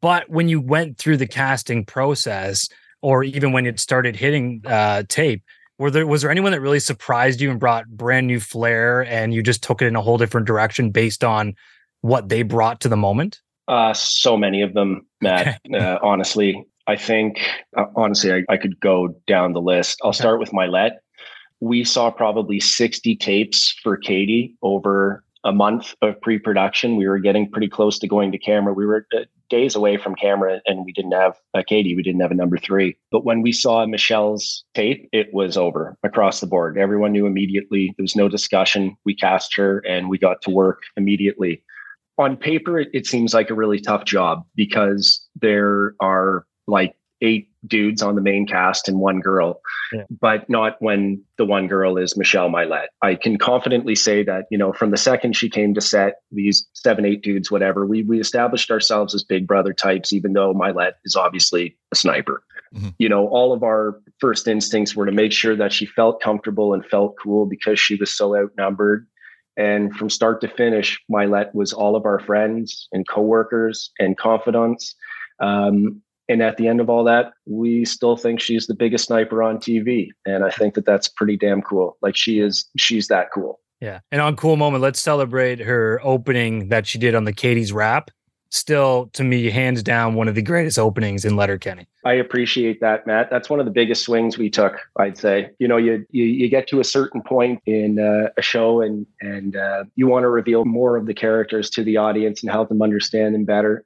But 0.00 0.28
when 0.28 0.48
you 0.48 0.60
went 0.60 0.98
through 0.98 1.16
the 1.16 1.26
casting 1.26 1.84
process, 1.84 2.68
or 3.00 3.24
even 3.24 3.52
when 3.52 3.64
it 3.64 3.80
started 3.80 4.16
hitting 4.16 4.62
uh, 4.66 5.04
tape, 5.08 5.42
were 5.78 5.90
there 5.90 6.06
was 6.06 6.22
there 6.22 6.30
anyone 6.30 6.52
that 6.52 6.60
really 6.60 6.80
surprised 6.80 7.40
you 7.40 7.50
and 7.50 7.58
brought 7.58 7.88
brand 7.88 8.26
new 8.26 8.38
flair, 8.38 9.02
and 9.06 9.32
you 9.32 9.42
just 9.42 9.62
took 9.62 9.80
it 9.80 9.86
in 9.86 9.96
a 9.96 10.02
whole 10.02 10.18
different 10.18 10.46
direction 10.46 10.90
based 10.90 11.24
on 11.24 11.54
what 12.00 12.28
they 12.28 12.42
brought 12.42 12.80
to 12.80 12.88
the 12.88 12.96
moment? 12.96 13.40
Uh, 13.66 13.92
so 13.92 14.36
many 14.36 14.62
of 14.62 14.74
them, 14.74 15.06
Matt. 15.20 15.60
uh, 15.74 15.98
honestly, 16.02 16.64
I 16.86 16.96
think 16.96 17.38
uh, 17.76 17.84
honestly 17.94 18.32
I, 18.32 18.44
I 18.48 18.56
could 18.56 18.80
go 18.80 19.14
down 19.26 19.52
the 19.52 19.60
list. 19.60 20.00
I'll 20.02 20.12
start 20.12 20.40
with 20.40 20.50
Mylett. 20.50 20.92
We 21.60 21.84
saw 21.84 22.10
probably 22.10 22.60
60 22.60 23.16
tapes 23.16 23.74
for 23.82 23.96
Katie 23.96 24.56
over 24.62 25.24
a 25.44 25.52
month 25.52 25.94
of 26.02 26.20
pre-production. 26.20 26.96
We 26.96 27.06
were 27.06 27.18
getting 27.18 27.50
pretty 27.50 27.68
close 27.68 27.98
to 27.98 28.08
going 28.08 28.32
to 28.32 28.38
camera. 28.38 28.72
We 28.72 28.86
were 28.86 29.06
uh, 29.14 29.24
days 29.50 29.74
away 29.74 29.96
from 29.96 30.14
camera, 30.14 30.60
and 30.66 30.84
we 30.84 30.92
didn't 30.92 31.12
have 31.12 31.36
a 31.54 31.62
Katie. 31.62 31.94
We 31.94 32.02
didn't 32.02 32.20
have 32.20 32.30
a 32.30 32.34
number 32.34 32.58
three. 32.58 32.96
But 33.10 33.24
when 33.24 33.42
we 33.42 33.52
saw 33.52 33.84
Michelle's 33.86 34.64
tape, 34.74 35.08
it 35.12 35.32
was 35.32 35.56
over 35.56 35.96
across 36.02 36.40
the 36.40 36.46
board. 36.46 36.78
Everyone 36.78 37.12
knew 37.12 37.26
immediately. 37.26 37.94
There 37.96 38.04
was 38.04 38.16
no 38.16 38.28
discussion. 38.28 38.96
We 39.04 39.14
cast 39.14 39.56
her, 39.56 39.80
and 39.86 40.08
we 40.08 40.18
got 40.18 40.42
to 40.42 40.50
work 40.50 40.82
immediately 40.96 41.62
on 42.18 42.36
paper, 42.36 42.80
it, 42.80 42.88
it 42.92 43.06
seems 43.06 43.32
like 43.34 43.50
a 43.50 43.54
really 43.54 43.80
tough 43.80 44.04
job 44.04 44.44
because 44.54 45.24
there 45.40 45.94
are 46.00 46.44
like 46.66 46.94
eight 47.20 47.48
dudes 47.66 48.00
on 48.02 48.14
the 48.14 48.20
main 48.20 48.46
cast 48.46 48.88
and 48.88 49.00
one 49.00 49.18
girl, 49.20 49.60
Yeah. 49.92 50.04
but 50.20 50.48
not 50.48 50.76
when 50.80 51.20
the 51.36 51.44
one 51.44 51.66
girl 51.66 51.96
is 51.98 52.16
Michelle 52.16 52.48
Mylett. 52.48 52.86
I 53.02 53.16
can 53.16 53.38
confidently 53.38 53.96
say 53.96 54.22
that, 54.22 54.44
you 54.50 54.58
know, 54.58 54.72
from 54.72 54.90
the 54.92 54.96
second 54.96 55.34
she 55.34 55.50
came 55.50 55.74
to 55.74 55.80
set, 55.80 56.16
these 56.30 56.66
seven, 56.74 57.04
eight 57.04 57.22
dudes, 57.22 57.50
whatever, 57.50 57.86
we 57.86 58.04
we 58.04 58.20
established 58.20 58.70
ourselves 58.70 59.14
as 59.14 59.24
big 59.24 59.46
brother 59.48 59.72
types, 59.72 60.12
even 60.12 60.32
though 60.34 60.54
Mylett 60.54 60.92
is 61.04 61.16
obviously 61.16 61.76
a 61.92 61.96
sniper. 61.96 62.42
Mhm. 62.74 62.94
You 62.98 63.08
know, 63.08 63.26
all 63.28 63.52
of 63.52 63.62
our 63.64 64.00
first 64.20 64.46
instincts 64.46 64.94
were 64.94 65.06
to 65.06 65.12
make 65.12 65.32
sure 65.32 65.56
that 65.56 65.72
she 65.72 65.86
felt 65.86 66.20
comfortable 66.22 66.72
and 66.74 66.84
felt 66.86 67.16
cool 67.20 67.46
because 67.46 67.80
she 67.80 67.96
was 67.96 68.10
so 68.14 68.36
outnumbered. 68.36 69.06
And 69.58 69.94
from 69.94 70.08
start 70.08 70.40
to 70.42 70.48
finish, 70.48 70.98
Mylett 71.10 71.52
was 71.52 71.72
all 71.72 71.96
of 71.96 72.06
our 72.06 72.20
friends 72.20 72.88
and 72.92 73.06
coworkers 73.08 73.90
and 73.98 74.16
confidants. 74.16 74.94
Um, 75.40 76.00
and 76.28 76.42
at 76.42 76.58
the 76.58 76.68
end 76.68 76.80
of 76.80 76.88
all 76.88 77.04
that, 77.04 77.32
we 77.46 77.84
still 77.84 78.16
think 78.16 78.40
she's 78.40 78.66
the 78.66 78.74
biggest 78.74 79.06
sniper 79.06 79.42
on 79.42 79.58
TV. 79.58 80.08
And 80.24 80.44
I 80.44 80.50
think 80.50 80.74
that 80.74 80.86
that's 80.86 81.08
pretty 81.08 81.36
damn 81.36 81.60
cool. 81.60 81.96
Like 82.02 82.14
she 82.14 82.38
is, 82.38 82.66
she's 82.76 83.08
that 83.08 83.28
cool. 83.34 83.60
Yeah. 83.80 84.00
And 84.10 84.20
on 84.20 84.36
Cool 84.36 84.56
Moment, 84.56 84.82
let's 84.82 85.00
celebrate 85.00 85.60
her 85.60 86.00
opening 86.02 86.68
that 86.68 86.86
she 86.86 86.98
did 86.98 87.14
on 87.14 87.24
the 87.24 87.32
Katie's 87.32 87.72
rap. 87.72 88.10
Still, 88.50 89.10
to 89.12 89.24
me, 89.24 89.50
hands 89.50 89.82
down, 89.82 90.14
one 90.14 90.26
of 90.26 90.34
the 90.34 90.40
greatest 90.40 90.78
openings 90.78 91.26
in 91.26 91.36
Letterkenny. 91.36 91.86
I 92.06 92.14
appreciate 92.14 92.80
that, 92.80 93.06
Matt. 93.06 93.28
That's 93.28 93.50
one 93.50 93.60
of 93.60 93.66
the 93.66 93.72
biggest 93.72 94.04
swings 94.04 94.38
we 94.38 94.48
took. 94.48 94.78
I'd 94.98 95.18
say, 95.18 95.50
you 95.58 95.68
know, 95.68 95.76
you 95.76 96.06
you, 96.10 96.24
you 96.24 96.48
get 96.48 96.66
to 96.68 96.80
a 96.80 96.84
certain 96.84 97.20
point 97.22 97.60
in 97.66 97.98
uh, 97.98 98.30
a 98.38 98.42
show, 98.42 98.80
and 98.80 99.06
and 99.20 99.54
uh, 99.54 99.84
you 99.96 100.06
want 100.06 100.22
to 100.22 100.30
reveal 100.30 100.64
more 100.64 100.96
of 100.96 101.04
the 101.04 101.12
characters 101.12 101.68
to 101.70 101.84
the 101.84 101.98
audience 101.98 102.42
and 102.42 102.50
help 102.50 102.70
them 102.70 102.80
understand 102.80 103.34
them 103.34 103.44
better. 103.44 103.84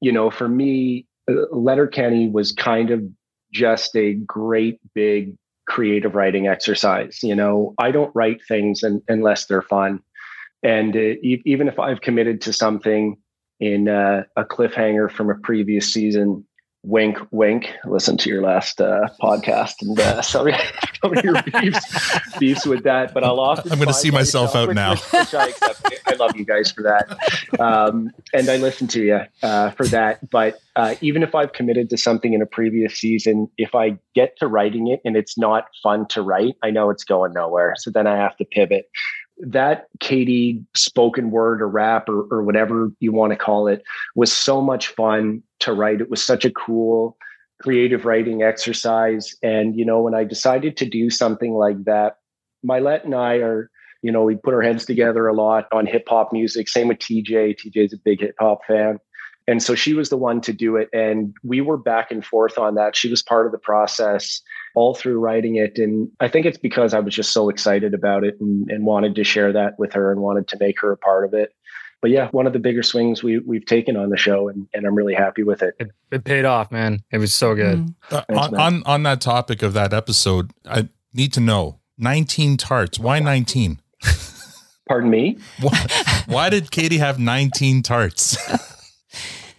You 0.00 0.10
know, 0.10 0.28
for 0.28 0.48
me, 0.48 1.06
uh, 1.30 1.46
Letterkenny 1.52 2.28
was 2.28 2.50
kind 2.50 2.90
of 2.90 3.04
just 3.52 3.94
a 3.94 4.14
great 4.14 4.80
big 4.92 5.36
creative 5.68 6.16
writing 6.16 6.48
exercise. 6.48 7.22
You 7.22 7.36
know, 7.36 7.74
I 7.78 7.92
don't 7.92 8.10
write 8.16 8.40
things 8.48 8.82
un- 8.82 9.02
unless 9.06 9.46
they're 9.46 9.62
fun, 9.62 10.00
and 10.64 10.96
uh, 10.96 11.14
even 11.22 11.68
if 11.68 11.78
I've 11.78 12.00
committed 12.00 12.40
to 12.40 12.52
something 12.52 13.16
in 13.60 13.88
uh, 13.88 14.24
a 14.36 14.44
cliffhanger 14.44 15.10
from 15.10 15.30
a 15.30 15.34
previous 15.34 15.92
season. 15.92 16.46
Wink 16.82 17.18
wink. 17.30 17.70
Listen 17.84 18.16
to 18.16 18.30
your 18.30 18.40
last 18.40 18.80
uh, 18.80 19.08
podcast 19.20 19.74
and 19.82 20.00
uh, 20.00 20.22
sorry 20.22 20.54
some 21.02 21.16
of 21.16 21.24
your 21.24 21.42
beefs, 21.42 22.38
beefs 22.38 22.66
with 22.66 22.84
that. 22.84 23.12
But 23.14 23.24
i'll 23.24 23.40
often 23.40 23.70
I'm 23.70 23.78
gonna 23.78 23.92
see 23.92 24.10
myself 24.10 24.54
out 24.54 24.68
which- 24.68 24.74
now. 24.74 24.92
which, 24.92 25.02
which 25.12 25.34
I. 25.34 25.52
I 26.06 26.14
love 26.14 26.36
you 26.36 26.44
guys 26.44 26.72
for 26.72 26.82
that. 26.82 27.60
Um, 27.60 28.10
and 28.32 28.48
i 28.48 28.56
listen 28.56 28.88
to 28.88 29.02
you 29.02 29.20
uh, 29.42 29.70
for 29.70 29.86
that. 29.88 30.28
But 30.30 30.58
uh, 30.76 30.94
even 31.00 31.22
if 31.22 31.34
i've 31.34 31.52
committed 31.52 31.90
to 31.90 31.96
something 31.96 32.32
in 32.32 32.40
a 32.42 32.46
previous 32.46 32.94
season 32.94 33.48
if 33.58 33.74
i 33.74 33.98
get 34.14 34.36
to 34.38 34.46
writing 34.46 34.86
it 34.88 35.00
and 35.04 35.16
it's 35.16 35.36
not 35.36 35.66
fun 35.82 36.06
to 36.08 36.22
write 36.22 36.54
i 36.62 36.70
know 36.70 36.90
it's 36.90 37.04
going 37.04 37.32
nowhere. 37.32 37.74
So 37.76 37.90
then 37.90 38.06
i 38.06 38.16
have 38.16 38.36
to 38.38 38.44
pivot 38.44 38.88
that 39.40 39.86
Katie 40.00 40.62
spoken 40.74 41.30
word 41.30 41.62
or 41.62 41.68
rap 41.68 42.08
or, 42.08 42.26
or 42.30 42.42
whatever 42.42 42.92
you 43.00 43.12
want 43.12 43.32
to 43.32 43.36
call 43.36 43.68
it 43.68 43.82
was 44.14 44.32
so 44.32 44.60
much 44.60 44.88
fun 44.88 45.42
to 45.60 45.72
write. 45.72 46.00
It 46.00 46.10
was 46.10 46.22
such 46.22 46.44
a 46.44 46.50
cool 46.50 47.16
creative 47.60 48.04
writing 48.04 48.42
exercise. 48.42 49.34
And, 49.42 49.76
you 49.76 49.84
know, 49.84 50.00
when 50.00 50.14
I 50.14 50.24
decided 50.24 50.76
to 50.78 50.86
do 50.86 51.10
something 51.10 51.54
like 51.54 51.84
that, 51.84 52.16
Mylett 52.66 53.04
and 53.04 53.14
I 53.14 53.36
are, 53.36 53.70
you 54.02 54.10
know, 54.10 54.24
we 54.24 54.36
put 54.36 54.54
our 54.54 54.62
heads 54.62 54.84
together 54.84 55.26
a 55.26 55.34
lot 55.34 55.66
on 55.72 55.86
hip 55.86 56.04
hop 56.08 56.32
music. 56.32 56.68
Same 56.68 56.88
with 56.88 56.98
TJ. 56.98 57.58
TJ's 57.58 57.92
a 57.92 57.98
big 57.98 58.20
hip 58.20 58.34
hop 58.38 58.60
fan. 58.66 58.98
And 59.46 59.62
so 59.62 59.74
she 59.74 59.94
was 59.94 60.10
the 60.10 60.16
one 60.16 60.40
to 60.42 60.52
do 60.52 60.76
it. 60.76 60.88
And 60.92 61.34
we 61.42 61.60
were 61.60 61.76
back 61.76 62.10
and 62.10 62.24
forth 62.24 62.56
on 62.58 62.74
that. 62.76 62.96
She 62.96 63.10
was 63.10 63.22
part 63.22 63.46
of 63.46 63.52
the 63.52 63.58
process 63.58 64.42
all 64.74 64.94
through 64.94 65.18
writing 65.18 65.56
it. 65.56 65.78
And 65.78 66.10
I 66.20 66.28
think 66.28 66.46
it's 66.46 66.58
because 66.58 66.94
I 66.94 67.00
was 67.00 67.14
just 67.14 67.32
so 67.32 67.48
excited 67.48 67.94
about 67.94 68.24
it 68.24 68.36
and, 68.40 68.70
and 68.70 68.84
wanted 68.84 69.14
to 69.16 69.24
share 69.24 69.52
that 69.52 69.78
with 69.78 69.92
her 69.92 70.12
and 70.12 70.20
wanted 70.20 70.48
to 70.48 70.56
make 70.60 70.80
her 70.80 70.92
a 70.92 70.96
part 70.96 71.24
of 71.24 71.34
it. 71.34 71.54
But 72.00 72.10
yeah, 72.10 72.28
one 72.30 72.46
of 72.46 72.54
the 72.54 72.58
bigger 72.58 72.82
swings 72.82 73.22
we, 73.22 73.40
we've 73.40 73.66
taken 73.66 73.96
on 73.96 74.08
the 74.08 74.16
show, 74.16 74.48
and, 74.48 74.66
and 74.72 74.86
I'm 74.86 74.94
really 74.94 75.12
happy 75.14 75.42
with 75.42 75.62
it. 75.62 75.74
It, 75.78 75.90
it 76.10 76.24
paid 76.24 76.46
off, 76.46 76.72
man. 76.72 77.02
It 77.10 77.18
was 77.18 77.34
so 77.34 77.54
good. 77.54 77.94
Uh, 78.10 78.22
Thanks, 78.26 78.46
on, 78.46 78.54
on 78.54 78.82
on 78.84 79.02
that 79.02 79.20
topic 79.20 79.62
of 79.62 79.74
that 79.74 79.92
episode, 79.92 80.52
I 80.64 80.88
need 81.12 81.34
to 81.34 81.40
know 81.40 81.80
19 81.98 82.56
tarts. 82.56 82.98
Why 82.98 83.18
19? 83.18 83.80
Pardon 84.88 85.10
me? 85.10 85.38
Why, 85.60 85.86
why 86.26 86.50
did 86.50 86.72
Katie 86.72 86.98
have 86.98 87.16
19 87.16 87.82
tarts? 87.82 88.36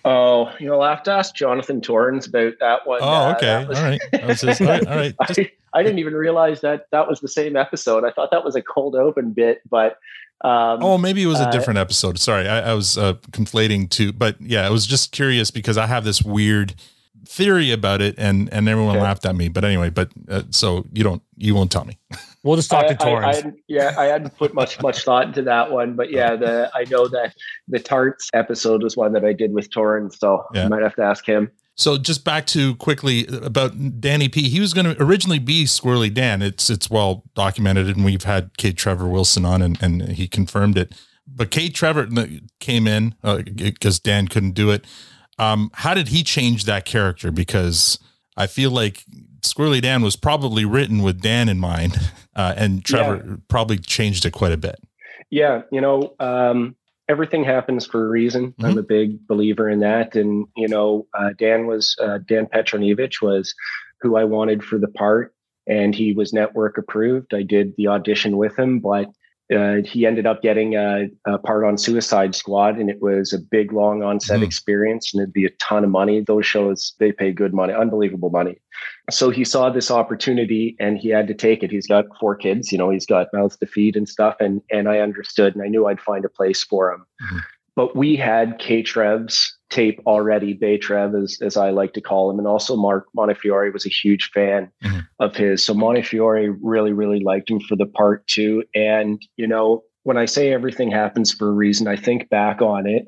Oh, 0.03 0.51
you 0.59 0.67
know, 0.67 0.81
I'll 0.81 0.89
have 0.95 1.03
to 1.03 1.11
ask 1.11 1.35
Jonathan 1.35 1.79
Torrens 1.81 2.25
about 2.27 2.53
that 2.59 2.87
one. 2.87 2.99
Oh, 3.01 3.07
Uh, 3.07 3.33
okay. 3.35 3.45
that 3.45 3.67
was- 3.67 3.77
All 3.77 3.83
right. 3.83 4.01
Just- 4.37 4.61
all 4.61 4.67
right, 4.67 4.87
all 4.87 4.95
right. 4.95 5.15
Just- 5.27 5.39
I, 5.39 5.51
I 5.73 5.83
didn't 5.83 5.99
even 5.99 6.13
realize 6.13 6.61
that 6.61 6.87
that 6.91 7.07
was 7.07 7.19
the 7.21 7.27
same 7.27 7.55
episode. 7.55 8.03
I 8.03 8.11
thought 8.11 8.31
that 8.31 8.43
was 8.43 8.55
a 8.55 8.61
cold 8.61 8.95
open 8.95 9.31
bit, 9.31 9.61
but 9.69 9.97
um, 10.43 10.83
Oh, 10.83 10.97
maybe 10.97 11.21
it 11.23 11.27
was 11.27 11.39
a 11.39 11.47
uh, 11.47 11.51
different 11.51 11.77
episode. 11.77 12.17
Sorry, 12.19 12.47
I, 12.47 12.71
I 12.71 12.73
was 12.73 12.97
uh, 12.97 13.13
conflating 13.31 13.89
two, 13.89 14.11
but 14.11 14.35
yeah, 14.41 14.65
I 14.65 14.69
was 14.71 14.87
just 14.87 15.11
curious 15.11 15.51
because 15.51 15.77
I 15.77 15.85
have 15.85 16.03
this 16.03 16.23
weird 16.23 16.73
theory 17.27 17.71
about 17.71 18.01
it, 18.01 18.15
and 18.17 18.51
and 18.51 18.67
everyone 18.67 18.95
Okay. 18.95 19.03
laughed 19.03 19.25
at 19.27 19.35
me. 19.35 19.49
But 19.49 19.63
anyway, 19.63 19.91
but 19.91 20.09
uh, 20.27 20.41
so 20.49 20.87
you 20.91 21.03
don't, 21.03 21.21
you 21.37 21.53
won't 21.53 21.71
tell 21.71 21.85
me. 21.85 21.97
We'll 22.43 22.55
just 22.55 22.71
talk 22.71 22.85
I- 22.85 22.93
to 22.93 23.05
I- 23.05 23.31
I 23.31 23.43
yeah, 23.67 23.93
I 23.97 24.05
hadn't 24.05 24.35
put 24.37 24.53
much 24.53 24.81
much 24.81 25.03
thought 25.03 25.27
into 25.27 25.43
that 25.43 25.71
one, 25.71 25.95
but 25.95 26.11
yeah, 26.11 26.35
the 26.35 26.71
I 26.73 26.85
know 26.85 27.07
that 27.07 27.35
the 27.67 27.79
tarts 27.79 28.29
episode 28.33 28.81
was 28.83 28.97
one 28.97 29.13
that 29.13 29.23
I 29.23 29.33
did 29.33 29.53
with 29.53 29.69
Torrens, 29.71 30.17
so 30.19 30.45
Yeah. 30.53 30.65
I 30.65 30.67
might 30.67 30.81
have 30.81 30.95
to 30.95 31.03
ask 31.03 31.25
him. 31.25 31.51
So 31.75 31.97
just 31.97 32.25
back 32.25 32.45
to 32.47 32.75
quickly 32.75 33.25
about 33.27 33.99
Danny 34.01 34.27
P. 34.27 34.49
He 34.49 34.59
was 34.59 34.73
going 34.73 34.85
to 34.93 35.01
originally 35.01 35.39
be 35.39 35.63
Squirrely 35.65 36.13
Dan. 36.13 36.41
It's 36.41 36.69
it's 36.69 36.89
well 36.89 37.23
documented, 37.35 37.87
and 37.95 38.03
we've 38.03 38.23
had 38.23 38.57
K. 38.57 38.71
Trevor 38.73 39.07
Wilson 39.07 39.45
on, 39.45 39.61
and 39.61 39.77
and 39.81 40.01
he 40.13 40.27
confirmed 40.27 40.77
it. 40.77 40.93
But 41.27 41.49
Kate 41.51 41.73
Trevor 41.73 42.09
came 42.59 42.87
in 42.87 43.15
because 43.55 43.99
Dan 43.99 44.27
couldn't 44.27 44.51
do 44.51 44.69
it. 44.71 44.85
Um, 45.39 45.71
how 45.75 45.93
did 45.93 46.09
he 46.09 46.23
change 46.23 46.65
that 46.65 46.85
character? 46.85 47.31
Because 47.31 47.97
I 48.35 48.47
feel 48.47 48.69
like 48.71 49.05
Squirrely 49.41 49.81
Dan 49.81 50.01
was 50.01 50.15
probably 50.15 50.65
written 50.65 51.01
with 51.03 51.21
Dan 51.21 51.49
in 51.49 51.59
mind, 51.59 51.99
uh, 52.35 52.53
and 52.57 52.83
Trevor 52.83 53.39
probably 53.47 53.77
changed 53.77 54.25
it 54.25 54.31
quite 54.31 54.51
a 54.51 54.57
bit. 54.57 54.79
Yeah, 55.29 55.61
you 55.71 55.79
know, 55.79 56.13
um, 56.19 56.75
everything 57.07 57.43
happens 57.43 57.85
for 57.85 58.05
a 58.05 58.09
reason. 58.09 58.53
I'm 58.63 58.77
a 58.77 58.83
big 58.83 59.27
believer 59.27 59.69
in 59.69 59.79
that. 59.79 60.15
And 60.15 60.47
you 60.55 60.67
know, 60.67 61.07
uh, 61.13 61.31
Dan 61.37 61.67
was 61.67 61.95
uh, 62.01 62.19
Dan 62.25 62.47
Petronijevic 62.47 63.21
was 63.21 63.53
who 64.01 64.15
I 64.15 64.23
wanted 64.23 64.63
for 64.63 64.77
the 64.79 64.87
part, 64.87 65.33
and 65.67 65.93
he 65.93 66.13
was 66.13 66.33
network 66.33 66.77
approved. 66.77 67.33
I 67.33 67.43
did 67.43 67.73
the 67.77 67.87
audition 67.87 68.37
with 68.37 68.57
him, 68.57 68.79
but 68.79 69.07
uh, 69.53 69.81
he 69.83 70.05
ended 70.05 70.25
up 70.25 70.41
getting 70.41 70.75
a, 70.75 71.09
a, 71.27 71.37
part 71.37 71.65
on 71.65 71.77
Suicide 71.77 72.33
Squad, 72.35 72.77
and 72.77 72.89
it 72.89 73.01
was 73.01 73.33
a 73.33 73.39
big, 73.39 73.73
long 73.73 74.01
on-set 74.01 74.39
Mhm. 74.39 74.43
experience, 74.43 75.13
and 75.13 75.21
it'd 75.21 75.33
be 75.33 75.45
a 75.45 75.49
ton 75.59 75.83
of 75.83 75.89
money. 75.89 76.21
Those 76.21 76.45
shows 76.45 76.95
they 76.99 77.11
pay 77.11 77.33
good 77.33 77.53
money, 77.53 77.73
unbelievable 77.73 78.29
money. 78.29 78.61
So 79.11 79.29
he 79.29 79.43
saw 79.45 79.69
this 79.69 79.91
opportunity, 79.91 80.75
and 80.79 80.97
he 80.97 81.09
had 81.09 81.27
to 81.27 81.33
take 81.33 81.63
it. 81.63 81.71
He's 81.71 81.87
got 81.87 82.05
four 82.19 82.35
kids, 82.35 82.71
you 82.71 82.77
know, 82.77 82.89
he's 82.89 83.05
got 83.05 83.27
mouths 83.33 83.57
to 83.57 83.65
feed 83.67 83.95
and 83.95 84.07
stuff, 84.09 84.35
and 84.39 84.61
and 84.71 84.89
I 84.89 84.99
understood, 84.99 85.55
and 85.55 85.63
I 85.63 85.67
knew 85.67 85.87
I'd 85.87 86.01
find 86.01 86.25
a 86.25 86.29
place 86.29 86.63
for 86.63 86.91
him. 86.91 87.05
Mhm. 87.21 87.39
But 87.75 87.95
we 87.95 88.15
had 88.17 88.59
K 88.59 88.81
Trev's 88.83 89.57
tape 89.69 90.01
already, 90.05 90.53
Bay 90.53 90.77
Trev, 90.77 91.15
as, 91.15 91.37
as 91.41 91.55
I 91.55 91.69
like 91.69 91.93
to 91.93 92.01
call 92.01 92.29
him, 92.29 92.37
and 92.37 92.47
also 92.47 92.75
Mark 92.75 93.05
Montefiore 93.15 93.71
was 93.71 93.85
a 93.85 93.89
huge 93.89 94.29
fan 94.33 94.69
Mhm. 94.83 95.07
of 95.19 95.35
his. 95.35 95.63
So 95.63 95.73
Montefiore 95.73 96.57
really, 96.61 96.91
really 96.91 97.21
liked 97.21 97.49
him 97.49 97.61
for 97.61 97.77
the 97.77 97.85
part 97.85 98.27
too. 98.27 98.63
And, 98.75 99.21
you 99.37 99.47
know, 99.47 99.83
when 100.03 100.17
I 100.17 100.25
say 100.25 100.51
everything 100.51 100.91
happens 100.91 101.31
for 101.31 101.47
a 101.47 101.53
reason, 101.53 101.87
I 101.87 101.95
think 101.95 102.29
back 102.29 102.61
on 102.61 102.85
it. 102.87 103.05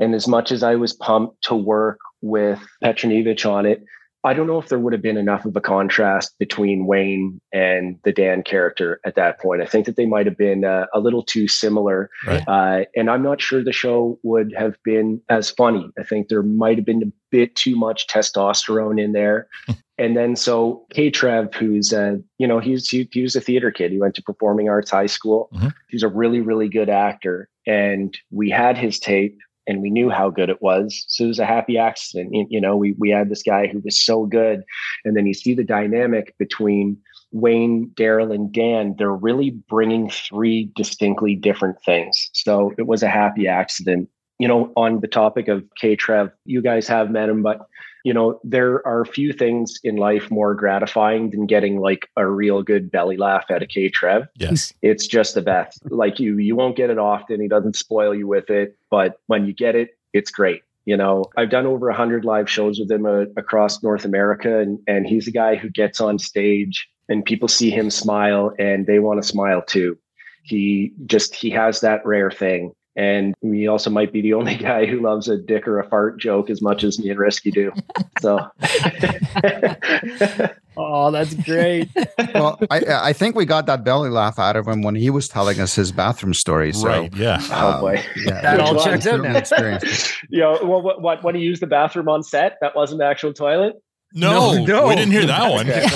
And 0.00 0.14
as 0.14 0.26
much 0.26 0.50
as 0.50 0.64
I 0.64 0.74
was 0.74 0.92
pumped 0.92 1.44
to 1.44 1.54
work 1.54 1.98
with 2.20 2.58
Petronijevic 2.82 3.48
on 3.48 3.64
it, 3.64 3.84
I 4.22 4.34
don't 4.34 4.46
know 4.46 4.58
if 4.58 4.68
there 4.68 4.78
would 4.78 4.92
have 4.92 5.00
been 5.00 5.16
enough 5.16 5.46
of 5.46 5.56
a 5.56 5.60
contrast 5.60 6.38
between 6.38 6.86
Wayne 6.86 7.40
and 7.52 7.98
the 8.04 8.12
Dan 8.12 8.42
character 8.42 9.00
at 9.04 9.14
that 9.14 9.40
point. 9.40 9.62
I 9.62 9.66
think 9.66 9.86
that 9.86 9.96
they 9.96 10.04
might 10.04 10.26
have 10.26 10.36
been 10.36 10.64
uh, 10.64 10.86
a 10.92 11.00
little 11.00 11.22
too 11.22 11.48
similar. 11.48 12.10
Right. 12.26 12.44
Uh, 12.46 12.84
and 12.94 13.08
I'm 13.10 13.22
not 13.22 13.40
sure 13.40 13.64
the 13.64 13.72
show 13.72 14.18
would 14.22 14.52
have 14.56 14.76
been 14.84 15.22
as 15.30 15.50
funny. 15.50 15.90
I 15.98 16.02
think 16.02 16.28
there 16.28 16.42
might 16.42 16.76
have 16.76 16.84
been 16.84 17.02
a 17.02 17.12
bit 17.30 17.54
too 17.54 17.76
much 17.76 18.08
testosterone 18.08 19.02
in 19.02 19.12
there. 19.12 19.48
and 19.98 20.16
then 20.16 20.36
so 20.36 20.84
K 20.92 21.10
Trev, 21.10 21.54
who's 21.54 21.92
uh, 21.92 22.16
you 22.36 22.46
know, 22.46 22.58
he's 22.58 22.90
he, 22.90 23.08
he 23.10 23.22
was 23.22 23.36
a 23.36 23.40
theater 23.40 23.70
kid. 23.70 23.90
He 23.90 23.98
went 23.98 24.14
to 24.16 24.22
performing 24.22 24.68
arts 24.68 24.90
high 24.90 25.06
school. 25.06 25.48
Mhm. 25.54 25.72
He's 25.88 26.02
a 26.02 26.08
really, 26.08 26.40
really 26.40 26.68
good 26.68 26.90
actor. 26.90 27.48
And 27.66 28.16
we 28.30 28.50
had 28.50 28.76
his 28.76 28.98
tape 28.98 29.38
and 29.70 29.80
we 29.80 29.90
knew 29.90 30.10
how 30.10 30.28
good 30.28 30.50
it 30.50 30.60
was. 30.60 31.04
So 31.08 31.24
it 31.24 31.28
was 31.28 31.38
a 31.38 31.46
happy 31.46 31.78
accident. 31.78 32.34
You, 32.50 32.60
know, 32.60 32.76
we 32.76 32.92
we 32.98 33.10
had 33.10 33.30
this 33.30 33.42
guy 33.42 33.68
who 33.68 33.80
was 33.80 33.98
so 33.98 34.26
good. 34.26 34.64
And 35.04 35.16
then 35.16 35.26
you 35.26 35.34
see 35.34 35.54
the 35.54 35.64
dynamic 35.64 36.36
between 36.38 36.98
Wayne, 37.32 37.90
Daryl, 37.94 38.34
and 38.34 38.52
Dan, 38.52 38.96
they're 38.98 39.12
really 39.12 39.50
bringing 39.50 40.10
three 40.10 40.70
distinctly 40.74 41.36
different 41.36 41.80
things. 41.84 42.30
So 42.32 42.74
it 42.76 42.86
was 42.86 43.02
a 43.02 43.08
happy 43.08 43.46
accident. 43.46 44.08
You 44.38 44.48
know, 44.48 44.72
on 44.76 45.00
the 45.00 45.08
topic 45.08 45.48
of 45.48 45.62
K 45.80 45.96
Trev, 45.96 46.30
you 46.44 46.60
guys 46.62 46.88
have 46.88 47.10
met 47.10 47.28
him, 47.28 47.42
but 47.42 47.60
you 48.04 48.14
know, 48.14 48.40
there 48.44 48.86
are 48.86 49.04
few 49.04 49.32
things 49.32 49.78
in 49.84 49.96
life 49.96 50.30
more 50.30 50.54
gratifying 50.54 51.30
than 51.30 51.46
getting 51.46 51.80
like 51.80 52.08
a 52.16 52.26
real 52.26 52.62
good 52.62 52.90
belly 52.90 53.16
laugh 53.16 53.50
out 53.50 53.62
of 53.62 53.68
K 53.68 53.88
Trev. 53.88 54.26
Yes. 54.36 54.72
It's 54.82 55.06
just 55.06 55.34
the 55.34 55.42
best. 55.42 55.80
Like 55.90 56.18
you, 56.18 56.38
you 56.38 56.56
won't 56.56 56.76
get 56.76 56.90
it 56.90 56.98
often. 56.98 57.40
He 57.40 57.48
doesn't 57.48 57.76
spoil 57.76 58.14
you 58.14 58.26
with 58.26 58.50
it, 58.50 58.76
but 58.90 59.20
when 59.26 59.46
you 59.46 59.52
get 59.52 59.74
it, 59.74 59.90
it's 60.12 60.30
great. 60.30 60.62
You 60.86 60.96
know, 60.96 61.26
I've 61.36 61.50
done 61.50 61.66
over 61.66 61.88
a 61.88 61.94
hundred 61.94 62.24
live 62.24 62.50
shows 62.50 62.78
with 62.80 62.90
him 62.90 63.06
uh, 63.06 63.26
across 63.36 63.82
North 63.82 64.04
America, 64.04 64.58
and 64.60 64.78
and 64.88 65.06
he's 65.06 65.28
a 65.28 65.30
guy 65.30 65.56
who 65.56 65.68
gets 65.68 66.00
on 66.00 66.18
stage 66.18 66.88
and 67.10 67.24
people 67.24 67.48
see 67.48 67.70
him 67.70 67.90
smile 67.90 68.54
and 68.58 68.86
they 68.86 69.00
want 69.00 69.20
to 69.20 69.28
smile 69.28 69.60
too. 69.60 69.98
He 70.42 70.94
just 71.04 71.34
he 71.34 71.50
has 71.50 71.80
that 71.80 72.06
rare 72.06 72.30
thing. 72.30 72.72
And 73.00 73.34
he 73.40 73.66
also 73.66 73.88
might 73.88 74.12
be 74.12 74.20
the 74.20 74.34
only 74.34 74.56
guy 74.70 74.84
who 74.84 75.00
loves 75.00 75.26
a 75.26 75.38
dick 75.38 75.66
or 75.66 75.78
a 75.80 75.88
fart 75.88 76.20
joke 76.20 76.50
as 76.50 76.60
much 76.60 76.84
as 76.84 76.98
me 76.98 77.08
and 77.08 77.18
Risky 77.18 77.50
do. 77.50 77.72
So 78.20 78.38
Oh, 80.76 81.10
that's 81.10 81.32
great. 81.34 81.88
well, 82.34 82.58
I 82.70 82.80
I 83.10 83.12
think 83.14 83.36
we 83.36 83.44
got 83.46 83.64
that 83.66 83.84
belly 83.84 84.10
laugh 84.10 84.38
out 84.38 84.56
of 84.56 84.66
him 84.68 84.82
when 84.82 84.94
he 84.94 85.08
was 85.08 85.28
telling 85.28 85.60
us 85.60 85.74
his 85.74 85.92
bathroom 85.92 86.34
story. 86.34 86.72
So, 86.72 86.86
right. 86.88 87.16
Yeah. 87.16 87.38
Oh, 87.50 87.72
um, 87.72 87.80
boy. 87.80 88.02
yeah, 88.24 88.40
That 88.42 88.60
all 88.60 88.82
checks 88.82 89.06
out 89.06 89.20
through 89.20 89.28
now. 89.30 89.38
experience. 89.38 90.14
you 90.28 90.40
know, 90.40 90.58
what, 90.62 90.84
what, 90.84 91.00
what, 91.02 91.24
when 91.24 91.34
he 91.34 91.40
used 91.42 91.62
the 91.62 91.66
bathroom 91.66 92.08
on 92.08 92.22
set, 92.22 92.58
that 92.60 92.76
wasn't 92.76 93.00
the 93.00 93.06
actual 93.06 93.32
toilet. 93.32 93.74
No, 94.12 94.54
No, 94.54 94.64
no. 94.64 94.88
we 94.88 94.96
didn't 94.96 95.12
hear 95.12 95.24
that 95.26 95.50
one. 95.52 95.70
Okay. 95.70 95.86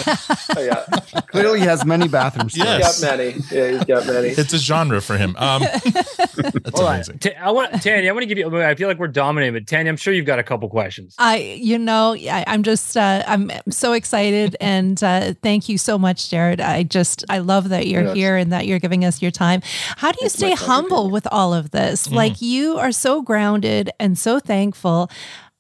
Oh, 0.57 0.63
yeah, 0.63 1.21
Clearly, 1.29 1.59
he 1.61 1.67
has 1.67 1.85
many 1.85 2.07
bathrooms. 2.07 2.55
stories. 2.55 2.79
Yes. 2.79 3.01
he's 3.01 3.05
got 3.05 3.19
many. 3.19 3.31
Yeah, 3.51 3.71
he's 3.71 3.85
got 3.85 4.07
many. 4.07 4.29
It's 4.29 4.53
a 4.53 4.59
genre 4.59 5.01
for 5.01 5.17
him. 5.17 5.35
Um, 5.37 5.63
that's 5.95 6.79
Hold 6.79 6.89
amazing. 6.89 7.19
Ta- 7.19 7.31
I 7.41 7.51
want 7.51 7.73
Tanya. 7.83 8.09
I 8.09 8.13
want 8.13 8.23
to 8.23 8.27
give 8.27 8.39
you. 8.39 8.63
I 8.63 8.75
feel 8.77 8.87
like 8.87 8.99
we're 8.99 9.09
dominating, 9.09 9.55
but 9.55 9.67
Tanya, 9.67 9.91
I'm 9.91 9.97
sure 9.97 10.15
you've 10.15 10.27
got 10.27 10.39
a 10.39 10.45
couple 10.45 10.69
questions. 10.69 11.17
I, 11.19 11.39
you 11.61 11.77
know, 11.79 12.15
I, 12.15 12.45
I'm 12.47 12.63
just, 12.63 12.97
uh, 12.97 13.25
I'm 13.27 13.51
so 13.71 13.93
excited, 13.95 14.57
and 14.61 15.03
uh, 15.03 15.35
thank 15.43 15.69
you 15.69 15.77
so 15.77 15.99
much, 15.99 16.31
Jared. 16.31 16.61
I 16.61 16.85
just, 16.85 17.25
I 17.29 17.39
love 17.39 17.71
that 17.71 17.89
you're 17.89 18.05
Yes. 18.05 18.15
here 18.17 18.37
and 18.37 18.53
that 18.53 18.67
you're 18.67 18.79
giving 18.79 19.05
us 19.05 19.21
your 19.23 19.31
time. 19.33 19.61
How 19.97 20.13
do 20.13 20.19
you 20.21 20.27
It's 20.27 20.37
stay 20.37 20.53
humble 20.55 21.11
with 21.11 21.27
all 21.33 21.53
of 21.53 21.73
this? 21.73 22.07
Mm. 22.09 22.13
Like 22.15 22.41
you 22.41 22.79
are 22.79 22.93
so 22.93 23.23
grounded 23.23 23.91
and 23.99 24.17
so 24.19 24.39
thankful. 24.39 25.11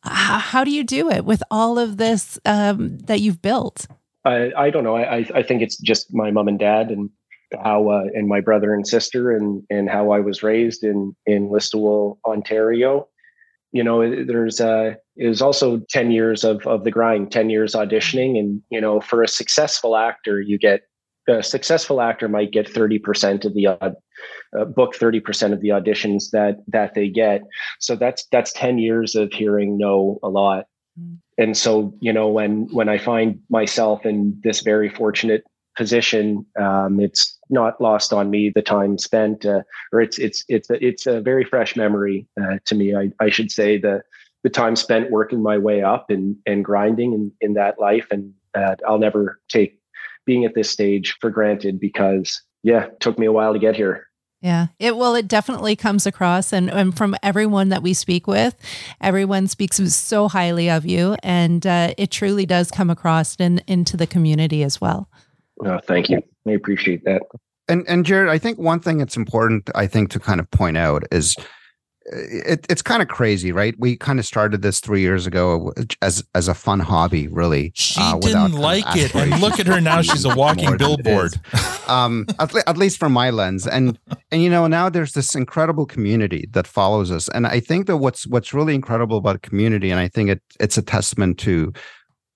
H- 0.07 0.40
how 0.40 0.64
do 0.64 0.71
you 0.71 0.85
do 0.85 1.11
it 1.11 1.25
with 1.25 1.43
all 1.51 1.79
of 1.79 1.97
this 1.97 2.38
um, 2.45 2.99
that 2.99 3.21
you've 3.21 3.43
built? 3.43 3.87
I, 4.25 4.53
I 4.57 4.71
don't 4.71 4.85
know. 4.85 4.97
I, 4.97 5.19
I- 5.19 5.31
I 5.37 5.43
think 5.43 5.62
it's 5.62 5.77
just 5.77 6.12
my 6.14 6.31
mom 6.31 6.49
and 6.49 6.59
dad 6.59 6.90
and 6.90 7.11
how 7.62 7.88
uh, 7.88 8.05
and 8.14 8.27
my 8.27 8.40
brother 8.40 8.75
and 8.75 8.87
sister 8.87 9.31
and 9.31 9.62
and 9.71 9.88
how 9.88 10.11
I 10.11 10.21
was 10.21 10.43
raised 10.43 10.83
in 10.83 11.14
in 11.27 11.49
Listowel, 11.51 12.19
Ontario. 12.27 13.09
You 13.73 13.83
know, 13.85 14.25
there's 14.25 14.61
uh, 14.61 14.95
it 15.17 15.29
was 15.29 15.43
also 15.43 15.81
ten 15.90 16.11
years 16.11 16.45
of 16.45 16.67
of 16.67 16.85
the 16.85 16.90
grind, 16.90 17.31
ten 17.33 17.51
years 17.51 17.75
auditioning, 17.75 18.38
and 18.38 18.62
you 18.71 18.81
know, 18.81 19.01
for 19.01 19.23
a 19.23 19.29
successful 19.29 19.97
actor, 19.97 20.40
you 20.40 20.59
get 20.59 20.83
a 21.28 21.42
successful 21.42 22.00
actor 22.00 22.28
might 22.28 22.52
get 22.52 22.68
thirty 22.68 22.98
percent 22.98 23.44
of 23.44 23.54
the 23.54 23.66
uh, 23.68 24.64
book 24.64 24.94
thirty 24.94 25.20
percent 25.20 25.54
of 25.54 25.60
the 25.60 25.68
auditions 25.68 26.30
that 26.32 26.58
that 26.68 26.94
they 26.94 27.08
get. 27.08 27.42
So 27.80 27.96
that's 27.96 28.26
that's 28.30 28.52
ten 28.52 28.78
years 28.78 29.14
of 29.14 29.32
hearing 29.32 29.78
no 29.78 30.18
a 30.22 30.28
lot. 30.28 30.66
And 31.38 31.56
so 31.56 31.94
you 32.00 32.12
know 32.12 32.28
when 32.28 32.68
when 32.72 32.88
i 32.88 32.98
find 32.98 33.40
myself 33.50 34.06
in 34.06 34.38
this 34.44 34.60
very 34.60 34.88
fortunate 34.88 35.42
position 35.76 36.46
um, 36.56 37.00
it's 37.00 37.37
not 37.50 37.80
lost 37.80 38.12
on 38.12 38.30
me 38.30 38.50
the 38.54 38.62
time 38.62 38.96
spent 38.96 39.44
uh, 39.44 39.62
or 39.92 40.00
it's 40.00 40.18
it's 40.18 40.44
it's 40.48 40.70
a, 40.70 40.84
it's 40.84 41.06
a 41.06 41.20
very 41.20 41.44
fresh 41.44 41.74
memory 41.76 42.26
uh, 42.40 42.58
to 42.64 42.74
me. 42.74 42.94
I, 42.94 43.10
I 43.20 43.28
should 43.28 43.50
say 43.50 43.78
the 43.78 44.02
the 44.44 44.50
time 44.50 44.76
spent 44.76 45.10
working 45.10 45.42
my 45.42 45.58
way 45.58 45.82
up 45.82 46.10
and 46.10 46.37
and 46.46 46.64
grinding 46.64 47.12
in, 47.12 47.32
in 47.40 47.54
that 47.54 47.80
life 47.80 48.06
and 48.10 48.32
uh, 48.54 48.76
i'll 48.87 48.98
never 48.98 49.40
take 49.48 49.80
being 50.26 50.44
at 50.44 50.54
this 50.54 50.70
stage 50.70 51.16
for 51.20 51.30
granted 51.30 51.80
because 51.80 52.42
yeah 52.62 52.84
it 52.84 53.00
took 53.00 53.18
me 53.18 53.26
a 53.26 53.32
while 53.32 53.52
to 53.52 53.58
get 53.58 53.76
here. 53.76 54.06
Yeah, 54.44 54.66
it 54.78 54.98
well, 54.98 55.14
it 55.14 55.26
definitely 55.26 55.74
comes 55.74 56.06
across, 56.06 56.52
and, 56.52 56.70
and 56.70 56.94
from 56.94 57.16
everyone 57.22 57.70
that 57.70 57.82
we 57.82 57.94
speak 57.94 58.26
with, 58.26 58.54
everyone 59.00 59.46
speaks 59.46 59.76
so 59.94 60.28
highly 60.28 60.68
of 60.68 60.84
you, 60.84 61.16
and 61.22 61.66
uh, 61.66 61.94
it 61.96 62.10
truly 62.10 62.44
does 62.44 62.70
come 62.70 62.90
across 62.90 63.37
in, 63.37 63.62
into 63.66 63.96
the 63.96 64.06
community 64.06 64.62
as 64.62 64.82
well. 64.82 65.08
oh, 65.64 65.78
thank 65.87 66.10
you. 66.10 66.22
I 66.46 66.50
appreciate 66.50 67.04
that. 67.04 67.22
And 67.68 67.87
and 67.88 68.04
Jared, 68.04 68.28
I 68.28 68.37
think 68.37 68.58
one 68.58 68.80
thing 68.80 68.98
that's 68.98 69.16
important, 69.16 69.70
I 69.74 69.87
think, 69.87 70.10
to 70.10 70.20
kind 70.20 70.40
of 70.40 70.50
point 70.50 70.76
out 70.76 71.04
is 71.10 71.34
it, 72.07 72.67
it's 72.69 72.83
kind 72.83 73.01
of 73.01 73.09
crazy, 73.09 73.51
right? 73.51 73.75
We 73.79 73.97
kind 73.97 74.19
of 74.19 74.27
started 74.27 74.62
this 74.62 74.81
three 74.81 75.01
years 75.01 75.27
ago 75.27 75.73
as 76.03 76.23
as 76.35 76.49
a 76.49 76.55
fun 76.55 76.81
hobby, 76.81 77.29
really. 77.29 77.73
She 77.75 78.01
uh, 78.01 78.19
didn't 78.19 78.35
kind 78.35 78.55
of 78.55 78.59
like 78.59 78.97
it, 78.97 79.14
and 79.14 79.40
look 79.40 79.59
at 79.59 79.67
her 79.67 79.81
now. 79.81 80.03
She's 80.03 80.25
a 80.25 80.35
walking 80.35 80.77
billboard. 80.77 81.35
um, 81.88 82.27
at, 82.38 82.53
le- 82.53 82.62
at 82.67 82.77
least 82.77 82.99
from 82.99 83.12
my 83.12 83.31
lens, 83.31 83.67
and 83.67 83.99
and 84.31 84.43
you 84.43 84.51
know 84.51 84.67
now 84.67 84.88
there's 84.88 85.12
this 85.12 85.35
incredible 85.35 85.87
community 85.87 86.49
that 86.53 86.67
follows 86.67 87.11
us, 87.11 87.29
and 87.31 87.47
I 87.47 87.61
think 87.61 87.87
that 87.87 87.97
what's 87.97 88.27
what's 88.27 88.53
really 88.53 88.75
incredible 88.75 89.17
about 89.17 89.43
community, 89.43 89.90
and 89.90 90.01
I 90.01 90.09
think 90.09 90.31
it 90.31 90.43
it's 90.61 90.77
a 90.77 90.83
testament 90.83 91.38
to 91.40 91.73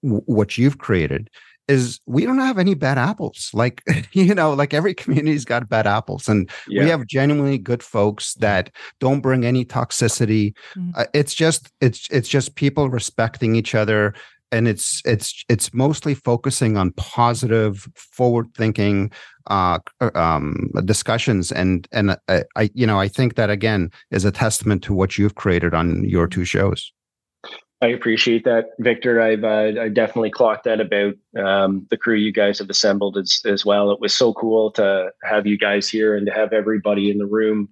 w- 0.02 0.22
what 0.26 0.56
you've 0.56 0.78
created 0.78 1.28
is 1.68 2.00
we 2.06 2.24
don't 2.24 2.38
have 2.38 2.58
any 2.58 2.74
bad 2.74 2.98
apples. 2.98 3.50
Like, 3.52 3.82
you 4.12 4.34
know, 4.34 4.54
like 4.54 4.74
every 4.74 4.94
community's 4.94 5.44
got 5.44 5.68
bad 5.68 5.86
apples. 5.86 6.28
And 6.28 6.50
yeah 6.66 6.82
we 6.82 6.90
have 6.90 7.06
genuinely 7.06 7.58
good 7.58 7.82
folks 7.82 8.34
that 8.34 8.70
don't 8.98 9.20
bring 9.20 9.44
any 9.44 9.64
toxicity. 9.64 10.54
Mm. 10.76 10.92
Uh, 10.96 11.04
it's 11.14 11.34
just 11.34 11.70
it's 11.80 12.08
it's 12.10 12.28
just 12.28 12.54
people 12.54 12.88
respecting 12.88 13.54
each 13.54 13.74
other. 13.74 14.14
And 14.50 14.66
it's 14.66 15.02
it's 15.04 15.44
it's 15.50 15.74
mostly 15.74 16.14
focusing 16.14 16.78
on 16.78 16.92
positive, 16.92 17.86
forward 17.94 18.46
thinking 18.56 19.12
uh, 19.48 19.78
um, 20.14 20.70
discussions, 20.86 21.52
and 21.52 21.86
and 21.92 22.16
uh, 22.28 22.44
I 22.56 22.70
you 22.72 22.86
know 22.86 22.98
I 22.98 23.08
think 23.08 23.34
that 23.34 23.50
again 23.50 23.90
is 24.10 24.24
a 24.24 24.32
testament 24.32 24.82
to 24.84 24.94
what 24.94 25.18
you've 25.18 25.34
created 25.34 25.74
on 25.74 26.02
your 26.08 26.26
two 26.26 26.46
shows. 26.46 26.92
I 27.80 27.88
appreciate 27.88 28.44
that, 28.44 28.70
Victor. 28.80 29.20
I've 29.20 29.44
uh, 29.44 29.80
I 29.80 29.88
definitely 29.88 30.30
clocked 30.30 30.64
that 30.64 30.80
about 30.80 31.14
um, 31.38 31.86
the 31.90 31.96
crew 31.96 32.16
you 32.16 32.32
guys 32.32 32.58
have 32.58 32.70
assembled 32.70 33.16
as 33.16 33.40
as 33.46 33.64
well. 33.64 33.92
It 33.92 34.00
was 34.00 34.12
so 34.12 34.34
cool 34.34 34.72
to 34.72 35.12
have 35.22 35.46
you 35.46 35.56
guys 35.56 35.88
here 35.88 36.16
and 36.16 36.26
to 36.26 36.32
have 36.32 36.52
everybody 36.52 37.08
in 37.10 37.18
the 37.18 37.26
room 37.26 37.68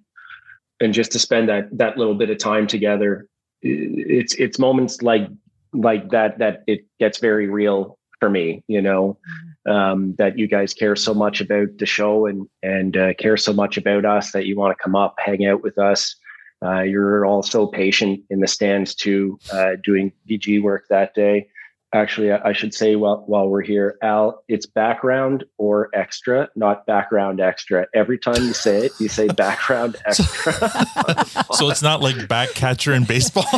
and 0.79 0.93
just 0.93 1.11
to 1.11 1.19
spend 1.19 1.49
that 1.49 1.69
that 1.77 1.97
little 1.97 2.15
bit 2.15 2.29
of 2.29 2.37
time 2.37 2.67
together 2.67 3.27
it's 3.61 4.33
it's 4.35 4.59
moments 4.59 5.01
like 5.01 5.27
like 5.73 6.09
that 6.09 6.37
that 6.39 6.63
it 6.67 6.85
gets 6.99 7.17
very 7.19 7.47
real 7.47 7.97
for 8.19 8.29
me 8.29 8.63
you 8.67 8.81
know 8.81 9.17
um, 9.67 10.15
that 10.17 10.37
you 10.37 10.47
guys 10.47 10.73
care 10.73 10.95
so 10.95 11.13
much 11.13 11.41
about 11.41 11.67
the 11.77 11.85
show 11.85 12.25
and 12.25 12.47
and 12.63 12.95
uh, 12.97 13.13
care 13.15 13.37
so 13.37 13.51
much 13.53 13.77
about 13.77 14.05
us 14.05 14.31
that 14.31 14.45
you 14.45 14.55
want 14.55 14.75
to 14.75 14.81
come 14.81 14.95
up 14.95 15.15
hang 15.17 15.45
out 15.45 15.63
with 15.63 15.77
us 15.77 16.15
uh, 16.63 16.81
you're 16.81 17.25
all 17.25 17.43
so 17.43 17.67
patient 17.67 18.21
in 18.29 18.39
the 18.39 18.47
stands 18.47 18.95
too 18.95 19.39
uh, 19.51 19.71
doing 19.83 20.11
vg 20.29 20.61
work 20.61 20.85
that 20.89 21.13
day 21.13 21.47
actually 21.93 22.31
i 22.31 22.51
should 22.51 22.73
say 22.73 22.95
while, 22.95 23.23
while 23.27 23.47
we're 23.47 23.61
here 23.61 23.97
al 24.01 24.43
it's 24.47 24.65
background 24.65 25.43
or 25.57 25.89
extra 25.93 26.49
not 26.55 26.85
background 26.85 27.39
extra. 27.39 27.87
Every 27.93 28.17
time 28.17 28.43
you 28.43 28.53
say 28.53 28.85
it 28.85 28.91
you 28.99 29.07
say 29.07 29.27
background 29.45 29.97
extra. 30.05 30.53
So 31.53 31.69
it's 31.69 31.81
not 31.81 32.01
like 32.01 32.27
back 32.27 32.49
catcher 32.53 32.93
in 32.93 33.03
baseball? 33.03 33.45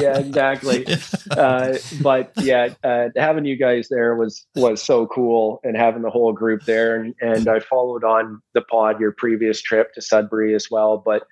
Yeah 0.00 0.18
exactly. 0.18 0.86
Uh, 1.30 1.76
but 2.00 2.32
yeah 2.38 2.68
uh, 2.84 3.08
having 3.16 3.44
you 3.44 3.56
guys 3.56 3.88
there 3.88 4.14
was 4.14 4.46
was 4.54 4.82
so 4.82 5.06
cool 5.06 5.60
and 5.64 5.76
having 5.76 6.02
the 6.02 6.10
whole 6.10 6.32
group 6.32 6.64
there. 6.64 6.96
And, 6.96 7.14
and 7.20 7.48
i 7.48 7.60
followed 7.60 8.04
on 8.04 8.40
the 8.54 8.62
pod 8.62 9.00
your 9.00 9.12
previous 9.12 9.60
trip 9.60 9.92
to 9.94 10.02
sudbury 10.02 10.54
as 10.54 10.70
well. 10.70 10.98
But 10.98 11.24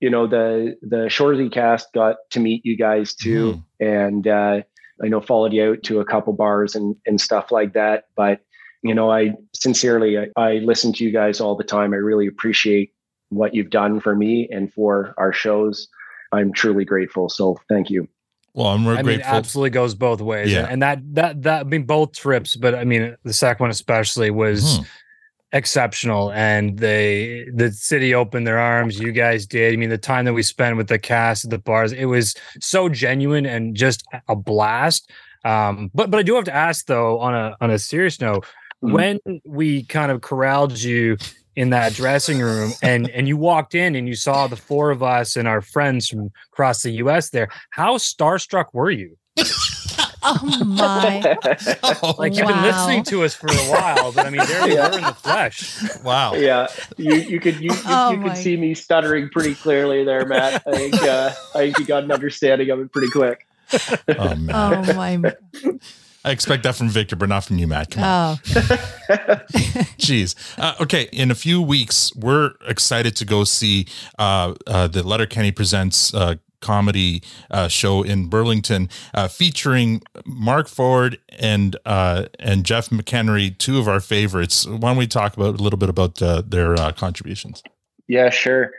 you 0.00 0.10
know 0.10 0.26
the 0.26 0.76
the 0.82 1.06
Shoresy 1.06 1.52
cast 1.52 1.92
got 1.92 2.16
to 2.30 2.40
meet 2.40 2.64
you 2.64 2.76
guys 2.76 3.14
too, 3.14 3.62
mm. 3.80 4.04
and 4.04 4.26
uh, 4.26 4.62
I 5.02 5.08
know 5.08 5.20
followed 5.20 5.52
you 5.52 5.72
out 5.72 5.82
to 5.84 6.00
a 6.00 6.04
couple 6.04 6.32
bars 6.32 6.74
and 6.74 6.96
and 7.06 7.20
stuff 7.20 7.50
like 7.50 7.72
that. 7.74 8.04
But 8.16 8.40
you 8.82 8.94
know, 8.94 9.10
I 9.10 9.32
sincerely 9.54 10.18
I, 10.18 10.28
I 10.36 10.52
listen 10.58 10.92
to 10.94 11.04
you 11.04 11.12
guys 11.12 11.40
all 11.40 11.56
the 11.56 11.64
time. 11.64 11.92
I 11.92 11.96
really 11.96 12.26
appreciate 12.26 12.92
what 13.30 13.54
you've 13.54 13.70
done 13.70 14.00
for 14.00 14.14
me 14.14 14.48
and 14.50 14.72
for 14.72 15.14
our 15.18 15.32
shows. 15.32 15.88
I'm 16.32 16.52
truly 16.52 16.84
grateful. 16.84 17.28
So 17.28 17.58
thank 17.68 17.90
you. 17.90 18.08
Well, 18.54 18.68
I'm 18.68 18.86
I 18.86 19.02
grateful. 19.02 19.06
mean, 19.06 19.20
absolutely 19.22 19.70
goes 19.70 19.94
both 19.94 20.20
ways. 20.20 20.50
Yeah. 20.50 20.66
And 20.68 20.82
that 20.82 21.00
that 21.14 21.42
that 21.42 21.60
I 21.60 21.64
mean 21.64 21.84
both 21.84 22.12
trips, 22.12 22.56
but 22.56 22.74
I 22.74 22.84
mean 22.84 23.16
the 23.24 23.32
second 23.32 23.64
one 23.64 23.70
especially 23.70 24.30
was 24.30 24.78
Mhm. 24.78 24.86
Exceptional. 25.52 26.30
And 26.32 26.78
they 26.78 27.46
the 27.54 27.72
city 27.72 28.14
opened 28.14 28.46
their 28.46 28.58
arms. 28.58 28.98
You 28.98 29.12
guys 29.12 29.46
did. 29.46 29.72
I 29.72 29.76
mean, 29.76 29.90
the 29.90 29.98
time 29.98 30.24
that 30.26 30.32
we 30.34 30.42
spent 30.42 30.76
with 30.76 30.88
the 30.88 30.98
cast 30.98 31.44
at 31.44 31.50
the 31.50 31.58
bars, 31.58 31.92
it 31.92 32.06
was 32.06 32.34
so 32.60 32.88
genuine 32.88 33.46
and 33.46 33.74
just 33.74 34.04
a 34.28 34.36
blast. 34.36 35.10
Um, 35.44 35.90
but 35.94 36.10
but 36.10 36.18
I 36.18 36.22
do 36.22 36.34
have 36.34 36.44
to 36.44 36.54
ask 36.54 36.86
though, 36.86 37.18
on 37.20 37.34
a 37.34 37.56
on 37.60 37.70
a 37.70 37.78
serious 37.78 38.20
note, 38.20 38.44
Mhm. 38.84 38.92
when 38.92 39.18
we 39.44 39.84
kind 39.84 40.12
of 40.12 40.20
corralled 40.20 40.78
you 40.80 41.16
in 41.56 41.70
that 41.70 41.92
dressing 41.94 42.38
room 42.40 42.72
and 42.82 43.08
and 43.10 43.26
you 43.26 43.36
walked 43.36 43.74
in 43.74 43.96
and 43.96 44.06
you 44.06 44.14
saw 44.14 44.46
the 44.46 44.56
four 44.56 44.90
of 44.90 45.02
us 45.02 45.34
and 45.36 45.48
our 45.48 45.60
friends 45.60 46.08
from 46.08 46.30
across 46.52 46.82
the 46.82 46.90
US 47.04 47.30
there, 47.30 47.48
how 47.70 47.96
starstruck 47.96 48.66
were 48.72 48.90
you? 48.90 49.16
Oh 50.22 50.64
my. 50.64 51.36
Like 52.18 52.34
you've 52.36 52.46
been 52.48 52.62
listening 52.62 53.04
to 53.04 53.22
us 53.24 53.34
for 53.34 53.46
a 53.48 53.54
while, 53.70 54.12
but 54.12 54.26
I 54.26 54.30
mean 54.30 54.44
there 54.46 54.68
you 54.68 54.74
Yeah. 54.74 54.88
were 54.90 54.96
in 54.98 55.04
the 55.04 55.12
flesh. 55.14 55.78
wow. 56.02 56.34
yeah, 56.34 56.66
you 56.96 57.14
you 57.14 57.40
could 57.40 57.56
you 57.60 57.70
you, 57.72 57.80
Oh 57.86 58.10
you 58.12 58.22
could 58.22 58.36
see 58.36 58.56
me 58.56 58.74
stuttering 58.74 59.28
pretty 59.28 59.54
clearly 59.54 60.04
there, 60.04 60.24
Matt. 60.26 60.62
I 60.66 60.72
think 60.72 60.94
uh, 61.02 61.30
I 61.54 61.58
think 61.58 61.78
you 61.78 61.84
got 61.84 62.04
an 62.04 62.12
understanding 62.12 62.70
of 62.70 62.80
it 62.80 62.92
pretty 62.92 63.10
quick. 63.10 63.46
Oh 64.08 64.34
man. 64.36 64.50
Oh 64.54 64.92
my. 64.94 65.34
I 66.24 66.30
expect 66.32 66.64
that 66.64 66.74
from 66.74 66.88
Victor, 66.88 67.14
but 67.16 67.28
not 67.28 67.44
from 67.44 67.58
you, 67.58 67.66
Matt. 67.68 67.90
Come 67.92 68.02
on. 68.02 68.36
Oh. 68.36 68.38
Jeez. 69.98 70.34
Uh, 70.58 70.74
okay. 70.80 71.08
In 71.12 71.30
a 71.30 71.34
few 71.34 71.62
weeks, 71.62 72.14
we're 72.16 72.52
excited 72.66 73.14
to 73.16 73.24
go 73.24 73.44
see 73.44 73.86
uh, 74.18 74.54
uh, 74.66 74.88
the 74.88 75.02
Letterkenny 75.02 75.52
Presents 75.52 76.12
uh, 76.12 76.34
comedy 76.60 77.22
uh, 77.50 77.68
show 77.68 78.02
in 78.02 78.28
Burlington, 78.28 78.88
uh, 79.14 79.28
featuring 79.28 80.02
Mark 80.24 80.68
Forward 80.68 81.18
and 81.38 81.76
uh, 81.84 82.26
and 82.38 82.64
Jeff 82.64 82.90
McEnery, 82.90 83.56
two 83.56 83.78
of 83.78 83.88
our 83.88 84.00
favorites. 84.00 84.66
Why 84.66 84.90
don't 84.90 84.96
we 84.96 85.06
talk 85.06 85.36
about 85.36 85.58
a 85.58 85.62
little 85.62 85.78
bit 85.78 85.88
about 85.88 86.20
uh, 86.20 86.42
their 86.46 86.74
uh, 86.74 86.92
contributions? 86.92 87.62
Yeah, 88.06 88.30
sure. 88.30 88.72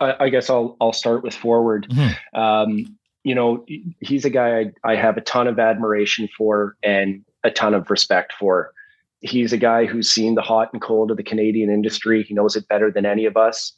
I, 0.00 0.24
I 0.24 0.28
guess 0.28 0.50
I'll 0.50 0.76
I'll 0.80 0.92
start 0.92 1.22
with 1.22 1.34
Forward. 1.34 1.86
Mhm. 1.90 2.16
Um, 2.34 2.96
you 3.22 3.34
know, 3.34 3.64
he's 4.00 4.24
a 4.24 4.30
guy 4.30 4.60
I, 4.84 4.92
I 4.92 4.96
have 4.96 5.16
a 5.16 5.22
ton 5.22 5.46
of 5.46 5.58
admiration 5.58 6.28
for 6.36 6.76
and 6.82 7.24
a 7.42 7.50
ton 7.50 7.74
of 7.74 7.90
respect 7.90 8.32
for. 8.34 8.72
He's 9.20 9.54
a 9.54 9.56
guy 9.56 9.86
who's 9.86 10.10
seen 10.10 10.34
the 10.34 10.42
hot 10.42 10.68
and 10.74 10.82
cold 10.82 11.10
of 11.10 11.16
the 11.16 11.22
Canadian 11.22 11.70
industry. 11.70 12.22
He 12.22 12.34
knows 12.34 12.56
it 12.56 12.68
better 12.68 12.90
than 12.90 13.06
any 13.06 13.24
of 13.24 13.38
us. 13.38 13.72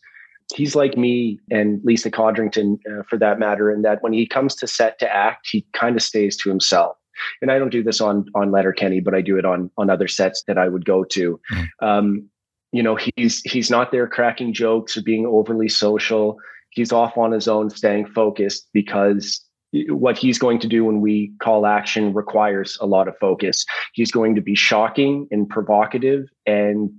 He's 0.55 0.77
like 0.77 0.97
me 0.97 1.41
and 1.51 1.81
Lisa 1.85 2.11
Codrington, 2.11 2.79
uh, 2.89 3.03
for 3.09 3.19
that 3.19 3.39
matter, 3.39 3.71
in 3.71 3.83
that 3.83 4.03
when 4.03 4.13
he 4.13 4.27
comes 4.27 4.55
to 4.57 4.67
set 4.67 4.99
to 5.01 5.13
act, 5.13 5.49
he 5.51 5.67
kind 5.73 5.97
of 5.97 6.03
stays 6.03 6.37
to 6.39 6.49
himself. 6.49 6.97
And 7.43 7.51
I 7.51 7.59
don't 7.59 7.71
do 7.71 7.83
this 7.83 8.01
on 8.01 8.27
on 8.35 8.53
Letterkenny, 8.53 9.01
but 9.01 9.15
I 9.15 9.23
do 9.23 9.39
it 9.39 9.45
on 9.45 9.71
on 9.79 9.91
other 9.91 10.09
sets 10.09 10.45
that 10.47 10.59
I 10.59 10.69
would 10.69 10.85
go 10.85 11.03
to. 11.05 11.41
Um, 11.81 12.29
you 12.73 12.83
know, 12.83 12.97
he's 13.17 13.41
he's 13.43 13.71
not 13.71 13.91
there 13.91 14.07
cracking 14.07 14.53
jokes 14.53 14.97
or 14.97 15.03
being 15.03 15.27
overly 15.27 15.69
social. 15.69 16.37
He's 16.71 16.93
off 16.93 17.17
on 17.17 17.33
his 17.33 17.49
own, 17.49 17.71
staying 17.71 18.07
focused 18.09 18.69
because 18.73 19.43
what 19.89 20.19
he's 20.19 20.39
going 20.39 20.59
to 20.61 20.69
do 20.69 20.85
when 20.85 21.01
we 21.01 21.33
call 21.41 21.67
action 21.67 22.13
requires 22.13 22.77
a 22.81 22.87
lot 22.87 23.09
of 23.09 23.17
focus. 23.19 23.65
He's 23.95 24.11
going 24.11 24.35
to 24.35 24.41
be 24.41 24.55
shocking 24.55 25.27
and 25.31 25.49
provocative, 25.49 26.27
and 26.45 26.91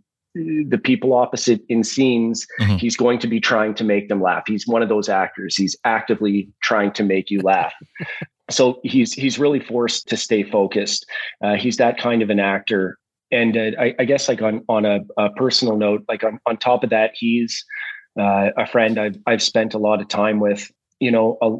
the 0.69 0.77
people 0.77 1.13
opposite 1.13 1.61
in 1.69 1.83
scenes, 1.83 2.45
Mhm. 2.59 2.79
he's 2.79 2.95
going 2.97 3.19
to 3.19 3.27
be 3.27 3.39
trying 3.39 3.73
to 3.75 3.83
make 3.83 4.09
them 4.09 4.21
laugh. 4.21 4.43
He's 4.47 4.67
one 4.67 4.81
of 4.81 4.89
those 4.89 5.09
actors. 5.09 5.55
He's 5.55 5.75
actively 5.83 6.49
trying 6.61 6.91
to 6.93 7.03
make 7.03 7.29
you 7.31 7.41
laugh. 7.41 7.73
so 8.49 8.79
he's 8.83 9.13
he's 9.13 9.37
really 9.39 9.59
forced 9.59 10.07
to 10.09 10.17
stay 10.17 10.43
focused. 10.43 11.05
Uh, 11.43 11.55
he's 11.55 11.77
that 11.77 11.97
kind 11.97 12.21
of 12.21 12.29
an 12.29 12.39
actor. 12.39 12.97
And 13.31 13.57
uh, 13.57 13.71
I, 13.79 13.95
I 13.99 14.05
guess 14.05 14.29
like 14.29 14.41
on 14.41 14.63
on 14.69 14.85
a, 14.85 14.99
a 15.17 15.29
personal 15.31 15.77
note, 15.77 16.03
like 16.07 16.23
on, 16.23 16.39
on 16.45 16.57
top 16.57 16.83
of 16.83 16.89
that, 16.91 17.11
he's 17.13 17.63
uh, 18.19 18.49
a 18.57 18.65
friend 18.65 18.97
I've 18.97 19.17
I've 19.27 19.41
spent 19.43 19.73
a 19.73 19.77
lot 19.79 20.01
of 20.01 20.07
time 20.07 20.39
with. 20.39 20.71
You 20.99 21.11
know, 21.11 21.37
uh, 21.43 21.51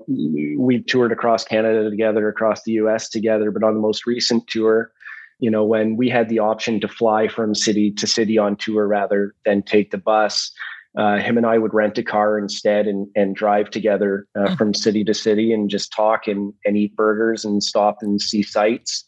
we've 0.57 0.83
toured 0.87 1.11
across 1.11 1.43
Canada 1.43 1.87
together, 1.91 2.27
across 2.27 2.63
the 2.63 2.71
U.S. 2.73 3.07
together. 3.07 3.51
But 3.51 3.61
on 3.63 3.75
the 3.75 3.79
most 3.79 4.07
recent 4.07 4.47
tour, 4.47 4.91
you 5.39 5.51
know, 5.51 5.63
when 5.63 5.97
we 5.97 6.09
had 6.09 6.29
the 6.29 6.39
option 6.39 6.79
to 6.79 6.87
fly 6.87 7.27
from 7.27 7.53
city 7.53 7.91
to 7.91 8.07
city 8.07 8.37
on 8.37 8.55
tour 8.55 8.87
rather 8.87 9.35
than 9.45 9.61
take 9.61 9.91
the 9.91 9.97
bus, 9.97 10.51
uh, 10.97 11.17
him 11.17 11.37
and 11.37 11.45
I 11.45 11.59
would 11.59 11.73
rent 11.73 11.97
a 11.97 12.03
car 12.03 12.39
instead 12.39 12.87
and 12.87 13.07
and 13.15 13.35
drive 13.35 13.69
together 13.69 14.27
uh, 14.35 14.55
from 14.55 14.73
city 14.73 15.03
to 15.03 15.13
city 15.13 15.53
and 15.53 15.69
just 15.69 15.91
talk 15.91 16.27
and 16.27 16.53
and 16.65 16.75
eat 16.75 16.95
burgers 16.95 17.45
and 17.45 17.63
stop 17.63 17.97
and 18.01 18.19
see 18.19 18.41
sights. 18.41 19.05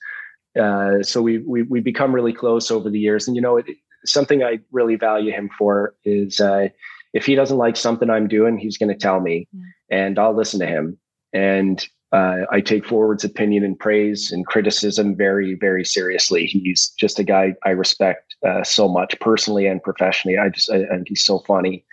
Uh, 0.59 1.01
so 1.01 1.21
we 1.21 1.39
we 1.39 1.63
we 1.63 1.79
become 1.79 2.13
really 2.13 2.33
close 2.33 2.69
over 2.69 2.89
the 2.89 2.99
years, 2.99 3.27
and 3.27 3.35
you 3.35 3.41
know, 3.41 3.57
it, 3.57 3.65
something 4.05 4.43
I 4.43 4.59
really 4.71 4.95
value 4.95 5.31
him 5.31 5.49
for 5.57 5.95
is 6.05 6.39
uh, 6.39 6.67
if 7.13 7.25
he 7.25 7.33
doesn't 7.33 7.57
like 7.57 7.75
something 7.75 8.09
I'm 8.09 8.27
doing, 8.27 8.57
he's 8.57 8.77
going 8.77 8.89
to 8.89 8.95
tell 8.95 9.19
me, 9.19 9.47
and 9.89 10.19
I'll 10.19 10.35
listen 10.35 10.59
to 10.59 10.67
him. 10.67 10.97
And 11.33 11.83
uh, 12.11 12.37
I 12.51 12.61
take 12.61 12.85
Forward's 12.85 13.23
opinion 13.23 13.63
and 13.63 13.77
praise 13.77 14.31
and 14.31 14.45
criticism 14.45 15.15
very, 15.15 15.53
very 15.55 15.85
seriously. 15.85 16.45
He's 16.45 16.91
just 16.99 17.19
a 17.19 17.23
guy 17.23 17.53
I 17.63 17.69
respect 17.69 18.35
uh, 18.47 18.63
so 18.63 18.87
much 18.87 19.19
personally 19.19 19.67
and 19.67 19.81
professionally. 19.83 20.37
I 20.37 20.49
just, 20.49 20.71
I, 20.71 20.77
and 20.77 21.05
he's 21.07 21.23
so 21.25 21.39
funny. 21.39 21.85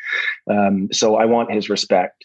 Um, 0.51 0.89
so 0.93 1.17
I 1.17 1.25
want 1.27 1.53
his 1.53 1.69
respect 1.69 2.25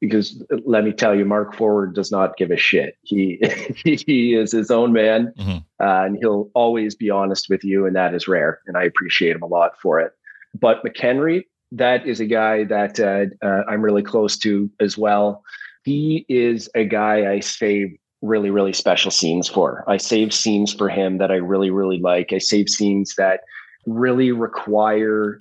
because 0.00 0.42
let 0.64 0.84
me 0.84 0.92
tell 0.92 1.14
you, 1.14 1.24
Mark 1.24 1.54
Forward 1.54 1.94
does 1.94 2.10
not 2.10 2.36
give 2.36 2.50
a 2.50 2.56
shit. 2.56 2.96
He 3.02 3.38
he 3.84 4.34
is 4.34 4.52
his 4.52 4.70
own 4.70 4.92
man, 4.92 5.32
Mhm. 5.38 5.58
uh, 5.82 6.04
and 6.06 6.16
he'll 6.18 6.50
always 6.54 6.94
be 6.94 7.10
honest 7.10 7.48
with 7.50 7.62
you, 7.64 7.86
and 7.86 7.94
that 7.96 8.14
is 8.14 8.26
rare. 8.26 8.60
And 8.66 8.76
I 8.76 8.84
appreciate 8.84 9.36
him 9.36 9.42
a 9.42 9.46
lot 9.46 9.72
for 9.80 10.00
it. 10.00 10.12
But 10.58 10.82
McEnery, 10.84 11.44
that 11.72 12.06
is 12.06 12.18
a 12.20 12.26
guy 12.26 12.64
that 12.64 12.98
uh, 12.98 13.26
uh, 13.46 13.62
I'm 13.68 13.82
really 13.82 14.02
close 14.02 14.36
to 14.38 14.70
as 14.80 14.96
well. 14.98 15.42
He 15.84 16.26
is 16.28 16.68
a 16.74 16.84
guy 16.84 17.32
I 17.32 17.40
save 17.40 17.96
really, 18.22 18.50
really 18.50 18.72
special 18.72 19.10
scenes 19.10 19.48
for. 19.48 19.84
I 19.88 19.96
save 19.96 20.34
scenes 20.34 20.74
for 20.74 20.88
him 20.88 21.18
that 21.18 21.30
I 21.30 21.36
really, 21.36 21.70
really 21.70 21.98
like. 21.98 22.32
I 22.32 22.38
save 22.38 22.68
scenes 22.68 23.14
that 23.16 23.40
really 23.86 24.30
require, 24.30 25.40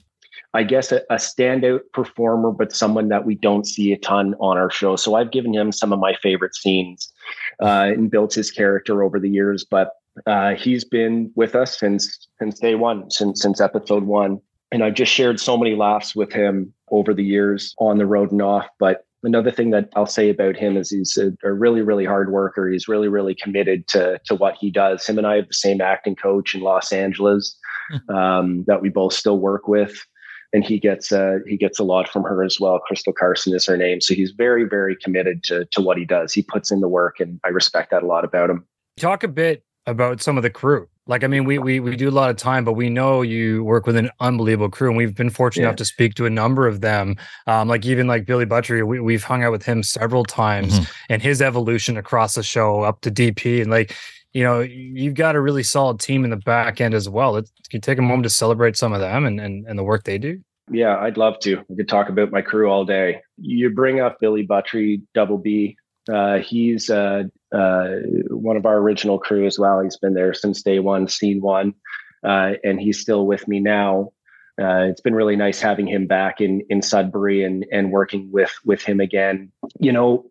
I 0.54 0.64
guess, 0.64 0.92
a, 0.92 1.02
a 1.10 1.16
standout 1.16 1.82
performer, 1.94 2.52
but 2.52 2.72
someone 2.72 3.10
that 3.10 3.26
we 3.26 3.36
don't 3.36 3.68
see 3.68 3.92
a 3.92 3.98
ton 3.98 4.34
on 4.40 4.58
our 4.58 4.70
show. 4.70 4.96
So 4.96 5.16
I've 5.16 5.32
given 5.32 5.54
him 5.54 5.72
some 5.72 5.92
of 5.92 6.00
my 6.00 6.16
favorite 6.24 6.56
scenes 6.56 7.12
uh, 7.62 7.92
and 7.94 8.10
built 8.10 8.34
his 8.34 8.50
character 8.50 9.04
over 9.04 9.20
the 9.20 9.30
years. 9.30 9.66
But 9.70 9.92
uh, 10.26 10.56
he's 10.56 10.84
been 10.84 11.32
with 11.36 11.56
us 11.56 11.78
since 11.78 12.28
since 12.40 12.60
day 12.60 12.76
one, 12.76 13.12
since 13.12 13.42
since 13.42 13.62
episode 13.62 14.04
one, 14.04 14.40
and 14.72 14.84
I've 14.84 14.96
just 14.96 15.12
shared 15.12 15.40
so 15.40 15.58
many 15.58 15.76
laughs 15.76 16.16
with 16.16 16.32
him 16.32 16.74
over 16.92 17.14
the 17.14 17.24
years 17.24 17.76
on 17.78 17.98
the 17.98 18.06
road 18.06 18.32
and 18.32 18.42
off. 18.42 18.68
But 18.80 19.06
another 19.24 19.52
thing 19.52 19.72
that 19.72 19.90
I'll 19.96 20.06
say 20.06 20.30
about 20.30 20.56
him 20.56 20.78
is 20.78 20.90
he's 20.90 21.18
a, 21.18 21.32
a 21.44 21.54
really, 21.54 21.82
really 21.82 22.06
hard 22.06 22.32
worker. 22.32 22.70
He's 22.70 22.88
really, 22.88 23.08
really 23.08 23.36
committed 23.36 23.88
to 23.90 24.20
to 24.26 24.36
what 24.36 24.56
he 24.56 24.72
does. 24.72 25.06
Him 25.06 25.18
and 25.18 25.28
I 25.28 25.38
have 25.38 25.48
the 25.48 25.54
same 25.54 25.82
acting 25.82 26.16
coach 26.16 26.56
in 26.56 26.62
Los 26.62 26.92
Angeles 26.92 27.58
um, 28.10 28.64
that 28.68 28.82
we 28.82 28.90
both 28.90 29.14
still 29.14 29.40
work 29.40 29.68
with. 29.68 30.06
and 30.54 30.64
he 30.64 30.80
gets 30.80 31.12
uh, 31.12 31.40
he 31.48 31.58
gets 31.58 31.80
a 31.80 31.84
lot 31.84 32.10
from 32.10 32.24
her 32.24 32.44
as 32.44 32.60
well. 32.60 32.80
Crystal 32.80 33.14
Carson 33.14 33.54
is 33.54 33.66
her 33.66 33.78
name, 33.78 34.02
so 34.02 34.14
he's 34.14 34.32
very 34.32 34.64
very 34.64 34.96
committed 34.96 35.44
to 35.44 35.66
to 35.72 35.82
what 35.82 35.98
he 35.98 36.06
does. 36.06 36.34
He 36.34 36.42
puts 36.42 36.72
in 36.72 36.80
the 36.80 36.88
work, 36.88 37.20
and 37.20 37.40
I 37.44 37.50
respect 37.50 37.92
that 37.92 38.04
a 38.04 38.08
lot 38.08 38.26
about 38.26 38.50
him. 38.50 38.66
Talk 38.98 39.24
a 39.24 39.28
bit 39.28 39.64
about 39.86 40.22
some 40.22 40.38
of 40.38 40.44
the 40.44 40.50
crew. 40.50 40.88
Like, 41.08 41.24
I 41.24 41.28
mean, 41.28 41.46
we 41.46 41.58
we 41.58 41.80
we 41.80 41.96
do 41.96 42.08
a 42.08 42.12
lot 42.12 42.30
of 42.30 42.38
time, 42.38 42.64
but 42.64 42.74
we 42.74 42.90
know 42.90 43.24
you 43.24 43.64
work 43.64 43.88
with 43.88 43.96
an 43.96 44.12
unbelievable 44.20 44.70
crew, 44.70 44.90
and 44.90 44.98
we've 44.98 45.16
been 45.16 45.32
fortunate 45.32 45.64
Yeah. 45.64 45.70
enough 45.70 45.78
to 45.78 45.86
speak 45.86 46.14
to 46.16 46.26
a 46.28 46.30
number 46.30 46.68
of 46.68 46.82
them. 46.82 47.16
Um, 47.48 47.68
like 47.68 47.84
even 47.86 48.06
like 48.06 48.26
Billy 48.26 48.46
Buttrey, 48.46 48.86
we, 48.86 49.00
we've 49.00 49.24
hung 49.24 49.44
out 49.44 49.52
with 49.52 49.64
him 49.66 49.82
several 49.82 50.24
times, 50.24 50.88
and 51.10 51.22
his 51.22 51.42
evolution 51.42 51.98
across 51.98 52.36
the 52.36 52.44
show 52.44 52.82
up 52.82 53.02
to 53.02 53.12
DP, 53.12 53.62
and 53.62 53.72
like. 53.72 53.96
You 54.32 54.44
know, 54.44 54.60
you've 54.60 55.16
got 55.16 55.36
a 55.36 55.42
really 55.42 55.64
solid 55.64 56.00
team 56.00 56.24
in 56.24 56.30
the 56.30 56.38
back 56.38 56.80
end 56.80 56.94
as 56.94 57.10
well. 57.10 57.32
Let's, 57.32 57.50
can 57.68 57.78
you 57.78 57.82
take 57.82 57.98
a 57.98 58.04
moment 58.04 58.26
to 58.26 58.30
celebrate 58.30 58.78
some 58.78 58.94
of 58.94 59.00
them 59.00 59.26
and, 59.26 59.42
and, 59.42 59.66
and 59.66 59.78
the 59.80 59.84
work 59.84 60.04
they 60.04 60.20
do? 60.20 60.40
Yeah, 60.72 61.00
I'd 61.00 61.18
love 61.18 61.40
to. 61.40 61.64
We 61.68 61.78
could 61.78 61.90
talk 61.90 62.10
about 62.10 62.30
my 62.32 62.44
crew 62.44 62.70
all 62.70 62.86
day. 62.86 63.22
You 63.42 63.72
bring 63.72 64.02
up 64.02 64.20
Billy 64.20 64.46
Buttrey, 64.46 65.02
Double 65.16 65.40
B. 65.40 65.78
Uh, 66.08 66.38
he's 66.38 66.92
uh, 66.92 67.24
uh, 67.52 67.96
one 68.30 68.58
of 68.58 68.66
our 68.66 68.78
original 68.78 69.20
crew 69.20 69.46
as 69.46 69.58
well. 69.58 69.82
He's 69.82 69.98
been 69.98 70.14
there 70.14 70.34
since 70.34 70.62
day 70.62 70.80
one, 70.80 71.08
scene 71.08 71.42
one, 71.42 71.74
uh, 72.24 72.54
and 72.64 72.80
he's 72.80 73.00
still 73.00 73.26
with 73.26 73.48
me 73.48 73.60
now. 73.60 74.12
Uh, 74.62 74.88
it's 74.90 75.02
been 75.02 75.16
really 75.16 75.38
nice 75.38 75.62
having 75.62 75.88
him 75.88 76.06
back 76.06 76.42
in 76.42 76.62
in 76.70 76.82
Sudbury 76.82 77.44
and 77.44 77.66
and 77.72 77.92
working 77.92 78.30
with 78.32 78.54
with 78.66 78.82
him 78.82 79.00
again. 79.00 79.52
You 79.80 79.94
know, 79.94 80.30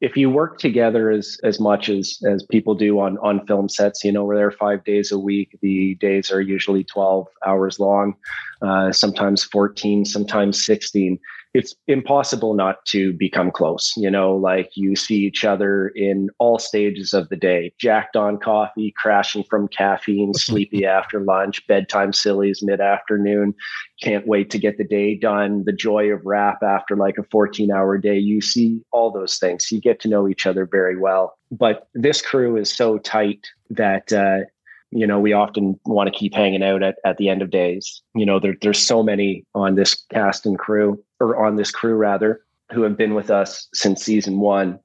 if 0.00 0.16
you 0.16 0.30
work 0.30 0.58
together 0.58 1.10
as 1.10 1.38
as 1.42 1.58
much 1.58 1.88
as 1.88 2.18
as 2.24 2.44
people 2.44 2.74
do 2.74 3.00
on 3.00 3.18
on 3.18 3.46
film 3.46 3.68
sets, 3.68 4.04
you 4.04 4.12
know, 4.12 4.24
we're 4.24 4.36
there 4.36 4.50
five 4.52 4.84
days 4.84 5.10
a 5.10 5.18
week. 5.18 5.58
The 5.60 5.96
days 5.96 6.30
are 6.30 6.40
usually 6.40 6.84
twelve 6.84 7.26
hours 7.44 7.80
long, 7.80 8.14
uh, 8.62 8.92
sometimes 8.92 9.42
fourteen, 9.42 10.04
sometimes 10.04 10.64
sixteen. 10.64 11.18
It's 11.54 11.74
impossible 11.86 12.54
not 12.54 12.84
to 12.86 13.12
become 13.12 13.52
close. 13.52 13.92
You 13.96 14.10
know, 14.10 14.34
like 14.34 14.70
you 14.74 14.96
see 14.96 15.18
each 15.18 15.44
other 15.44 15.88
in 15.94 16.28
all 16.40 16.58
stages 16.58 17.12
of 17.12 17.28
the 17.28 17.36
day, 17.36 17.72
jacked 17.78 18.16
on 18.16 18.38
coffee, 18.38 18.92
crashing 18.96 19.44
from 19.44 19.68
caffeine, 19.68 20.34
sleepy 20.34 20.84
after 20.84 21.20
lunch, 21.20 21.64
bedtime 21.68 22.12
sillies 22.12 22.60
mid 22.60 22.80
afternoon. 22.80 23.54
Can't 24.02 24.26
wait 24.26 24.50
to 24.50 24.58
get 24.58 24.78
the 24.78 24.84
day 24.84 25.14
done. 25.14 25.62
The 25.64 25.72
joy 25.72 26.06
of 26.06 26.26
wrap 26.26 26.62
after 26.62 26.96
like 26.96 27.18
a 27.18 27.24
14 27.30 27.70
hour 27.70 27.98
day. 27.98 28.18
You 28.18 28.40
see 28.40 28.80
all 28.90 29.12
those 29.12 29.38
things. 29.38 29.70
You 29.70 29.80
get 29.80 30.00
to 30.00 30.08
know 30.08 30.28
each 30.28 30.46
other 30.46 30.66
very 30.66 30.96
well. 30.96 31.38
But 31.52 31.88
this 31.94 32.20
crew 32.20 32.56
is 32.56 32.72
so 32.72 32.98
tight 32.98 33.46
that, 33.70 34.12
uh, 34.12 34.46
you 34.90 35.06
know, 35.06 35.18
we 35.18 35.32
often 35.32 35.78
want 35.86 36.12
to 36.12 36.18
keep 36.18 36.34
hanging 36.34 36.62
out 36.62 36.82
at, 36.82 36.96
at 37.04 37.16
the 37.16 37.28
end 37.28 37.42
of 37.42 37.50
days. 37.50 38.02
You 38.14 38.26
know, 38.26 38.38
there, 38.40 38.54
there's 38.60 38.78
so 38.78 39.02
many 39.02 39.44
on 39.54 39.74
this 39.74 40.04
cast 40.12 40.46
and 40.46 40.58
crew, 40.58 41.02
or 41.20 41.44
on 41.44 41.56
this 41.56 41.70
crew 41.70 41.94
rather, 41.94 42.40
who 42.72 42.82
have 42.82 42.96
been 42.96 43.14
with 43.14 43.30
us 43.30 43.68
since 43.74 44.02
season 44.02 44.40
one. 44.40 44.78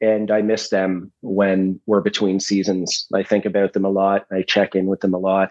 And 0.00 0.30
I 0.30 0.42
miss 0.42 0.70
them 0.70 1.12
when 1.20 1.80
we're 1.86 2.00
between 2.00 2.40
seasons. 2.40 3.06
I 3.14 3.22
think 3.22 3.44
about 3.44 3.72
them 3.72 3.84
a 3.84 3.90
lot. 3.90 4.26
I 4.32 4.42
check 4.42 4.74
in 4.74 4.86
with 4.86 5.00
them 5.00 5.14
a 5.14 5.18
lot. 5.18 5.50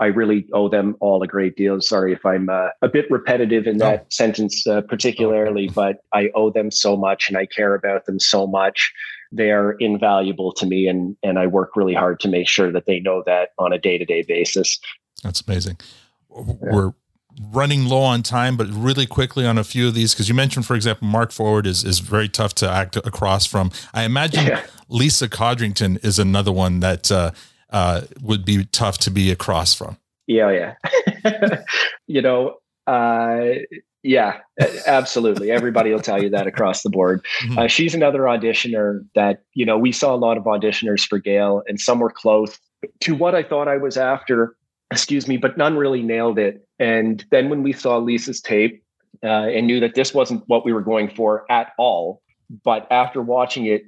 I 0.00 0.06
really 0.06 0.48
owe 0.54 0.70
them 0.70 0.96
all 1.00 1.22
a 1.22 1.26
great 1.26 1.56
deal. 1.56 1.78
Sorry 1.82 2.12
if 2.14 2.24
I'm 2.24 2.48
uh, 2.48 2.68
a 2.80 2.88
bit 2.88 3.10
repetitive 3.10 3.66
in 3.66 3.76
that 3.78 4.10
sentence, 4.10 4.66
uh, 4.66 4.80
particularly, 4.80 5.68
but 5.68 5.98
I 6.14 6.30
owe 6.34 6.50
them 6.50 6.70
so 6.70 6.96
much 6.96 7.28
and 7.28 7.36
I 7.36 7.44
care 7.44 7.74
about 7.74 8.06
them 8.06 8.18
so 8.18 8.46
much. 8.46 8.92
They 9.30 9.50
are 9.50 9.72
invaluable 9.72 10.52
to 10.54 10.66
me, 10.66 10.88
and 10.88 11.16
and 11.22 11.38
I 11.38 11.46
work 11.46 11.76
really 11.76 11.94
hard 11.94 12.18
to 12.20 12.28
make 12.28 12.48
sure 12.48 12.72
that 12.72 12.86
they 12.86 12.98
know 12.98 13.22
that 13.26 13.50
on 13.58 13.72
a 13.72 13.78
day 13.78 13.96
to 13.98 14.04
day 14.04 14.22
basis. 14.22 14.80
That's 15.22 15.42
amazing. 15.46 15.76
We're 16.28 16.92
running 17.52 17.86
low 17.86 18.02
on 18.02 18.22
time, 18.22 18.56
but 18.56 18.66
really 18.68 19.06
quickly 19.06 19.46
on 19.46 19.58
a 19.58 19.64
few 19.64 19.88
of 19.88 19.94
these 19.94 20.14
because 20.14 20.28
you 20.28 20.34
mentioned, 20.34 20.66
for 20.66 20.74
example, 20.74 21.06
Mark 21.06 21.32
Forward 21.32 21.66
is 21.66 21.84
is 21.84 22.00
very 22.00 22.28
tough 22.28 22.54
to 22.56 22.68
act 22.68 22.96
across 22.96 23.46
from. 23.46 23.70
I 23.94 24.04
imagine 24.04 24.46
Yeah. 24.46 24.62
Lisa 24.88 25.28
Codrington 25.28 25.98
is 26.02 26.18
another 26.18 26.52
one 26.52 26.80
that 26.80 27.10
uh, 27.10 27.30
uh, 27.70 28.02
would 28.20 28.44
be 28.44 28.64
tough 28.64 28.98
to 28.98 29.10
be 29.10 29.30
across 29.30 29.74
from. 29.74 29.96
Yeah, 30.26 30.74
yeah. 31.24 31.60
you 32.06 32.22
know, 32.22 32.56
uh, 32.86 33.44
yeah, 34.02 34.38
absolutely. 34.86 35.50
Everybody 35.50 35.90
will 35.92 36.00
tell 36.00 36.22
you 36.22 36.30
that 36.30 36.46
across 36.46 36.82
the 36.82 36.90
board. 36.90 37.24
Uh, 37.56 37.66
she's 37.66 37.94
another 37.94 38.20
auditioner 38.20 39.04
that, 39.14 39.42
you 39.54 39.66
know, 39.66 39.76
we 39.76 39.92
saw 39.92 40.14
a 40.14 40.16
lot 40.16 40.38
of 40.38 40.44
auditioners 40.44 41.06
for 41.06 41.18
Gail, 41.18 41.62
and 41.66 41.78
some 41.78 41.98
were 41.98 42.10
close 42.10 42.58
to 43.00 43.14
what 43.14 43.34
I 43.34 43.42
thought 43.42 43.68
I 43.68 43.76
was 43.76 43.96
after, 43.96 44.56
excuse 44.90 45.28
me, 45.28 45.36
but 45.36 45.56
none 45.56 45.76
really 45.76 46.02
nailed 46.02 46.38
it. 46.38 46.66
And 46.78 47.24
then 47.30 47.48
when 47.48 47.62
we 47.62 47.72
saw 47.72 47.98
Lisa's 47.98 48.40
tape 48.40 48.82
uh, 49.22 49.26
and 49.26 49.66
knew 49.66 49.80
that 49.80 49.94
this 49.94 50.12
wasn't 50.12 50.42
what 50.46 50.64
we 50.64 50.72
were 50.72 50.82
going 50.82 51.10
for 51.10 51.50
at 51.50 51.72
all, 51.78 52.22
but 52.64 52.86
after 52.90 53.22
watching 53.22 53.66
it, 53.66 53.82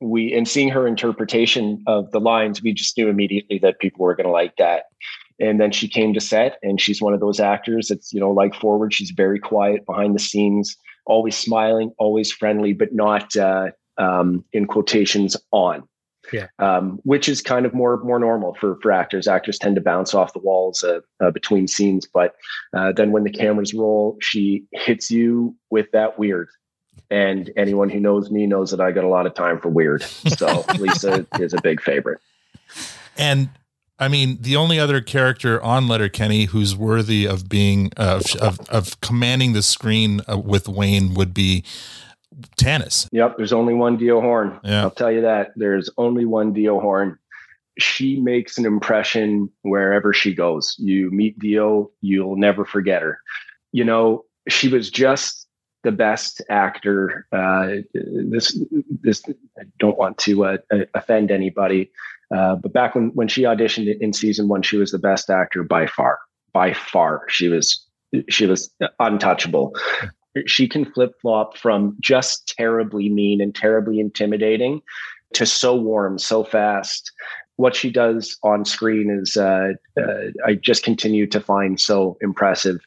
we 0.00 0.32
and 0.32 0.46
seeing 0.46 0.68
her 0.68 0.86
interpretation 0.86 1.82
of 1.86 2.10
the 2.12 2.20
lines, 2.20 2.62
we 2.62 2.72
just 2.72 2.96
knew 2.96 3.08
immediately 3.08 3.58
that 3.58 3.80
people 3.80 4.04
were 4.04 4.14
going 4.14 4.26
to 4.26 4.32
like 4.32 4.56
that. 4.56 4.84
And 5.40 5.60
then 5.60 5.70
she 5.72 5.88
came 5.88 6.14
to 6.14 6.20
set, 6.20 6.58
and 6.62 6.80
she's 6.80 7.02
one 7.02 7.14
of 7.14 7.20
those 7.20 7.40
actors 7.40 7.88
that's 7.88 8.12
you 8.12 8.20
know 8.20 8.30
like 8.30 8.54
Forward. 8.54 8.94
She's 8.94 9.10
very 9.10 9.40
quiet 9.40 9.84
behind 9.86 10.14
the 10.14 10.20
scenes, 10.20 10.76
always 11.04 11.36
smiling, 11.36 11.92
always 11.98 12.30
friendly, 12.30 12.72
but 12.72 12.92
not 12.92 13.34
uh, 13.36 13.70
um, 13.98 14.44
in 14.52 14.66
quotations 14.66 15.36
on. 15.50 15.82
Yeah. 16.32 16.48
Um, 16.58 17.00
which 17.04 17.28
is 17.28 17.40
kind 17.40 17.66
of 17.66 17.74
more 17.74 17.98
more 17.98 18.18
normal 18.18 18.54
for 18.54 18.78
for 18.80 18.92
actors. 18.92 19.26
Actors 19.28 19.58
tend 19.58 19.76
to 19.76 19.80
bounce 19.80 20.14
off 20.14 20.32
the 20.32 20.38
walls 20.40 20.84
uh, 20.84 21.00
uh, 21.20 21.30
between 21.30 21.68
scenes, 21.68 22.06
but 22.06 22.34
uh, 22.76 22.92
then 22.92 23.12
when 23.12 23.24
the 23.24 23.30
cameras 23.30 23.74
roll, 23.74 24.16
she 24.20 24.64
hits 24.72 25.10
you 25.10 25.54
with 25.70 25.90
that 25.92 26.18
weird. 26.18 26.48
And 27.10 27.50
anyone 27.56 27.88
who 27.88 28.00
knows 28.00 28.30
me 28.30 28.46
knows 28.46 28.70
that 28.70 28.80
I 28.80 28.92
got 28.92 29.04
a 29.04 29.08
lot 29.08 29.26
of 29.26 29.34
time 29.34 29.60
for 29.60 29.68
weird. 29.68 30.02
So 30.02 30.64
Lisa 30.78 31.26
is 31.38 31.54
a 31.54 31.62
big 31.62 31.80
favorite. 31.80 32.20
And 33.16 33.48
I 33.98 34.08
mean, 34.08 34.38
the 34.40 34.56
only 34.56 34.78
other 34.78 35.00
character 35.00 35.62
on 35.62 35.88
Letterkenny 35.88 36.44
who's 36.46 36.76
worthy 36.76 37.26
of 37.26 37.48
being 37.48 37.92
uh, 37.96 38.20
of 38.40 38.60
of 38.68 39.00
commanding 39.00 39.54
the 39.54 39.62
screen 39.62 40.20
uh, 40.30 40.38
with 40.38 40.68
Wayne 40.68 41.14
would 41.14 41.34
be 41.34 41.64
Tanis. 42.56 43.08
Yep, 43.12 43.36
there's 43.36 43.52
only 43.52 43.74
one 43.74 43.98
Tiio 43.98 44.20
Horn. 44.20 44.58
Yeah. 44.64 44.82
I'll 44.82 44.90
tell 44.90 45.10
you 45.10 45.22
that. 45.22 45.52
There's 45.56 45.90
only 45.96 46.24
one 46.24 46.54
Tiio 46.54 46.80
Horn. 46.80 47.18
She 47.78 48.18
makes 48.20 48.58
an 48.58 48.66
impression 48.66 49.50
wherever 49.62 50.12
she 50.12 50.34
goes. 50.34 50.74
You 50.78 51.10
meet 51.10 51.38
Tiio, 51.38 51.90
you'll 52.00 52.36
never 52.36 52.64
forget 52.64 53.02
her. 53.02 53.20
You 53.72 53.84
know, 53.84 54.24
she 54.48 54.68
was 54.68 54.90
just 54.90 55.46
the 55.84 55.92
best 55.92 56.42
actor. 56.48 57.26
Uh, 57.30 57.76
this, 57.94 58.58
this, 59.02 59.22
I 59.58 59.62
don't 59.78 59.96
want 59.96 60.18
to 60.18 60.44
uh, 60.44 60.56
offend 60.94 61.30
anybody, 61.30 61.90
uh, 62.34 62.56
but 62.56 62.72
back 62.72 62.94
when 62.94 63.10
when 63.14 63.28
she 63.28 63.42
auditioned 63.42 63.96
in 64.00 64.12
season 64.12 64.48
one, 64.48 64.62
she 64.62 64.76
was 64.76 64.90
the 64.90 64.98
best 64.98 65.30
actor 65.30 65.62
by 65.62 65.86
far. 65.86 66.18
By 66.52 66.72
far, 66.72 67.22
she 67.28 67.48
was 67.48 67.86
she 68.28 68.46
was 68.46 68.70
untouchable 68.98 69.74
she 70.46 70.68
can 70.68 70.84
flip 70.92 71.12
flop 71.20 71.56
from 71.56 71.96
just 72.00 72.54
terribly 72.56 73.08
mean 73.08 73.40
and 73.40 73.54
terribly 73.54 74.00
intimidating 74.00 74.80
to 75.34 75.44
so 75.46 75.74
warm 75.76 76.18
so 76.18 76.44
fast. 76.44 77.12
What 77.56 77.74
she 77.74 77.90
does 77.90 78.38
on 78.42 78.64
screen 78.64 79.10
is, 79.10 79.36
uh, 79.36 79.72
uh, 80.00 80.02
I 80.46 80.54
just 80.54 80.84
continue 80.84 81.26
to 81.26 81.40
find 81.40 81.80
so 81.80 82.16
impressive. 82.20 82.78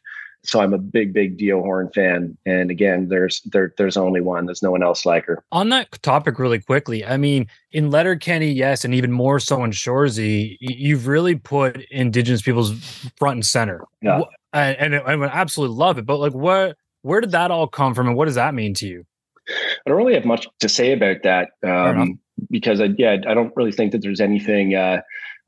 So 0.44 0.60
I'm 0.60 0.74
a 0.74 0.80
big, 0.80 1.14
big 1.14 1.38
Tiio 1.38 1.62
Horn 1.62 1.92
fan. 1.94 2.36
And 2.48 2.72
again, 2.72 3.10
there's 3.10 3.42
there 3.42 3.74
there's 3.78 3.96
only 3.96 4.22
one. 4.22 4.48
There's 4.48 4.64
no 4.64 4.72
one 4.72 4.82
else 4.82 5.06
like 5.06 5.26
her. 5.26 5.44
On 5.52 5.70
that 5.70 5.92
topic, 6.02 6.40
really 6.40 6.60
quickly, 6.60 7.06
I 7.06 7.18
mean, 7.18 7.48
in 7.74 7.92
Letterkenny, 7.92 8.52
yes, 8.52 8.84
and 8.84 8.96
even 8.96 9.12
more 9.12 9.40
so 9.40 9.64
in 9.64 9.70
Shoresy, 9.70 10.58
you've 10.60 11.06
really 11.06 11.36
put 11.36 11.80
Indigenous 11.92 12.42
peoples 12.42 12.74
front 13.20 13.36
and 13.36 13.46
center. 13.46 13.84
Yeah. 14.02 14.22
Wh- 14.22 14.34
And, 14.54 14.96
and 14.96 14.96
I 15.06 15.16
would 15.16 15.30
absolutely 15.32 15.76
love 15.78 15.98
it. 16.00 16.06
But 16.08 16.18
like, 16.18 16.34
what, 16.34 16.76
where 17.02 17.22
did 17.22 17.32
that 17.32 17.52
all 17.52 17.68
come 17.68 17.94
from, 17.94 18.08
and 18.08 18.16
what 18.16 18.26
does 18.26 18.36
that 18.36 18.54
mean 18.54 18.74
to 18.76 18.88
you? 18.88 19.06
I 19.50 19.90
don't 19.90 19.98
really 19.98 20.14
have 20.14 20.26
much 20.26 20.48
to 20.60 20.70
say 20.70 20.94
about 20.94 21.24
that 21.24 21.50
um, 21.64 22.20
because 22.50 22.80
I, 22.80 22.90
yeah, 22.98 23.18
I 23.28 23.34
don't 23.34 23.54
really 23.56 23.72
think 23.72 23.92
that 23.92 24.02
there's 24.02 24.22
anything 24.22 24.76
uh, 24.76 25.02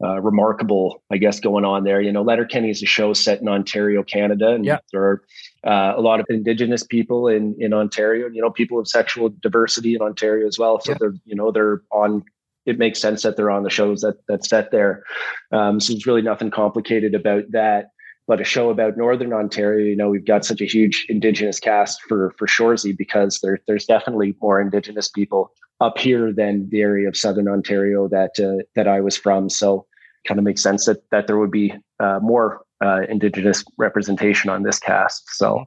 uh, 0.03 0.19
remarkable, 0.19 1.03
I 1.11 1.17
guess, 1.17 1.39
going 1.39 1.63
on 1.63 1.83
there. 1.83 2.01
You 2.01 2.11
know, 2.11 2.23
Letterkenny 2.23 2.69
is 2.69 2.81
a 2.83 2.85
show 2.87 3.13
set 3.13 3.39
in 3.39 3.47
Ontario, 3.47 4.03
Canada, 4.03 4.49
and 4.49 4.65
Yeah. 4.65 4.79
there 4.91 5.03
are 5.03 5.23
uh, 5.65 5.93
a 5.95 6.01
lot 6.01 6.19
of 6.19 6.25
Indigenous 6.29 6.83
people 6.83 7.27
in 7.27 7.55
in 7.59 7.73
Ontario, 7.73 8.25
and 8.25 8.35
you 8.35 8.41
know, 8.41 8.49
people 8.49 8.79
of 8.79 8.87
sexual 8.87 9.29
diversity 9.29 9.95
in 9.95 10.01
Ontario 10.01 10.47
as 10.47 10.57
well. 10.59 10.79
So 10.81 10.91
Yeah. 10.91 10.97
they're 10.99 11.13
you 11.25 11.35
know 11.35 11.51
they're 11.51 11.81
on. 11.91 12.23
It 12.65 12.79
makes 12.79 12.99
sense 12.99 13.23
that 13.23 13.35
they're 13.35 13.51
on 13.51 13.63
the 13.63 13.69
shows 13.69 14.01
that 14.01 14.15
that's 14.27 14.47
set 14.49 14.71
there. 14.71 15.03
Um, 15.51 15.81
so 15.81 15.91
there's 15.93 16.05
really 16.07 16.21
nothing 16.21 16.49
complicated 16.49 17.13
about 17.13 17.43
that 17.51 17.87
but 18.27 18.39
a 18.39 18.43
show 18.43 18.69
about 18.69 18.97
Northern 18.97 19.33
Ontario, 19.33 19.85
you 19.85 19.95
know, 19.95 20.09
we've 20.09 20.25
got 20.25 20.45
such 20.45 20.61
a 20.61 20.65
huge 20.65 21.05
Indigenous 21.09 21.59
cast 21.59 22.01
for 22.03 22.33
for 22.37 22.47
Shoresy 22.47 22.95
because 22.97 23.39
there, 23.41 23.59
there's 23.67 23.85
definitely 23.85 24.35
more 24.41 24.61
Indigenous 24.61 25.07
people 25.09 25.51
up 25.81 25.97
here 25.97 26.31
than 26.31 26.69
the 26.69 26.81
area 26.81 27.07
of 27.07 27.17
Southern 27.17 27.47
Ontario 27.47 28.07
that 28.07 28.31
uh, 28.39 28.63
that 28.75 28.87
I 28.87 29.01
was 29.01 29.17
from. 29.17 29.49
So, 29.49 29.85
kind 30.25 30.39
of 30.39 30.45
makes 30.45 30.61
sense 30.61 30.85
that 30.85 31.09
that 31.11 31.27
there 31.27 31.37
would 31.37 31.51
be 31.51 31.73
uh, 31.99 32.19
more 32.21 32.61
uh, 32.83 33.01
Indigenous 33.09 33.63
representation 33.77 34.49
on 34.49 34.63
this 34.63 34.79
cast. 34.79 35.23
So, 35.35 35.65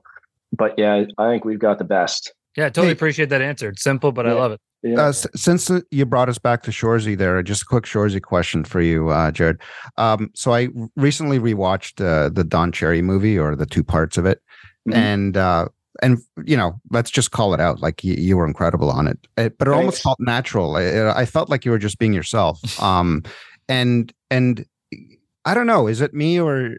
but 0.52 0.74
yeah, 0.78 1.04
I 1.18 1.30
think 1.30 1.44
we've 1.44 1.58
got 1.58 1.78
the 1.78 1.84
best. 1.84 2.32
Yeah, 2.56 2.70
totally 2.70 2.92
appreciate 2.92 3.28
that 3.28 3.42
answer. 3.42 3.68
It's 3.68 3.82
simple, 3.82 4.12
but 4.12 4.26
I 4.26 4.32
love 4.32 4.52
it. 4.52 4.60
Yeah. 4.86 5.04
Uh, 5.04 5.08
s- 5.08 5.26
since 5.34 5.70
you 5.90 6.04
brought 6.06 6.28
us 6.28 6.38
back 6.38 6.62
to 6.64 6.70
Shoresy, 6.70 7.16
there, 7.16 7.42
just 7.42 7.62
a 7.62 7.66
quick 7.66 7.84
Shoresy 7.84 8.20
question 8.22 8.64
for 8.64 8.80
you, 8.80 9.08
uh, 9.10 9.30
Jared. 9.30 9.58
Um, 9.96 10.30
so 10.34 10.52
I 10.54 10.68
recently 10.96 11.38
rewatched 11.38 12.04
uh, 12.04 12.28
the 12.28 12.44
Don 12.44 12.72
Cherry 12.72 13.02
movie 13.02 13.38
or 13.38 13.56
the 13.56 13.66
two 13.66 13.82
parts 13.84 14.16
of 14.16 14.26
it, 14.26 14.40
Mhm. 14.88 14.94
and 14.94 15.36
uh, 15.36 15.68
and 16.02 16.18
you 16.44 16.56
know, 16.56 16.80
let's 16.90 17.10
just 17.10 17.30
call 17.30 17.54
it 17.54 17.60
out. 17.60 17.80
Like 17.80 18.04
you, 18.04 18.14
you 18.14 18.36
were 18.36 18.46
incredible 18.46 18.90
on 18.90 19.08
it, 19.08 19.18
It- 19.36 19.56
but 19.58 19.68
it 19.68 19.72
almost 19.74 20.02
felt 20.02 20.18
natural. 20.20 20.76
I, 20.76 21.08
I 21.22 21.24
felt 21.26 21.48
like 21.50 21.64
you 21.64 21.70
were 21.70 21.78
just 21.78 21.98
being 21.98 22.12
yourself. 22.12 22.60
Um, 22.82 23.22
and 23.68 24.12
and 24.30 24.64
I 25.44 25.54
don't 25.54 25.66
know, 25.66 25.86
is 25.88 26.00
it 26.00 26.12
me 26.14 26.38
or 26.40 26.76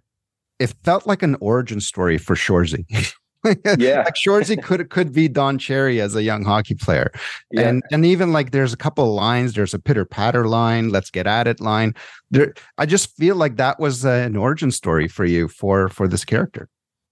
it 0.60 0.74
felt 0.84 1.06
like 1.08 1.22
an 1.24 1.36
origin 1.42 1.82
story 1.82 2.18
for 2.18 2.36
Shoresy? 2.36 2.86
Yeah. 3.78 4.04
like 4.04 4.16
Shoresy 4.16 4.62
could 4.62 4.90
could 4.90 5.14
be 5.14 5.28
Don 5.28 5.58
Cherry 5.58 6.02
as 6.02 6.16
a 6.16 6.24
young 6.24 6.44
hockey 6.44 6.76
player 6.76 7.12
Yeah. 7.52 7.68
and 7.70 7.84
and 7.92 8.06
even 8.06 8.32
like 8.34 8.52
there's 8.52 8.74
a 8.74 8.78
couple 8.78 9.04
of 9.06 9.12
lines 9.12 9.54
there's 9.54 9.74
a 9.74 9.80
pitter 9.80 10.06
patter 10.06 10.48
line 10.48 10.90
let's 10.90 11.10
get 11.10 11.28
at 11.28 11.48
it 11.48 11.60
line 11.60 11.94
there 12.32 12.54
i 12.78 12.86
just 12.86 13.16
feel 13.18 13.36
like 13.36 13.58
that 13.58 13.80
was 13.80 14.06
uh, 14.06 14.10
an 14.10 14.36
origin 14.36 14.72
story 14.72 15.08
for 15.08 15.26
you 15.26 15.48
for 15.48 15.90
for 15.90 16.08
this 16.08 16.26
character 16.26 16.68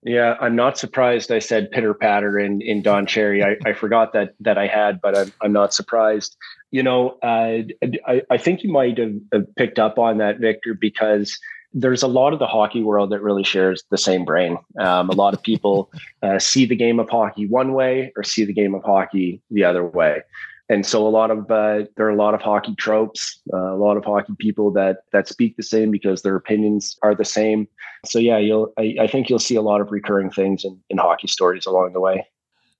Yeah, 0.05 0.35
I'm 0.39 0.55
not 0.55 0.77
surprised. 0.77 1.31
I 1.31 1.39
said 1.39 1.71
pitter 1.71 1.95
patter 1.95 2.37
in 2.37 2.61
in 2.61 2.83
Don 2.83 3.07
Cherry. 3.07 3.41
I, 3.43 3.57
I 3.65 3.73
forgot 3.73 4.13
that 4.13 4.29
that 4.39 4.55
I 4.57 4.67
had, 4.67 5.01
but 5.01 5.17
I'm 5.17 5.31
I'm 5.41 5.51
not 5.51 5.73
surprised. 5.73 6.37
You 6.69 6.83
know, 6.83 7.17
uh, 7.23 7.65
I 8.07 8.21
I 8.29 8.37
think 8.37 8.61
you 8.63 8.71
might 8.71 8.99
have, 8.99 9.17
have 9.33 9.47
picked 9.55 9.79
up 9.79 9.97
on 9.97 10.19
that, 10.19 10.37
Victor, 10.39 10.75
because 10.79 11.39
there's 11.77 12.01
a 12.01 12.07
lot 12.07 12.31
of 12.31 12.39
the 12.39 12.47
hockey 12.47 12.81
world 12.81 13.09
that 13.11 13.21
really 13.21 13.43
shares 13.43 13.83
the 13.91 13.97
same 13.97 14.23
brain. 14.23 14.57
Um, 14.79 15.09
a 15.09 15.13
lot 15.13 15.33
of 15.33 15.43
people 15.43 15.91
uh, 16.23 16.39
see 16.39 16.65
the 16.65 16.75
game 16.75 16.99
of 16.99 17.09
hockey 17.09 17.45
one 17.47 17.73
way 17.73 18.13
or 18.15 18.23
see 18.23 18.45
the 18.45 18.53
game 18.53 18.73
of 18.73 18.81
hockey 18.83 19.41
the 19.51 19.65
other 19.65 19.85
way. 19.85 20.21
And 20.69 20.85
so 20.85 21.05
a 21.05 21.09
lot 21.09 21.29
of 21.29 21.51
uh, 21.51 21.83
there 21.95 22.07
are 22.07 22.09
a 22.09 22.15
lot 22.15 22.33
of 22.33 22.41
hockey 22.41 22.73
tropes, 22.75 23.39
uh, 23.53 23.57
a 23.57 23.77
lot 23.77 23.97
of 23.97 24.05
hockey 24.05 24.33
people 24.39 24.71
that 24.71 24.99
that 25.11 25.27
speak 25.27 25.57
the 25.57 25.63
same 25.63 25.91
because 25.91 26.23
their 26.23 26.35
opinions 26.35 26.97
are 27.03 27.13
the 27.13 27.25
same. 27.25 27.67
So 28.05 28.17
yeah, 28.17 28.37
you'll 28.39 28.73
I, 28.79 28.95
I 29.01 29.07
think 29.07 29.29
you'll 29.29 29.37
see 29.37 29.55
a 29.55 29.61
lot 29.61 29.79
of 29.81 29.91
recurring 29.91 30.31
things 30.31 30.63
in, 30.65 30.79
in 30.89 30.97
hockey 30.97 31.27
stories 31.27 31.67
along 31.67 31.93
the 31.93 31.99
way. 31.99 32.25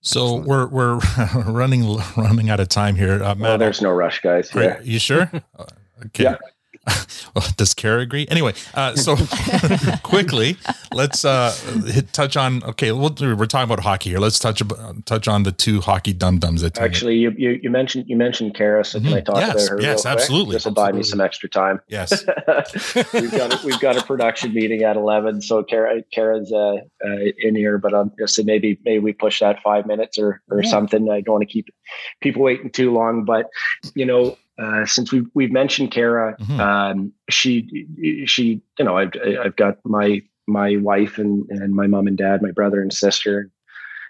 So 0.00 0.34
we're 0.34 0.66
we're 0.66 0.96
running 1.46 1.98
running 2.16 2.50
out 2.50 2.58
of 2.58 2.68
time 2.68 2.96
here. 2.96 3.22
Uh, 3.22 3.34
Well, 3.34 3.34
Matt, 3.36 3.58
there's 3.60 3.80
no 3.82 3.90
rush, 3.90 4.20
guys. 4.20 4.52
are 4.56 4.62
Yeah. 4.62 4.80
you 4.82 4.98
sure? 4.98 5.30
Uh, 5.58 5.66
okay. 6.06 6.24
Yeah. 6.24 6.36
Well, 7.34 7.44
does 7.58 7.74
Kara 7.74 8.00
agree? 8.00 8.26
Anyway, 8.30 8.54
uh, 8.72 8.94
so 8.96 9.14
quickly, 10.02 10.56
let's 10.94 11.22
uh, 11.22 11.52
hit, 11.86 12.10
touch 12.14 12.34
on. 12.34 12.62
Okay, 12.64 12.92
we'll, 12.92 13.14
we're 13.20 13.44
talking 13.44 13.70
about 13.70 13.80
hockey 13.84 14.08
here. 14.10 14.18
Let's 14.20 14.38
touch 14.38 14.62
touch 15.04 15.28
on 15.28 15.42
the 15.42 15.52
two 15.52 15.82
hockey 15.82 16.14
dum 16.14 16.38
dums 16.38 16.64
Actually, 16.64 17.16
you, 17.16 17.32
you 17.36 17.60
you 17.62 17.68
mentioned 17.70 18.06
you 18.08 18.16
mentioned 18.16 18.54
Kara, 18.54 18.84
so 18.84 19.00
can 19.00 19.12
I 19.12 19.20
talk 19.20 19.36
Mm-hmm. 19.36 19.46
Yes, 19.58 19.66
about 19.68 19.76
her? 19.76 19.82
yes, 19.82 20.06
absolutely, 20.06 20.54
This 20.54 20.64
will 20.64 20.72
buy 20.72 20.92
me 20.92 21.02
some 21.02 21.20
extra 21.20 21.48
time. 21.48 21.80
Yes. 21.88 22.24
we've 23.12 23.30
got 23.30 23.52
a, 23.52 23.66
we've 23.66 23.80
got 23.80 23.98
a 23.98 24.02
production 24.02 24.54
meeting 24.54 24.82
at 24.82 24.96
eleven, 24.96 25.42
so 25.42 25.62
Kara 25.62 26.02
Kara's 26.14 26.50
uh, 26.52 26.76
uh, 27.04 27.16
in 27.38 27.54
here, 27.54 27.76
but 27.76 27.92
I'm 27.92 28.12
just 28.18 28.42
maybe 28.46 28.78
maybe 28.84 29.00
we 29.00 29.12
push 29.12 29.40
that 29.40 29.62
five 29.62 29.84
minutes 29.86 30.18
or 30.18 30.40
or 30.50 30.62
Yeah. 30.62 30.70
something. 30.70 31.10
I 31.10 31.20
don't 31.20 31.34
want 31.34 31.42
to 31.46 31.52
keep 31.52 31.68
people 32.22 32.42
waiting 32.42 32.70
too 32.70 32.92
long, 32.94 33.24
but 33.26 33.50
you 33.94 34.06
know. 34.06 34.38
Uh, 34.58 34.86
since 34.86 35.12
we've 35.12 35.26
we've 35.34 35.52
mentioned 35.52 35.90
Kara, 35.90 36.36
Mhm. 36.40 36.58
um, 36.60 37.12
she 37.28 37.86
she 38.26 38.62
you 38.78 38.84
know 38.84 38.96
I've 38.96 39.12
I've 39.44 39.56
got 39.56 39.78
my 39.84 40.22
my 40.46 40.76
wife 40.76 41.18
and 41.18 41.44
and 41.50 41.74
my 41.74 41.86
mom 41.86 42.06
and 42.06 42.16
dad, 42.16 42.42
my 42.42 42.52
brother 42.52 42.80
and 42.80 42.92
sister. 42.92 43.50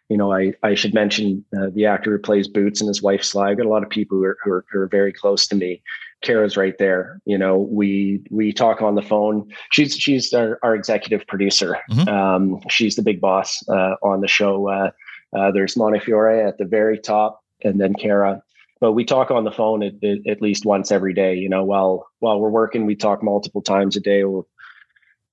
You 0.08 0.16
know, 0.16 0.32
I 0.32 0.54
I 0.62 0.74
should 0.76 0.94
mention 0.94 1.44
uh, 1.56 1.70
the 1.74 1.86
actor 1.86 2.12
who 2.12 2.18
plays 2.18 2.46
Boots 2.46 2.80
and 2.80 2.86
his 2.86 3.02
wife 3.02 3.24
Sly. 3.24 3.50
I've 3.50 3.56
got 3.56 3.66
a 3.66 3.68
lot 3.68 3.82
of 3.82 3.90
people 3.90 4.18
who 4.18 4.24
are, 4.24 4.38
who 4.44 4.52
are 4.52 4.64
who 4.70 4.78
are 4.80 4.86
very 4.88 5.12
close 5.12 5.48
to 5.48 5.56
me. 5.56 5.82
Kara's 6.22 6.56
right 6.56 6.78
there. 6.78 7.20
You 7.24 7.36
know, 7.38 7.58
we 7.58 8.20
we 8.30 8.52
talk 8.52 8.82
on 8.82 8.94
the 8.94 9.02
phone. 9.02 9.50
She's 9.72 9.96
she's 9.96 10.32
our, 10.32 10.60
our 10.62 10.76
executive 10.76 11.26
producer. 11.26 11.76
Mhm. 11.90 12.06
Um, 12.08 12.60
she's 12.68 12.94
the 12.94 13.02
big 13.02 13.20
boss 13.20 13.68
uh, 13.68 13.96
on 14.02 14.20
the 14.20 14.28
show. 14.28 14.68
Uh, 14.68 14.90
uh, 15.36 15.50
there's 15.50 15.76
Montefiore 15.76 16.46
at 16.46 16.56
the 16.58 16.64
very 16.64 16.98
top, 16.98 17.40
and 17.64 17.80
then 17.80 17.92
Kara. 17.94 18.42
But 18.80 18.92
we 18.92 19.04
talk 19.04 19.30
on 19.30 19.44
the 19.44 19.50
phone 19.50 19.82
at, 19.82 19.94
at, 20.28 20.42
least 20.42 20.66
once 20.66 20.92
every 20.92 21.14
day. 21.14 21.34
You 21.34 21.48
know, 21.48 21.64
while 21.64 22.08
while 22.18 22.38
we're 22.38 22.50
working, 22.50 22.84
we 22.84 22.94
talk 22.94 23.22
multiple 23.22 23.62
times 23.62 23.96
a 23.96 24.00
day. 24.00 24.24
We'll, 24.24 24.46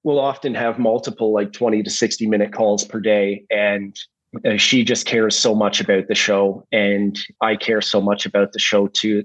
we'll 0.04 0.20
often 0.20 0.54
have 0.54 0.80
multiple 0.80 1.34
like 1.34 1.52
20 1.54 1.84
to 1.84 1.89
60 1.89 2.28
minute 2.28 2.54
calls 2.54 2.84
per 2.84 3.00
day 3.00 3.46
and 3.50 3.98
uh, 4.46 4.58
she 4.58 4.84
just 4.84 5.06
cares 5.06 5.38
so 5.38 5.54
much 5.54 5.80
about 5.80 6.08
the 6.08 6.16
show 6.16 6.66
and 6.72 7.20
i 7.41 7.56
care 7.56 7.82
so 7.82 8.02
much 8.02 8.26
about 8.26 8.52
the 8.52 8.60
show 8.60 8.88
too 8.88 9.24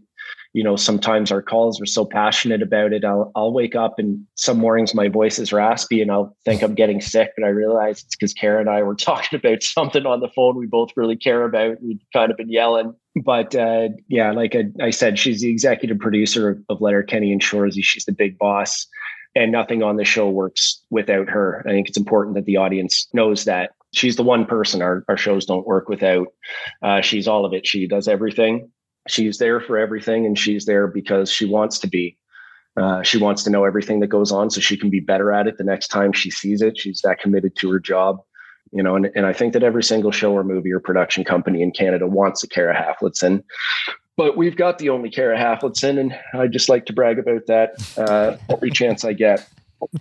you 0.53 0.63
know 0.63 0.77
sometimes 0.77 1.33
our 1.33 1.43
calls 1.43 1.81
are 1.81 1.87
so 1.87 2.05
passionate 2.05 2.63
about 2.63 2.93
it 2.93 3.05
i'll, 3.05 3.33
I'll 3.35 3.53
wake 3.53 3.75
up 3.75 3.99
and 3.99 4.25
some 4.35 4.59
mornings 4.59 4.95
my 4.95 5.09
voice 5.09 5.39
is 5.39 5.53
raspy 5.53 6.03
and 6.03 6.11
i'll 6.11 6.37
think 6.45 6.63
i'm 6.63 6.75
getting 6.75 7.01
sick 7.01 7.31
but 7.37 7.45
i 7.45 7.49
realize 7.49 8.03
it's 8.03 8.17
because 8.17 8.35
kara 8.35 8.61
and 8.61 8.71
i 8.71 8.83
were 8.83 8.95
talking 8.97 9.39
about 9.39 9.63
something 9.63 10.07
on 10.07 10.21
the 10.21 10.31
phone 10.35 10.57
we 10.57 10.67
both 10.67 10.91
really 10.97 11.17
care 11.17 11.45
about 11.45 11.83
we've 11.83 12.01
kind 12.13 12.31
of 12.31 12.37
been 12.37 12.51
yelling 12.51 12.95
but 13.25 13.55
uh, 13.55 13.89
yeah 14.09 14.33
like 14.33 14.55
I, 14.55 14.85
I 14.85 14.91
said 14.91 15.19
she's 15.19 15.41
the 15.41 15.51
executive 15.51 15.99
producer 15.99 16.51
of, 16.51 16.59
of 16.69 16.81
Letterkenny 16.81 17.33
and 17.33 17.43
Shoresy 17.43 17.83
she's 17.83 18.05
the 18.05 18.13
big 18.13 18.39
boss 18.39 18.87
and 19.35 19.53
nothing 19.53 19.83
on 19.83 19.97
the 19.97 20.05
show 20.05 20.29
works 20.29 20.83
without 20.91 21.29
her. 21.29 21.63
I 21.67 21.71
think 21.71 21.89
it's 21.89 21.99
important 21.99 22.35
that 22.35 22.45
the 22.45 22.57
audience 22.57 23.07
knows 23.13 23.45
that 23.45 23.71
she's 23.93 24.17
the 24.17 24.23
one 24.23 24.47
person 24.47 24.83
our, 24.83 25.05
our 25.09 25.17
shows 25.17 25.47
don't 25.47 25.67
work 25.67 25.89
without. 25.89 26.29
Uh, 26.83 27.01
she's 27.01 27.29
all 27.29 27.45
of 27.45 27.53
it. 27.53 27.67
She 27.67 27.87
does 27.87 28.09
everything. 28.09 28.71
She's 29.07 29.39
there 29.39 29.61
for 29.61 29.79
everything, 29.79 30.27
and 30.27 30.39
she's 30.39 30.67
there 30.67 30.87
because 30.87 31.31
she 31.31 31.45
wants 31.45 31.79
to 31.81 31.87
be. 31.87 32.19
Uh, 32.77 33.03
she 33.03 33.19
wants 33.19 33.43
to 33.43 33.51
know 33.51 33.65
everything 33.65 34.01
that 34.01 34.09
goes 34.09 34.31
on 34.31 34.51
so 34.51 34.61
she 34.61 34.77
can 34.77 34.91
be 34.91 35.01
better 35.01 35.33
at 35.33 35.47
it 35.47 35.57
the 35.57 35.65
next 35.65 35.89
time 35.89 36.13
she 36.13 36.31
sees 36.31 36.63
it. 36.63 36.79
She's 36.79 37.01
that 37.03 37.19
committed 37.19 37.57
to 37.57 37.71
her 37.71 37.81
job. 37.81 38.19
You 38.73 38.83
know, 38.83 38.97
and, 38.97 39.11
and 39.15 39.27
I 39.27 39.33
think 39.33 39.53
that 39.55 39.63
every 39.63 39.83
single 39.83 40.11
show 40.13 40.33
or 40.33 40.45
movie 40.45 40.73
or 40.73 40.81
production 40.81 41.25
company 41.25 41.63
in 41.63 41.71
Canada 41.71 42.07
wants 42.07 42.43
a 42.43 42.49
Kara 42.49 42.75
Haflidson 42.75 43.43
but 44.19 44.37
we've 44.37 44.57
got 44.57 44.79
the 44.79 44.89
only 44.89 45.11
Kara 45.11 45.39
Haflidson, 45.39 45.97
and 45.99 46.19
I 46.35 46.49
just 46.49 46.69
like 46.69 46.87
to 46.87 46.93
brag 46.93 47.21
about 47.21 47.47
that 47.47 47.71
uh, 47.97 48.37
every 48.53 48.73
chance 48.73 49.05
I 49.05 49.13
get. 49.13 49.49
Very 49.81 49.93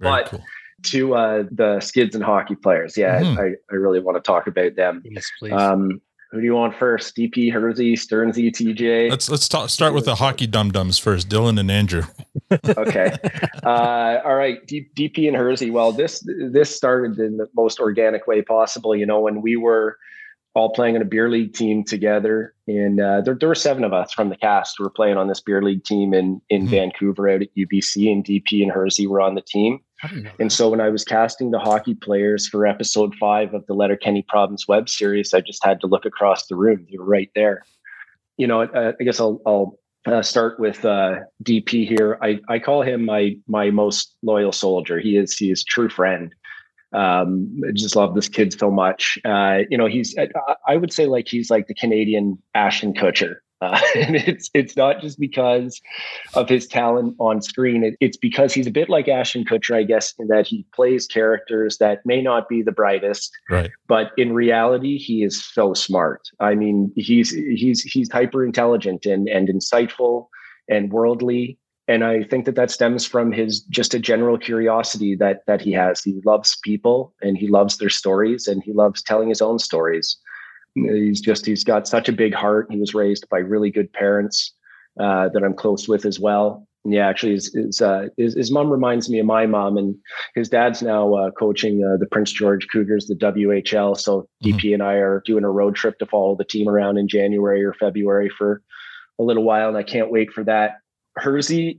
but 0.00 0.26
cool. 0.28 0.44
to 0.84 1.14
uh, 1.14 1.44
the 1.50 1.78
skids 1.80 2.14
and 2.14 2.24
hockey 2.24 2.54
players, 2.56 2.96
yeah, 2.96 3.20
Mhm. 3.20 3.38
I, 3.38 3.56
I 3.70 3.76
really 3.76 4.00
want 4.00 4.16
to 4.16 4.22
talk 4.22 4.46
about 4.46 4.76
them. 4.76 5.02
Yes, 5.04 5.30
please. 5.38 5.52
Um, 5.52 6.00
who 6.30 6.38
do 6.40 6.44
you 6.44 6.54
want 6.54 6.76
first? 6.76 7.16
DP, 7.16 7.52
Hersey, 7.52 7.94
Stearnsy, 7.96 8.50
TJ? 8.50 9.10
Let's 9.10 9.28
let's 9.28 9.48
talk, 9.48 9.68
start 9.68 9.94
with 9.94 10.04
the 10.04 10.14
hockey 10.14 10.46
dum 10.46 10.70
dums 10.70 10.98
first. 10.98 11.28
Dylan 11.28 11.58
and 11.58 11.70
Andrew. 11.70 12.04
okay. 12.76 13.16
Uh, 13.64 14.18
all 14.24 14.34
right. 14.36 14.64
D- 14.66 14.88
DP 14.96 15.26
and 15.26 15.36
Hersey. 15.36 15.70
Well, 15.70 15.92
this 15.92 16.24
this 16.52 16.74
started 16.74 17.18
in 17.18 17.36
the 17.36 17.48
most 17.54 17.80
organic 17.80 18.26
way 18.26 18.42
possible. 18.42 18.94
You 18.94 19.06
know, 19.06 19.20
when 19.20 19.42
we 19.42 19.56
were 19.56 19.98
all 20.54 20.70
playing 20.72 20.96
in 20.96 21.02
a 21.02 21.04
beer 21.04 21.28
league 21.28 21.52
team 21.54 21.84
together, 21.84 22.54
and 22.66 23.00
uh, 23.00 23.20
there, 23.22 23.34
there 23.34 23.48
were 23.48 23.54
seven 23.54 23.84
of 23.84 23.92
us 23.92 24.12
from 24.12 24.28
the 24.30 24.36
cast 24.36 24.76
who 24.78 24.84
were 24.84 24.90
playing 24.90 25.16
on 25.16 25.28
this 25.28 25.40
beer 25.40 25.62
league 25.62 25.84
team 25.84 26.14
in 26.14 26.40
in 26.48 26.66
Mhm. 26.66 26.70
Vancouver 26.70 27.28
out 27.28 27.42
at 27.42 27.48
UBC, 27.56 28.10
and 28.10 28.24
DP 28.24 28.62
and 28.62 28.70
Hersey 28.70 29.06
were 29.08 29.20
on 29.20 29.34
the 29.34 29.42
team. 29.42 29.80
I 30.02 30.24
And 30.38 30.52
so 30.52 30.70
when 30.70 30.80
I 30.80 30.88
was 30.88 31.04
casting 31.04 31.50
the 31.50 31.58
hockey 31.58 31.94
players 31.94 32.48
for 32.48 32.66
episode 32.66 33.14
five 33.16 33.54
of 33.54 33.66
the 33.66 33.74
Letterkenny 33.74 34.24
Problems 34.28 34.66
web 34.66 34.88
series, 34.88 35.34
I 35.34 35.40
just 35.40 35.64
had 35.64 35.80
to 35.80 35.86
look 35.86 36.04
across 36.04 36.46
the 36.46 36.56
room. 36.56 36.86
You 36.88 37.00
were 37.00 37.06
right 37.06 37.30
there. 37.34 37.64
You 38.36 38.46
know, 38.46 38.62
uh, 38.62 38.92
I 38.98 39.04
guess 39.04 39.20
I'll, 39.20 39.40
I'll 39.44 39.78
uh, 40.06 40.22
start 40.22 40.58
with 40.58 40.84
uh, 40.84 41.16
DP 41.44 41.86
here. 41.86 42.18
I, 42.22 42.40
I 42.48 42.58
call 42.58 42.82
him 42.82 43.04
my 43.04 43.36
my 43.46 43.70
most 43.70 44.16
loyal 44.22 44.52
soldier. 44.52 44.98
He 44.98 45.16
is 45.16 45.36
he 45.36 45.50
is 45.50 45.62
true 45.62 45.90
friend. 45.90 46.34
Um, 46.92 47.60
I 47.68 47.72
just 47.72 47.94
love 47.94 48.14
this 48.14 48.28
kid 48.28 48.58
so 48.58 48.70
much. 48.70 49.18
Uh, 49.24 49.60
you 49.68 49.76
know, 49.76 49.86
he's 49.86 50.16
I, 50.18 50.28
I 50.66 50.76
would 50.76 50.92
say 50.92 51.06
like 51.06 51.28
he's 51.28 51.50
like 51.50 51.66
the 51.66 51.74
Canadian 51.74 52.38
Ashton 52.54 52.94
Kutcher. 52.94 53.36
Uh, 53.60 53.78
and 53.96 54.16
it's 54.16 54.50
it's 54.54 54.76
not 54.76 55.00
just 55.00 55.18
because 55.20 55.80
of 56.34 56.48
his 56.48 56.66
talent 56.66 57.14
on 57.18 57.42
screen. 57.42 57.84
It, 57.84 57.94
it's 58.00 58.16
because 58.16 58.54
he's 58.54 58.66
a 58.66 58.70
bit 58.70 58.88
like 58.88 59.08
Ashton 59.08 59.44
Kutcher, 59.44 59.76
I 59.76 59.82
guess, 59.82 60.14
in 60.18 60.28
that 60.28 60.46
he 60.46 60.64
plays 60.74 61.06
characters 61.06 61.78
that 61.78 62.04
may 62.06 62.22
not 62.22 62.48
be 62.48 62.62
the 62.62 62.72
brightest, 62.72 63.30
Right. 63.50 63.70
but 63.86 64.12
in 64.16 64.32
reality, 64.32 64.98
he 64.98 65.22
is 65.22 65.44
so 65.44 65.74
smart. 65.74 66.28
I 66.40 66.54
mean, 66.54 66.92
he's 66.96 67.30
he's 67.30 67.82
he's 67.82 68.10
hyper 68.10 68.44
intelligent 68.44 69.04
and 69.06 69.28
and 69.28 69.48
insightful 69.48 70.28
and 70.68 70.90
worldly. 70.92 71.58
And 71.88 72.04
I 72.04 72.22
think 72.22 72.44
that 72.44 72.54
that 72.54 72.70
stems 72.70 73.04
from 73.04 73.32
his 73.32 73.62
just 73.62 73.94
a 73.94 73.98
general 73.98 74.38
curiosity 74.38 75.16
that 75.16 75.44
that 75.46 75.60
he 75.60 75.72
has. 75.72 76.02
He 76.02 76.20
loves 76.24 76.56
people 76.62 77.12
and 77.20 77.36
he 77.36 77.48
loves 77.48 77.78
their 77.78 77.90
stories 77.90 78.46
and 78.46 78.62
he 78.62 78.72
loves 78.72 79.02
telling 79.02 79.28
his 79.28 79.42
own 79.42 79.58
stories. 79.58 80.16
He's 80.74 81.20
just 81.20 81.46
he's 81.46 81.64
got 81.64 81.88
such 81.88 82.08
a 82.08 82.12
big 82.12 82.34
heart. 82.34 82.68
He 82.70 82.78
was 82.78 82.94
raised 82.94 83.28
by 83.28 83.38
really 83.38 83.70
good 83.70 83.92
parents 83.92 84.54
uh, 84.98 85.28
that 85.30 85.42
I'm 85.44 85.54
close 85.54 85.88
with 85.88 86.04
as 86.04 86.20
well. 86.20 86.66
Yeah, 86.84 87.08
actually, 87.08 87.32
his 87.32 87.52
his, 87.54 87.82
uh, 87.82 88.06
his, 88.16 88.34
his 88.34 88.50
mom 88.50 88.70
reminds 88.70 89.10
me 89.10 89.18
of 89.18 89.26
my 89.26 89.46
mom, 89.46 89.76
and 89.76 89.94
his 90.34 90.48
dad's 90.48 90.80
now 90.80 91.12
uh, 91.14 91.30
coaching 91.32 91.84
uh, 91.84 91.98
the 91.98 92.06
Prince 92.06 92.32
George 92.32 92.66
Cougars, 92.68 93.06
the 93.06 93.14
WHL. 93.16 93.98
So 93.98 94.28
Mhm. 94.42 94.54
DP 94.54 94.72
and 94.74 94.82
I 94.82 94.94
are 94.94 95.22
doing 95.26 95.44
a 95.44 95.50
road 95.50 95.74
trip 95.74 95.98
to 95.98 96.06
follow 96.06 96.36
the 96.36 96.44
team 96.44 96.68
around 96.68 96.96
in 96.96 97.06
January 97.06 97.62
or 97.62 97.74
February 97.74 98.30
for 98.30 98.62
a 99.18 99.22
little 99.22 99.44
while, 99.44 99.68
and 99.68 99.76
I 99.76 99.82
can't 99.82 100.10
wait 100.10 100.32
for 100.32 100.42
that. 100.44 100.76
Hersey, 101.16 101.78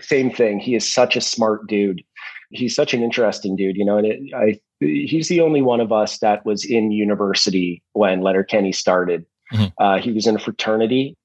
same 0.00 0.32
thing. 0.32 0.58
He 0.58 0.74
is 0.74 0.90
such 0.90 1.14
a 1.14 1.20
smart 1.20 1.68
dude. 1.68 2.02
He's 2.50 2.74
such 2.74 2.92
an 2.94 3.02
interesting 3.04 3.54
dude, 3.54 3.76
you 3.76 3.84
know. 3.84 3.98
And 3.98 4.06
it, 4.06 4.20
I, 4.34 4.58
he's 4.80 5.28
the 5.28 5.40
only 5.40 5.62
one 5.62 5.80
of 5.80 5.92
us 5.92 6.18
that 6.18 6.44
was 6.44 6.64
in 6.64 6.90
university 6.90 7.82
when 7.92 8.22
Letterkenny 8.22 8.72
started. 8.72 9.24
Mhm. 9.52 9.72
Uh, 9.78 9.98
he 9.98 10.12
was 10.12 10.26
in 10.26 10.36
a 10.36 10.38
fraternity, 10.38 11.16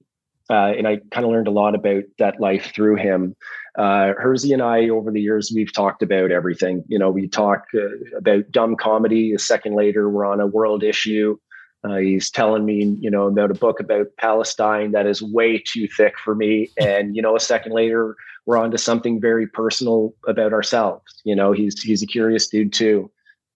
uh, 0.49 0.73
and 0.77 0.87
I 0.87 0.97
kind 1.11 1.25
of 1.25 1.31
learned 1.31 1.47
a 1.47 1.51
lot 1.51 1.75
about 1.75 2.03
that 2.19 2.39
life 2.39 2.71
through 2.73 2.97
him. 2.97 3.35
Uh, 3.77 4.13
Hersey 4.17 4.53
and 4.53 4.61
I, 4.61 4.89
over 4.89 5.11
the 5.11 5.21
years, 5.21 5.51
we've 5.53 5.73
talked 5.73 6.01
about 6.01 6.31
everything. 6.31 6.83
You 6.87 6.99
know, 6.99 7.09
we 7.09 7.27
talk 7.27 7.65
uh, 7.73 8.17
about 8.17 8.51
dumb 8.51 8.75
comedy. 8.75 9.33
A 9.33 9.39
second 9.39 9.75
later, 9.75 10.09
we're 10.09 10.25
on 10.25 10.39
a 10.39 10.47
world 10.47 10.83
issue. 10.83 11.37
Uh, 11.83 11.97
he's 11.97 12.31
telling 12.31 12.65
me, 12.65 12.97
you 12.99 13.11
know, 13.11 13.27
about 13.27 13.51
a 13.51 13.55
book 13.55 13.79
about 13.79 14.07
Palestine 14.17 14.91
that 14.91 15.05
is 15.05 15.21
way 15.21 15.59
too 15.59 15.87
thick 15.87 16.15
for 16.23 16.33
me. 16.35 16.69
And 16.79 17.15
you 17.15 17.21
know, 17.21 17.35
a 17.35 17.39
second 17.39 17.73
later, 17.73 18.15
we're 18.45 18.57
on 18.57 18.71
to 18.71 18.77
something 18.77 19.21
very 19.21 19.47
personal 19.47 20.13
about 20.27 20.53
ourselves. 20.53 21.21
You 21.23 21.35
know, 21.35 21.51
he's 21.51 21.81
he's 21.81 22.01
a 22.01 22.07
curious 22.07 22.47
dude 22.47 22.73
too. 22.73 23.11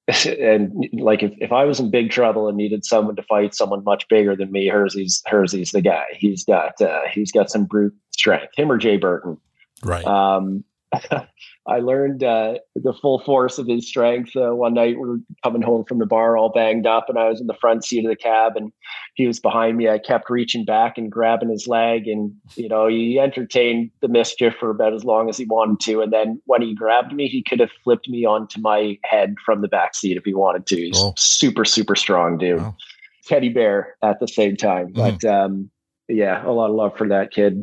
and 0.39 0.87
like 0.93 1.23
if, 1.23 1.33
if 1.37 1.51
I 1.51 1.65
was 1.65 1.79
in 1.79 1.91
big 1.91 2.11
trouble 2.11 2.47
and 2.47 2.57
needed 2.57 2.85
someone 2.85 3.15
to 3.15 3.23
fight 3.23 3.53
someone 3.53 3.83
much 3.83 4.07
bigger 4.07 4.35
than 4.35 4.51
me, 4.51 4.67
Hersey's 4.67 5.21
Hersey's 5.25 5.71
the 5.71 5.81
guy. 5.81 6.05
He's 6.13 6.43
got 6.43 6.79
uh, 6.81 7.01
he's 7.11 7.31
got 7.31 7.49
some 7.49 7.65
brute 7.65 7.95
strength. 8.11 8.53
Him 8.55 8.71
or 8.71 8.77
Jay 8.77 8.97
Burton. 8.97 9.37
Right. 9.83 10.05
Um, 10.05 10.63
I 11.67 11.79
learned 11.79 12.23
uh, 12.23 12.55
the 12.75 12.93
full 12.93 13.19
force 13.19 13.59
of 13.59 13.67
his 13.67 13.87
strength 13.87 14.35
uh, 14.35 14.55
one 14.55 14.73
night. 14.73 14.95
We 14.99 15.07
were 15.07 15.17
coming 15.43 15.61
home 15.61 15.85
from 15.85 15.99
the 15.99 16.05
bar 16.05 16.35
all 16.35 16.49
banged 16.49 16.87
up, 16.87 17.09
and 17.09 17.17
I 17.19 17.29
was 17.29 17.39
in 17.39 17.45
the 17.47 17.53
front 17.53 17.85
seat 17.85 18.03
of 18.05 18.09
the 18.09 18.15
cab, 18.15 18.53
and 18.55 18.71
he 19.13 19.27
was 19.27 19.39
behind 19.39 19.77
me. 19.77 19.87
I 19.87 19.99
kept 19.99 20.29
reaching 20.31 20.65
back 20.65 20.97
and 20.97 21.11
grabbing 21.11 21.49
his 21.49 21.67
leg, 21.67 22.07
and 22.07 22.33
you 22.55 22.67
know 22.69 22.87
he 22.87 23.19
entertained 23.19 23.91
the 24.01 24.07
mischief 24.07 24.55
for 24.59 24.71
about 24.71 24.93
as 24.95 25.03
long 25.05 25.29
as 25.29 25.37
he 25.37 25.45
wanted 25.45 25.79
to. 25.81 26.01
And 26.01 26.11
then 26.11 26.41
when 26.45 26.61
he 26.63 26.73
grabbed 26.73 27.13
me, 27.13 27.27
he 27.27 27.43
could 27.43 27.59
have 27.59 27.71
flipped 27.83 28.09
me 28.09 28.25
onto 28.25 28.59
my 28.59 28.97
head 29.03 29.35
from 29.45 29.61
the 29.61 29.67
back 29.67 29.93
seat 29.95 30.17
if 30.17 30.23
he 30.25 30.33
wanted 30.33 30.65
to. 30.67 30.75
He's 30.75 30.97
Oh. 30.97 31.13
super, 31.17 31.65
super 31.65 31.95
strong 31.95 32.37
dude. 32.39 32.59
Wow. 32.61 32.75
Teddy 33.25 33.49
bear 33.49 33.95
at 34.01 34.19
the 34.19 34.27
same 34.27 34.55
time, 34.55 34.91
Mhm. 34.93 34.93
but 35.21 35.25
um, 35.29 35.69
yeah, 36.07 36.43
a 36.43 36.49
lot 36.51 36.71
of 36.71 36.75
love 36.75 36.97
for 36.97 37.07
that 37.09 37.31
kid. 37.31 37.61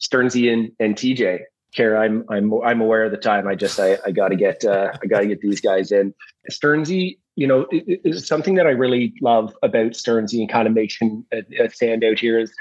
Stearnsy 0.00 0.52
and, 0.52 0.72
and 0.80 0.96
TJ. 0.96 1.40
Kara, 1.74 2.00
I'm 2.00 2.24
I'm 2.28 2.52
I'm 2.62 2.80
aware 2.80 3.04
of 3.04 3.10
the 3.10 3.16
time. 3.16 3.46
I 3.46 3.54
just 3.54 3.78
I, 3.78 3.98
I 4.04 4.10
got 4.10 4.28
to 4.28 4.36
get 4.36 4.64
uh, 4.64 4.92
I 5.02 5.06
got 5.06 5.20
to 5.20 5.26
get 5.26 5.40
these 5.40 5.60
guys 5.60 5.92
in. 5.92 6.12
Stearnsy, 6.50 7.18
you 7.36 7.46
know, 7.46 7.66
i- 7.72 7.84
i- 7.88 8.00
is 8.04 8.26
something 8.26 8.54
that 8.56 8.66
I 8.66 8.70
really 8.70 9.14
love 9.22 9.54
about 9.62 9.92
Stearnsy 9.92 10.40
and 10.40 10.48
kind 10.48 10.66
of 10.66 10.74
makes 10.74 10.96
him 11.00 11.24
a, 11.32 11.38
a 11.38 11.68
standout 11.68 12.18
here 12.18 12.38
is 12.38 12.52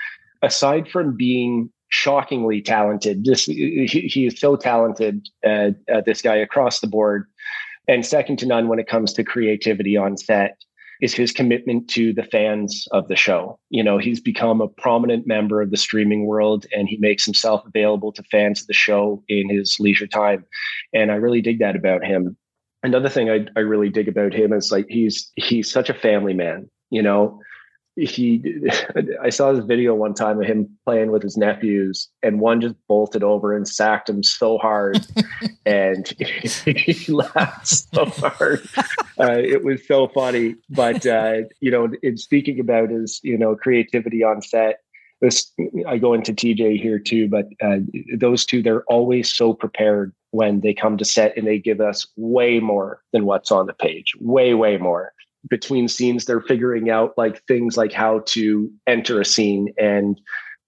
aside 0.41 0.88
from 0.89 1.16
being 1.18 1.72
shockingly 1.89 2.62
talented, 2.62 3.24
just 3.26 3.47
he, 3.47 3.88
he 3.88 4.28
is 4.28 4.39
so 4.39 4.55
talented. 4.55 5.28
Uh, 5.45 5.72
uh, 5.91 6.01
this 6.05 6.22
guy 6.22 6.36
across 6.36 6.80
the 6.80 6.88
board, 6.88 7.26
and 7.88 8.05
second 8.05 8.38
to 8.39 8.45
none 8.45 8.68
when 8.68 8.80
it 8.80 8.88
comes 8.88 9.12
to 9.14 9.24
creativity 9.24 9.97
on 9.97 10.18
set 10.18 10.57
is 11.02 11.14
his 11.14 11.32
commitment 11.32 11.89
to 11.89 12.14
the 12.14 12.24
fans 12.24 12.88
of 12.91 13.08
the 13.08 13.16
show. 13.16 13.58
You 13.70 13.84
know, 13.84 13.97
he's 13.97 14.20
become 14.20 14.62
a 14.62 14.68
prominent 14.68 15.26
member 15.26 15.62
of 15.62 15.72
the 15.72 15.78
streaming 15.78 16.26
world 16.26 16.66
and 16.76 16.89
he 16.89 16.97
makes 16.97 17.26
himself 17.26 17.64
available 17.66 18.12
to 18.14 18.24
fans 18.24 18.62
of 18.62 18.68
the 18.68 18.74
show 18.74 19.24
in 19.30 19.50
his 19.50 19.78
leisure 19.80 20.08
time. 20.08 20.45
And 20.93 21.12
I 21.12 21.16
really 21.16 21.41
dig 21.41 21.60
that 21.60 21.76
about 21.76 22.04
him. 22.04 22.38
Another 22.84 23.10
thing 23.10 23.30
I, 23.30 23.45
I 23.56 23.62
really 23.62 23.89
dig 23.89 24.08
about 24.08 24.34
him 24.34 24.54
is 24.54 24.72
like 24.72 24.86
he's 24.89 25.32
he's 25.36 25.70
such 25.70 25.89
a 25.89 25.93
family 25.93 26.34
man, 26.34 26.70
you 26.89 27.02
know. 27.02 27.39
He 28.08 28.43
I 29.22 29.30
saw 29.30 29.52
this 29.52 29.66
video 29.66 29.95
one 29.95 30.14
time 30.14 30.41
of 30.41 30.47
him 30.47 30.70
playing 30.86 31.12
with 31.12 31.24
his 31.24 31.38
nephews 31.38 32.10
and 32.24 32.39
one 32.39 32.62
just 32.62 32.76
bolted 32.88 33.24
over 33.24 33.56
and 33.56 33.68
sacked 33.68 34.10
him 34.10 34.24
so 34.24 34.58
hard 34.58 35.06
and 35.66 36.08
he 36.18 37.12
laughed 37.12 37.68
so 37.68 38.06
hard 38.06 38.68
uh, 39.20 39.38
it 39.38 39.64
was 39.64 39.86
so 39.86 40.08
funny. 40.08 40.56
But 40.70 41.06
uh, 41.06 41.41
you 41.60 41.72
know, 41.72 41.89
in 42.02 42.18
speaking 42.18 42.60
about 42.60 42.89
his 42.89 43.20
you 43.24 43.38
know 43.38 43.56
creativity 43.56 44.24
on 44.24 44.41
set, 44.41 44.80
this 45.22 45.52
I 45.88 45.97
go 45.97 46.14
into 46.14 46.34
TJ 46.34 46.82
here 46.82 47.00
too. 47.00 47.28
But 47.28 47.47
uh, 47.62 47.80
those 48.18 48.45
two, 48.45 48.62
they're 48.62 48.84
always 48.86 49.30
so 49.30 49.54
prepared 49.54 50.14
when 50.32 50.62
they 50.62 50.74
come 50.74 50.97
to 50.97 51.06
set, 51.06 51.36
and 51.38 51.45
they 51.45 51.60
give 51.60 51.82
us 51.82 52.08
way 52.16 52.60
more 52.60 53.02
than 53.12 53.26
what's 53.26 53.52
on 53.52 53.66
the 53.66 53.74
page. 53.74 54.14
Way, 54.20 54.54
way 54.54 54.78
more. 54.78 55.14
Between 55.48 55.88
scenes, 55.88 56.26
they're 56.26 56.42
figuring 56.42 56.90
out 56.90 57.14
like 57.18 57.44
things 57.46 57.78
like 57.78 57.94
how 57.94 58.24
to 58.28 58.70
enter 58.88 59.22
a 59.22 59.26
scene 59.26 59.74
and 59.78 60.20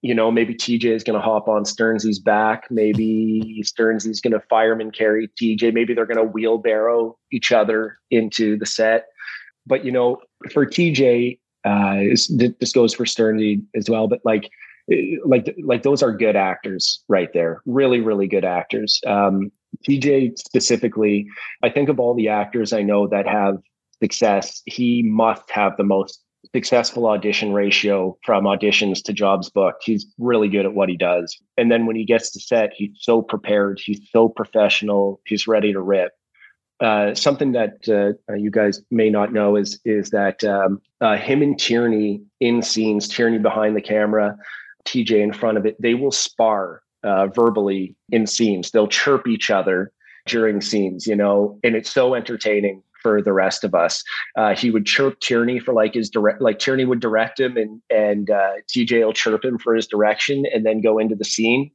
you 0.02 0.14
know, 0.14 0.32
maybe 0.32 0.52
TJ 0.52 0.84
is 0.86 1.04
going 1.04 1.18
to 1.18 1.24
hop 1.24 1.48
on 1.48 1.62
Stearnsy's 1.62 2.18
back. 2.18 2.64
Maybe 2.70 3.62
Stearnsy's 3.64 4.20
going 4.20 4.32
to 4.32 4.42
fireman 4.50 4.90
carry 4.90 5.28
TJ. 5.40 5.72
Maybe 5.72 5.94
they're 5.94 6.06
going 6.06 6.16
to 6.16 6.24
wheelbarrow 6.24 7.16
each 7.30 7.52
other 7.52 7.98
into 8.10 8.58
the 8.58 8.66
set. 8.66 9.06
But, 9.64 9.84
you 9.84 9.92
know, 9.92 10.18
for 10.52 10.66
TJ, 10.66 11.38
uh, 11.64 11.94
this, 12.28 12.72
goes 12.72 12.92
for 12.92 13.04
Stearnsy 13.04 13.62
as 13.76 13.88
well. 13.88 14.08
But 14.08 14.20
like, 14.24 14.50
eh, 14.90 15.18
like, 15.24 15.54
like 15.62 15.84
those 15.84 16.02
are 16.02 16.12
good 16.12 16.34
actors 16.34 17.04
right 17.08 17.32
there. 17.32 17.62
Really, 17.64 18.00
really 18.00 18.26
good 18.26 18.44
actors. 18.44 19.00
Um, 19.06 19.52
TJ 19.88 20.36
specifically, 20.36 21.28
I 21.62 21.70
think 21.70 21.88
of 21.88 22.00
all 22.00 22.14
the 22.14 22.28
actors 22.28 22.72
I 22.72 22.82
know 22.82 23.06
that 23.06 23.28
have 23.28 23.58
success, 24.02 24.62
he 24.66 25.02
must 25.04 25.48
have 25.50 25.76
the 25.76 25.84
most 25.84 26.20
successful 26.52 27.06
audition 27.06 27.52
ratio 27.52 28.16
from 28.24 28.44
auditions 28.44 29.02
to 29.04 29.12
jobs 29.12 29.48
booked. 29.48 29.84
He's 29.84 30.06
really 30.18 30.48
good 30.48 30.66
at 30.66 30.74
what 30.74 30.88
he 30.88 30.96
does. 30.96 31.38
And 31.56 31.70
then 31.70 31.86
when 31.86 31.94
he 31.94 32.04
gets 32.04 32.32
to 32.32 32.40
set, 32.40 32.72
he's 32.74 32.90
so 33.00 33.22
prepared, 33.22 33.80
he's 33.80 34.00
so 34.10 34.28
professional, 34.28 35.20
he's 35.24 35.46
ready 35.46 35.72
to 35.72 35.80
rip. 35.80 36.12
Uh, 36.80 37.14
something 37.14 37.52
that 37.52 37.74
uh, 38.28 38.34
you 38.34 38.50
guys 38.50 38.82
may 38.90 39.08
not 39.08 39.32
know 39.32 39.54
is 39.54 39.78
is 39.84 40.10
that 40.10 40.42
um, 40.42 40.80
uh, 41.00 41.16
him 41.16 41.40
and 41.40 41.56
Tierney 41.56 42.22
in 42.40 42.60
scenes, 42.60 43.06
Tierney 43.06 43.38
behind 43.38 43.76
the 43.76 43.80
camera, 43.80 44.36
TJ 44.84 45.22
in 45.22 45.32
front 45.32 45.58
of 45.58 45.64
it, 45.64 45.80
they 45.80 45.94
will 45.94 46.10
spar 46.10 46.82
uh, 47.04 47.28
verbally 47.28 47.94
in 48.10 48.26
scenes. 48.26 48.72
They'll 48.72 48.88
chirp 48.88 49.28
each 49.28 49.48
other 49.48 49.92
during 50.26 50.60
scenes, 50.60 51.06
you 51.06 51.14
know, 51.14 51.60
and 51.62 51.76
it's 51.76 51.92
so 51.92 52.14
entertaining 52.14 52.82
for 53.02 53.20
the 53.20 53.32
rest 53.32 53.64
of 53.64 53.74
us. 53.74 54.02
Uh, 54.36 54.54
he 54.54 54.70
would 54.70 54.86
chirp 54.86 55.20
Tierney 55.20 55.58
for 55.58 55.74
like 55.74 55.94
his 55.94 56.08
direct, 56.08 56.40
like 56.40 56.58
Tierney 56.58 56.84
would 56.84 57.00
direct 57.00 57.40
him, 57.40 57.56
and 57.56 57.82
and 57.90 58.30
uh, 58.30 58.52
TJ 58.74 59.04
will 59.04 59.12
chirp 59.12 59.44
him 59.44 59.58
for 59.58 59.74
his 59.74 59.86
direction, 59.86 60.44
and 60.54 60.64
then 60.64 60.80
go 60.80 60.98
into 60.98 61.14
the 61.14 61.24
scene. 61.24 61.70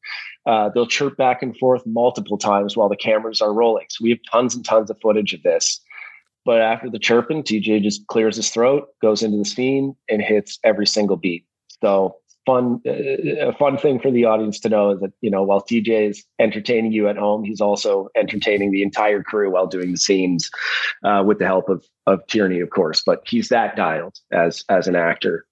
Uh, 0.46 0.70
they'll 0.70 0.88
chirp 0.88 1.18
back 1.18 1.44
and 1.44 1.58
forth 1.58 1.86
multiple 1.86 2.38
times 2.38 2.78
while 2.78 2.90
the 2.90 2.96
cameras 2.96 3.42
are 3.42 3.54
rolling. 3.54 3.86
So 3.90 4.04
we 4.04 4.10
have 4.12 4.20
tons 4.32 4.56
and 4.56 4.64
tons 4.64 4.90
of 4.90 4.98
footage 5.02 5.34
of 5.34 5.44
this. 5.44 5.82
But 6.46 6.62
after 6.62 6.90
the 6.90 7.00
chirping, 7.00 7.44
TJ 7.44 7.82
just 7.82 8.08
clears 8.08 8.38
his 8.38 8.50
throat, 8.50 8.88
goes 9.02 9.22
into 9.22 9.38
the 9.38 9.44
scene, 9.44 9.94
and 10.08 10.22
hits 10.22 10.58
every 10.64 10.88
single 10.88 11.18
beat. 11.18 11.46
So 11.82 12.16
fun, 12.48 12.82
uh, 12.88 13.50
a 13.50 13.54
fun 13.54 13.78
thing 13.78 14.00
for 14.00 14.10
the 14.10 14.26
audience 14.26 14.60
to 14.62 14.70
know 14.70 14.92
is 14.92 15.00
that 15.02 15.12
you 15.22 15.30
know 15.30 15.44
while 15.44 15.62
TJ 15.62 16.10
is 16.10 16.26
entertaining 16.40 16.92
you 16.92 17.08
at 17.08 17.18
home, 17.18 17.44
he's 17.44 17.62
also 17.62 18.08
entertaining 18.16 18.72
the 18.72 18.82
entire 18.82 19.22
crew 19.22 19.52
while 19.52 19.68
doing 19.68 19.92
the 19.92 19.98
scenes 19.98 20.50
uh, 21.04 21.24
with 21.26 21.38
the 21.40 21.46
help 21.46 21.70
of 21.70 21.86
of 22.08 22.26
Tierney, 22.28 22.62
of 22.62 22.72
course. 22.72 23.04
But 23.06 23.22
he's 23.28 23.50
that 23.50 23.76
dialed 23.76 24.18
as 24.32 24.64
as 24.70 24.88
an 24.88 24.96
actor. 24.96 25.46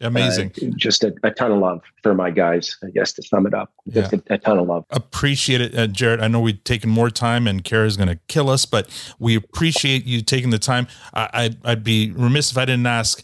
Amazing. 0.00 0.52
Uh, 0.62 0.66
just 0.76 1.04
a, 1.04 1.14
a 1.22 1.30
ton 1.30 1.52
of 1.52 1.58
love 1.58 1.82
for 2.02 2.14
my 2.14 2.30
guys, 2.30 2.76
I 2.82 2.90
guess, 2.90 3.12
to 3.14 3.22
sum 3.22 3.46
it 3.46 3.54
up. 3.54 3.72
Just 3.88 4.12
Yeah. 4.12 4.18
a, 4.30 4.34
a 4.34 4.38
ton 4.38 4.58
of 4.58 4.66
love. 4.66 4.84
appreciate 4.90 5.60
it, 5.60 5.76
uh, 5.78 5.86
Jared. 5.86 6.20
I 6.20 6.28
know 6.28 6.40
we've 6.40 6.62
taken 6.64 6.88
more 6.90 7.10
time, 7.10 7.46
and 7.46 7.62
Kara's 7.62 7.96
going 7.96 8.08
to 8.08 8.18
kill 8.28 8.48
us, 8.48 8.64
but 8.64 8.88
we 9.18 9.34
appreciate 9.36 10.06
you 10.06 10.22
taking 10.22 10.50
the 10.50 10.58
time. 10.58 10.86
I, 11.12 11.28
I'd, 11.34 11.56
I'd 11.66 11.84
be 11.84 12.10
remiss 12.12 12.50
if 12.50 12.56
I 12.58 12.64
didn't 12.64 12.86
ask: 12.86 13.22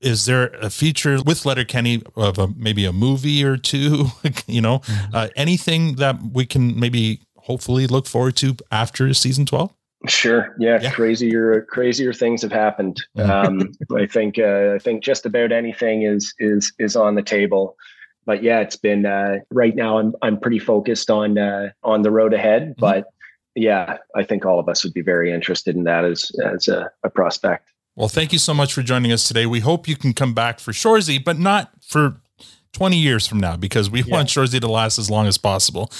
Is 0.00 0.24
there 0.26 0.48
a 0.60 0.70
feature 0.70 1.18
with 1.24 1.46
Letterkenny 1.46 2.02
of 2.16 2.38
a, 2.38 2.48
maybe 2.56 2.84
a 2.84 2.92
movie 2.92 3.44
or 3.44 3.56
two? 3.56 4.06
you 4.46 4.60
know, 4.60 4.80
uh, 5.14 5.28
anything 5.36 5.96
that 5.96 6.16
we 6.32 6.46
can 6.46 6.78
maybe 6.78 7.20
hopefully 7.36 7.86
look 7.86 8.06
forward 8.06 8.36
to 8.36 8.56
after 8.72 9.12
season 9.14 9.46
twelve? 9.46 9.72
Sure. 10.06 10.54
Yeah, 10.58 10.78
Yeah. 10.80 10.90
Crazier, 10.92 11.62
crazier 11.68 12.12
things 12.12 12.42
have 12.42 12.52
happened. 12.52 13.02
Um, 13.16 13.72
I 13.96 14.06
think, 14.06 14.38
uh, 14.38 14.74
I 14.74 14.78
think 14.78 15.02
just 15.02 15.26
about 15.26 15.50
anything 15.50 16.02
is 16.02 16.32
is 16.38 16.72
is 16.78 16.94
on 16.96 17.14
the 17.16 17.22
table. 17.22 17.76
But 18.24 18.42
yeah, 18.42 18.60
it's 18.60 18.76
been 18.76 19.06
uh, 19.06 19.38
right 19.50 19.74
now. 19.74 19.98
I'm 19.98 20.14
I'm 20.22 20.38
pretty 20.38 20.58
focused 20.60 21.10
on 21.10 21.36
uh, 21.38 21.70
on 21.82 22.02
the 22.02 22.10
road 22.10 22.32
ahead. 22.34 22.74
But 22.78 23.06
yeah, 23.54 23.96
I 24.14 24.22
think 24.22 24.44
all 24.46 24.60
of 24.60 24.68
us 24.68 24.84
would 24.84 24.92
be 24.94 25.00
very 25.02 25.32
interested 25.32 25.74
in 25.74 25.84
that 25.84 26.04
as 26.04 26.30
as 26.44 26.68
a, 26.68 26.90
a 27.02 27.10
prospect. 27.10 27.68
Well, 27.96 28.08
thank 28.08 28.32
you 28.32 28.38
so 28.38 28.54
much 28.54 28.72
for 28.74 28.82
joining 28.82 29.10
us 29.10 29.26
today. 29.26 29.46
We 29.46 29.60
hope 29.60 29.88
you 29.88 29.96
can 29.96 30.12
come 30.12 30.32
back 30.32 30.60
for 30.60 30.70
Shoresy, 30.70 31.22
but 31.22 31.38
not 31.40 31.72
for 31.82 32.20
20 32.74 32.96
years 32.96 33.26
from 33.26 33.40
now 33.40 33.56
because 33.56 33.90
we 33.90 34.02
Yeah. 34.04 34.14
want 34.14 34.28
Shoresy 34.28 34.60
to 34.60 34.68
last 34.68 34.98
as 35.00 35.10
long 35.10 35.26
as 35.26 35.36
possible. 35.38 35.90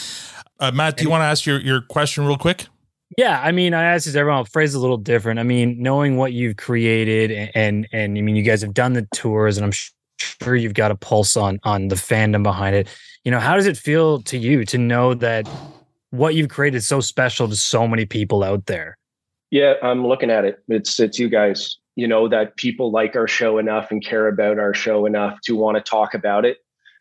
Uh, 0.60 0.70
Matt, 0.70 0.96
do 0.98 1.02
you 1.02 1.10
want 1.10 1.22
to 1.22 1.24
ask 1.24 1.44
your, 1.46 1.58
your 1.60 1.80
question 1.80 2.24
real 2.24 2.36
quick? 2.36 2.66
Yeah, 3.16 3.40
I 3.42 3.52
mean, 3.52 3.72
I 3.72 3.84
asked 3.84 4.06
this 4.06 4.14
everyone. 4.14 4.38
I'll 4.38 4.44
phrase 4.44 4.74
a 4.74 4.80
little 4.80 4.98
different. 4.98 5.40
I 5.40 5.42
mean, 5.42 5.82
knowing 5.82 6.16
what 6.16 6.32
you've 6.32 6.56
created, 6.56 7.30
and 7.30 7.50
and, 7.54 7.88
and 7.92 8.18
I 8.18 8.20
mean, 8.20 8.36
you 8.36 8.42
guys 8.42 8.60
have 8.62 8.74
done 8.74 8.92
the 8.92 9.08
tours, 9.14 9.56
and 9.56 9.64
I'm 9.64 9.72
sure 10.18 10.56
you've 10.56 10.74
got 10.74 10.90
a 10.90 10.96
pulse 10.96 11.36
on 11.36 11.58
on 11.62 11.88
the 11.88 11.94
fandom 11.94 12.42
behind 12.42 12.76
it. 12.76 12.88
You 13.24 13.30
know, 13.30 13.40
how 13.40 13.56
does 13.56 13.66
it 13.66 13.76
feel 13.76 14.20
to 14.22 14.36
you 14.36 14.64
to 14.66 14.78
know 14.78 15.14
that 15.14 15.48
what 16.10 16.34
you've 16.34 16.48
created 16.48 16.78
is 16.78 16.88
so 16.88 17.00
special 17.00 17.48
to 17.48 17.56
so 17.56 17.88
many 17.88 18.04
people 18.04 18.42
out 18.42 18.66
there? 18.66 18.96
Yeah, 19.50 19.74
I'm 19.82 20.06
looking 20.06 20.30
at 20.30 20.44
it. 20.44 20.62
It's 20.68 21.00
it's 21.00 21.18
you 21.18 21.28
guys. 21.28 21.78
You 21.96 22.06
know 22.06 22.28
that 22.28 22.56
people 22.56 22.92
like 22.92 23.16
our 23.16 23.26
show 23.26 23.58
enough 23.58 23.90
and 23.90 24.04
care 24.04 24.28
about 24.28 24.58
our 24.58 24.74
show 24.74 25.06
enough 25.06 25.40
to 25.42 25.56
want 25.56 25.76
to 25.76 25.82
talk 25.82 26.14
about 26.14 26.44
it, 26.44 26.58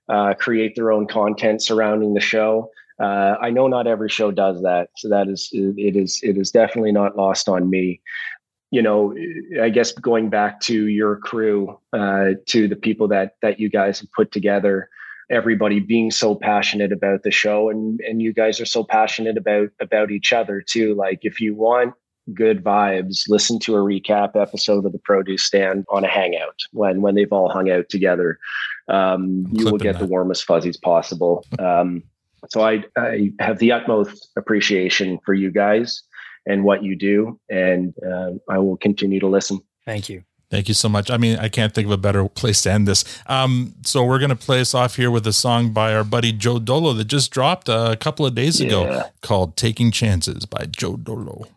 uh, 0.09 0.33
create 0.33 0.75
their 0.75 0.91
own 0.91 1.05
content 1.05 1.61
surrounding 1.61 2.13
the 2.13 2.21
show. 2.21 2.71
Uh, 2.99 3.35
I 3.41 3.49
know 3.49 3.67
not 3.67 3.87
every 3.87 4.09
show 4.09 4.31
does 4.31 4.61
that, 4.63 4.89
so 4.97 5.09
that 5.09 5.27
is 5.27 5.49
it 5.53 5.95
is 5.95 6.19
it 6.23 6.37
is 6.37 6.51
definitely 6.51 6.91
not 6.91 7.15
lost 7.15 7.47
on 7.47 7.69
me. 7.69 8.01
You 8.71 8.81
know, 8.81 9.15
I 9.61 9.69
guess 9.69 9.91
going 9.91 10.29
back 10.29 10.59
to 10.61 10.87
your 10.87 11.17
crew, 11.17 11.79
uh, 11.93 12.31
to 12.47 12.67
the 12.67 12.75
people 12.75 13.07
that 13.09 13.35
that 13.41 13.59
you 13.59 13.69
guys 13.69 13.99
have 13.99 14.11
put 14.13 14.31
together, 14.31 14.89
everybody 15.29 15.79
being 15.79 16.09
so 16.09 16.35
passionate 16.35 16.91
about 16.91 17.21
the 17.23 17.31
show, 17.31 17.69
and 17.69 17.99
and 18.01 18.21
you 18.21 18.33
guys 18.33 18.59
are 18.59 18.65
so 18.65 18.83
passionate 18.83 19.37
about 19.37 19.69
about 19.79 20.09
each 20.09 20.33
other 20.33 20.61
too. 20.61 20.95
Like 20.95 21.19
if 21.21 21.39
you 21.39 21.55
want 21.55 21.93
good 22.33 22.63
vibes, 22.63 23.29
listen 23.29 23.59
to 23.59 23.75
a 23.75 23.79
recap 23.79 24.35
episode 24.35 24.85
of 24.85 24.91
the 24.91 24.99
produce 24.99 25.43
stand 25.43 25.85
on 25.89 26.03
a 26.03 26.09
hangout 26.09 26.59
when 26.71 27.01
when 27.01 27.13
they've 27.13 27.31
all 27.31 27.49
hung 27.49 27.69
out 27.69 27.89
together. 27.89 28.39
Um, 28.87 29.45
you 29.51 29.65
will 29.65 29.77
get 29.77 29.99
the 29.99 30.05
warmest 30.05 30.45
fuzzies 30.45 30.77
possible. 30.77 31.45
Um, 31.59 32.03
so 32.49 32.61
I, 32.61 32.83
I 32.97 33.31
have 33.39 33.59
the 33.59 33.71
utmost 33.71 34.29
appreciation 34.37 35.19
for 35.25 35.33
you 35.33 35.51
guys 35.51 36.03
and 36.45 36.63
what 36.63 36.83
you 36.83 36.95
do, 36.95 37.39
and 37.49 37.93
uh, 38.09 38.31
I 38.49 38.57
will 38.59 38.77
continue 38.77 39.19
to 39.19 39.27
listen. 39.27 39.59
Thank 39.85 40.07
you. 40.09 40.23
Thank 40.49 40.69
you 40.69 40.73
so 40.73 40.87
much. 40.87 41.11
I 41.11 41.17
mean, 41.17 41.37
I 41.39 41.49
can't 41.49 41.73
think 41.73 41.87
of 41.87 41.91
a 41.91 41.97
better 41.97 42.25
place 42.29 42.61
to 42.61 42.71
end 42.71 42.87
this. 42.87 43.03
Um, 43.27 43.75
so 43.83 44.05
we're 44.05 44.19
going 44.19 44.29
to 44.29 44.35
play 44.35 44.61
us 44.61 44.73
off 44.73 44.95
here 44.95 45.11
with 45.11 45.27
a 45.27 45.33
song 45.33 45.73
by 45.73 45.93
our 45.93 46.05
buddy 46.05 46.31
Joe 46.31 46.57
Dolo 46.57 46.93
that 46.93 47.05
just 47.05 47.31
dropped 47.31 47.67
a 47.67 47.97
couple 47.99 48.25
of 48.25 48.33
days 48.33 48.61
ago 48.61 48.83
Yeah. 48.85 49.07
called 49.21 49.57
Taking 49.57 49.91
Chances 49.91 50.45
by 50.45 50.65
Joe 50.65 50.95
Dolo. 50.95 51.47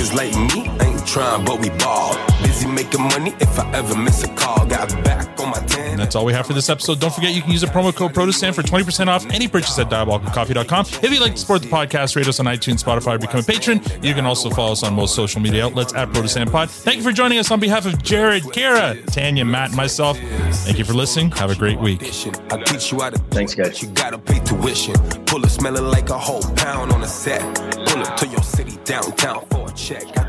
Niggas 0.00 0.14
like 0.14 0.54
me 0.54 0.70
ain't 0.82 1.06
trying, 1.06 1.44
but 1.44 1.60
we 1.60 1.68
ball. 1.70 2.16
Busy 2.42 2.66
making 2.66 3.02
money 3.02 3.34
if 3.38 3.58
I 3.58 3.70
ever 3.74 3.94
miss 3.94 4.24
a 4.24 4.28
call. 4.28 4.64
Got 4.64 4.88
back 5.04 5.38
on 5.38 5.50
my 5.50 5.58
10. 5.58 5.90
And 5.90 5.98
that's 6.00 6.14
all 6.14 6.24
we 6.24 6.32
have 6.32 6.46
for 6.46 6.54
this 6.54 6.70
episode. 6.70 7.00
Don't 7.00 7.12
forget 7.12 7.34
you 7.34 7.42
can 7.42 7.50
use 7.50 7.60
the 7.60 7.66
promo 7.66 7.94
code 7.94 8.14
ProtoSan 8.14 8.54
for 8.54 8.62
20% 8.62 9.08
off 9.08 9.26
any 9.26 9.46
purchase 9.46 9.78
at 9.78 9.90
diabolicalcoffee.com. 9.90 10.86
If 11.02 11.10
you'd 11.10 11.20
like 11.20 11.32
to 11.32 11.38
support 11.38 11.60
the 11.60 11.68
podcast, 11.68 12.16
rate 12.16 12.26
us 12.26 12.40
on 12.40 12.46
iTunes, 12.46 12.82
Spotify, 12.82 13.16
or 13.16 13.18
become 13.18 13.40
a 13.40 13.42
patron. 13.42 13.82
You 14.02 14.14
can 14.14 14.24
also 14.24 14.48
follow 14.48 14.72
us 14.72 14.82
on 14.82 14.94
most 14.94 15.14
social 15.14 15.38
media 15.42 15.66
outlets 15.66 15.92
at 15.92 16.08
ProtoSan 16.08 16.50
Pod. 16.50 16.70
Thank 16.70 16.96
you 16.96 17.02
for 17.02 17.12
joining 17.12 17.38
us 17.38 17.50
on 17.50 17.60
behalf 17.60 17.84
of 17.84 18.02
Jared, 18.02 18.50
Kara, 18.52 18.96
Tanya, 19.08 19.44
Matt, 19.44 19.68
and 19.68 19.76
myself. 19.76 20.18
Thank 20.64 20.78
you 20.78 20.84
for 20.86 20.94
listening. 20.94 21.30
Have 21.32 21.50
a 21.50 21.54
great 21.54 21.78
week. 21.78 22.02
I 22.02 22.62
teach 22.62 22.90
you 22.90 23.00
how 23.00 23.10
to 23.10 23.18
Thanks, 23.30 23.54
guys. 23.54 23.82
You 23.82 23.88
gotta 23.88 24.18
pay 24.18 24.38
tuition. 24.40 24.94
Pull 25.26 25.44
a 25.44 25.48
smelling 25.48 25.84
like 25.84 26.08
a 26.08 26.18
whole 26.18 26.42
pound 26.56 26.90
on 26.90 27.02
a 27.02 27.06
set 27.06 27.40
check. 29.80 30.19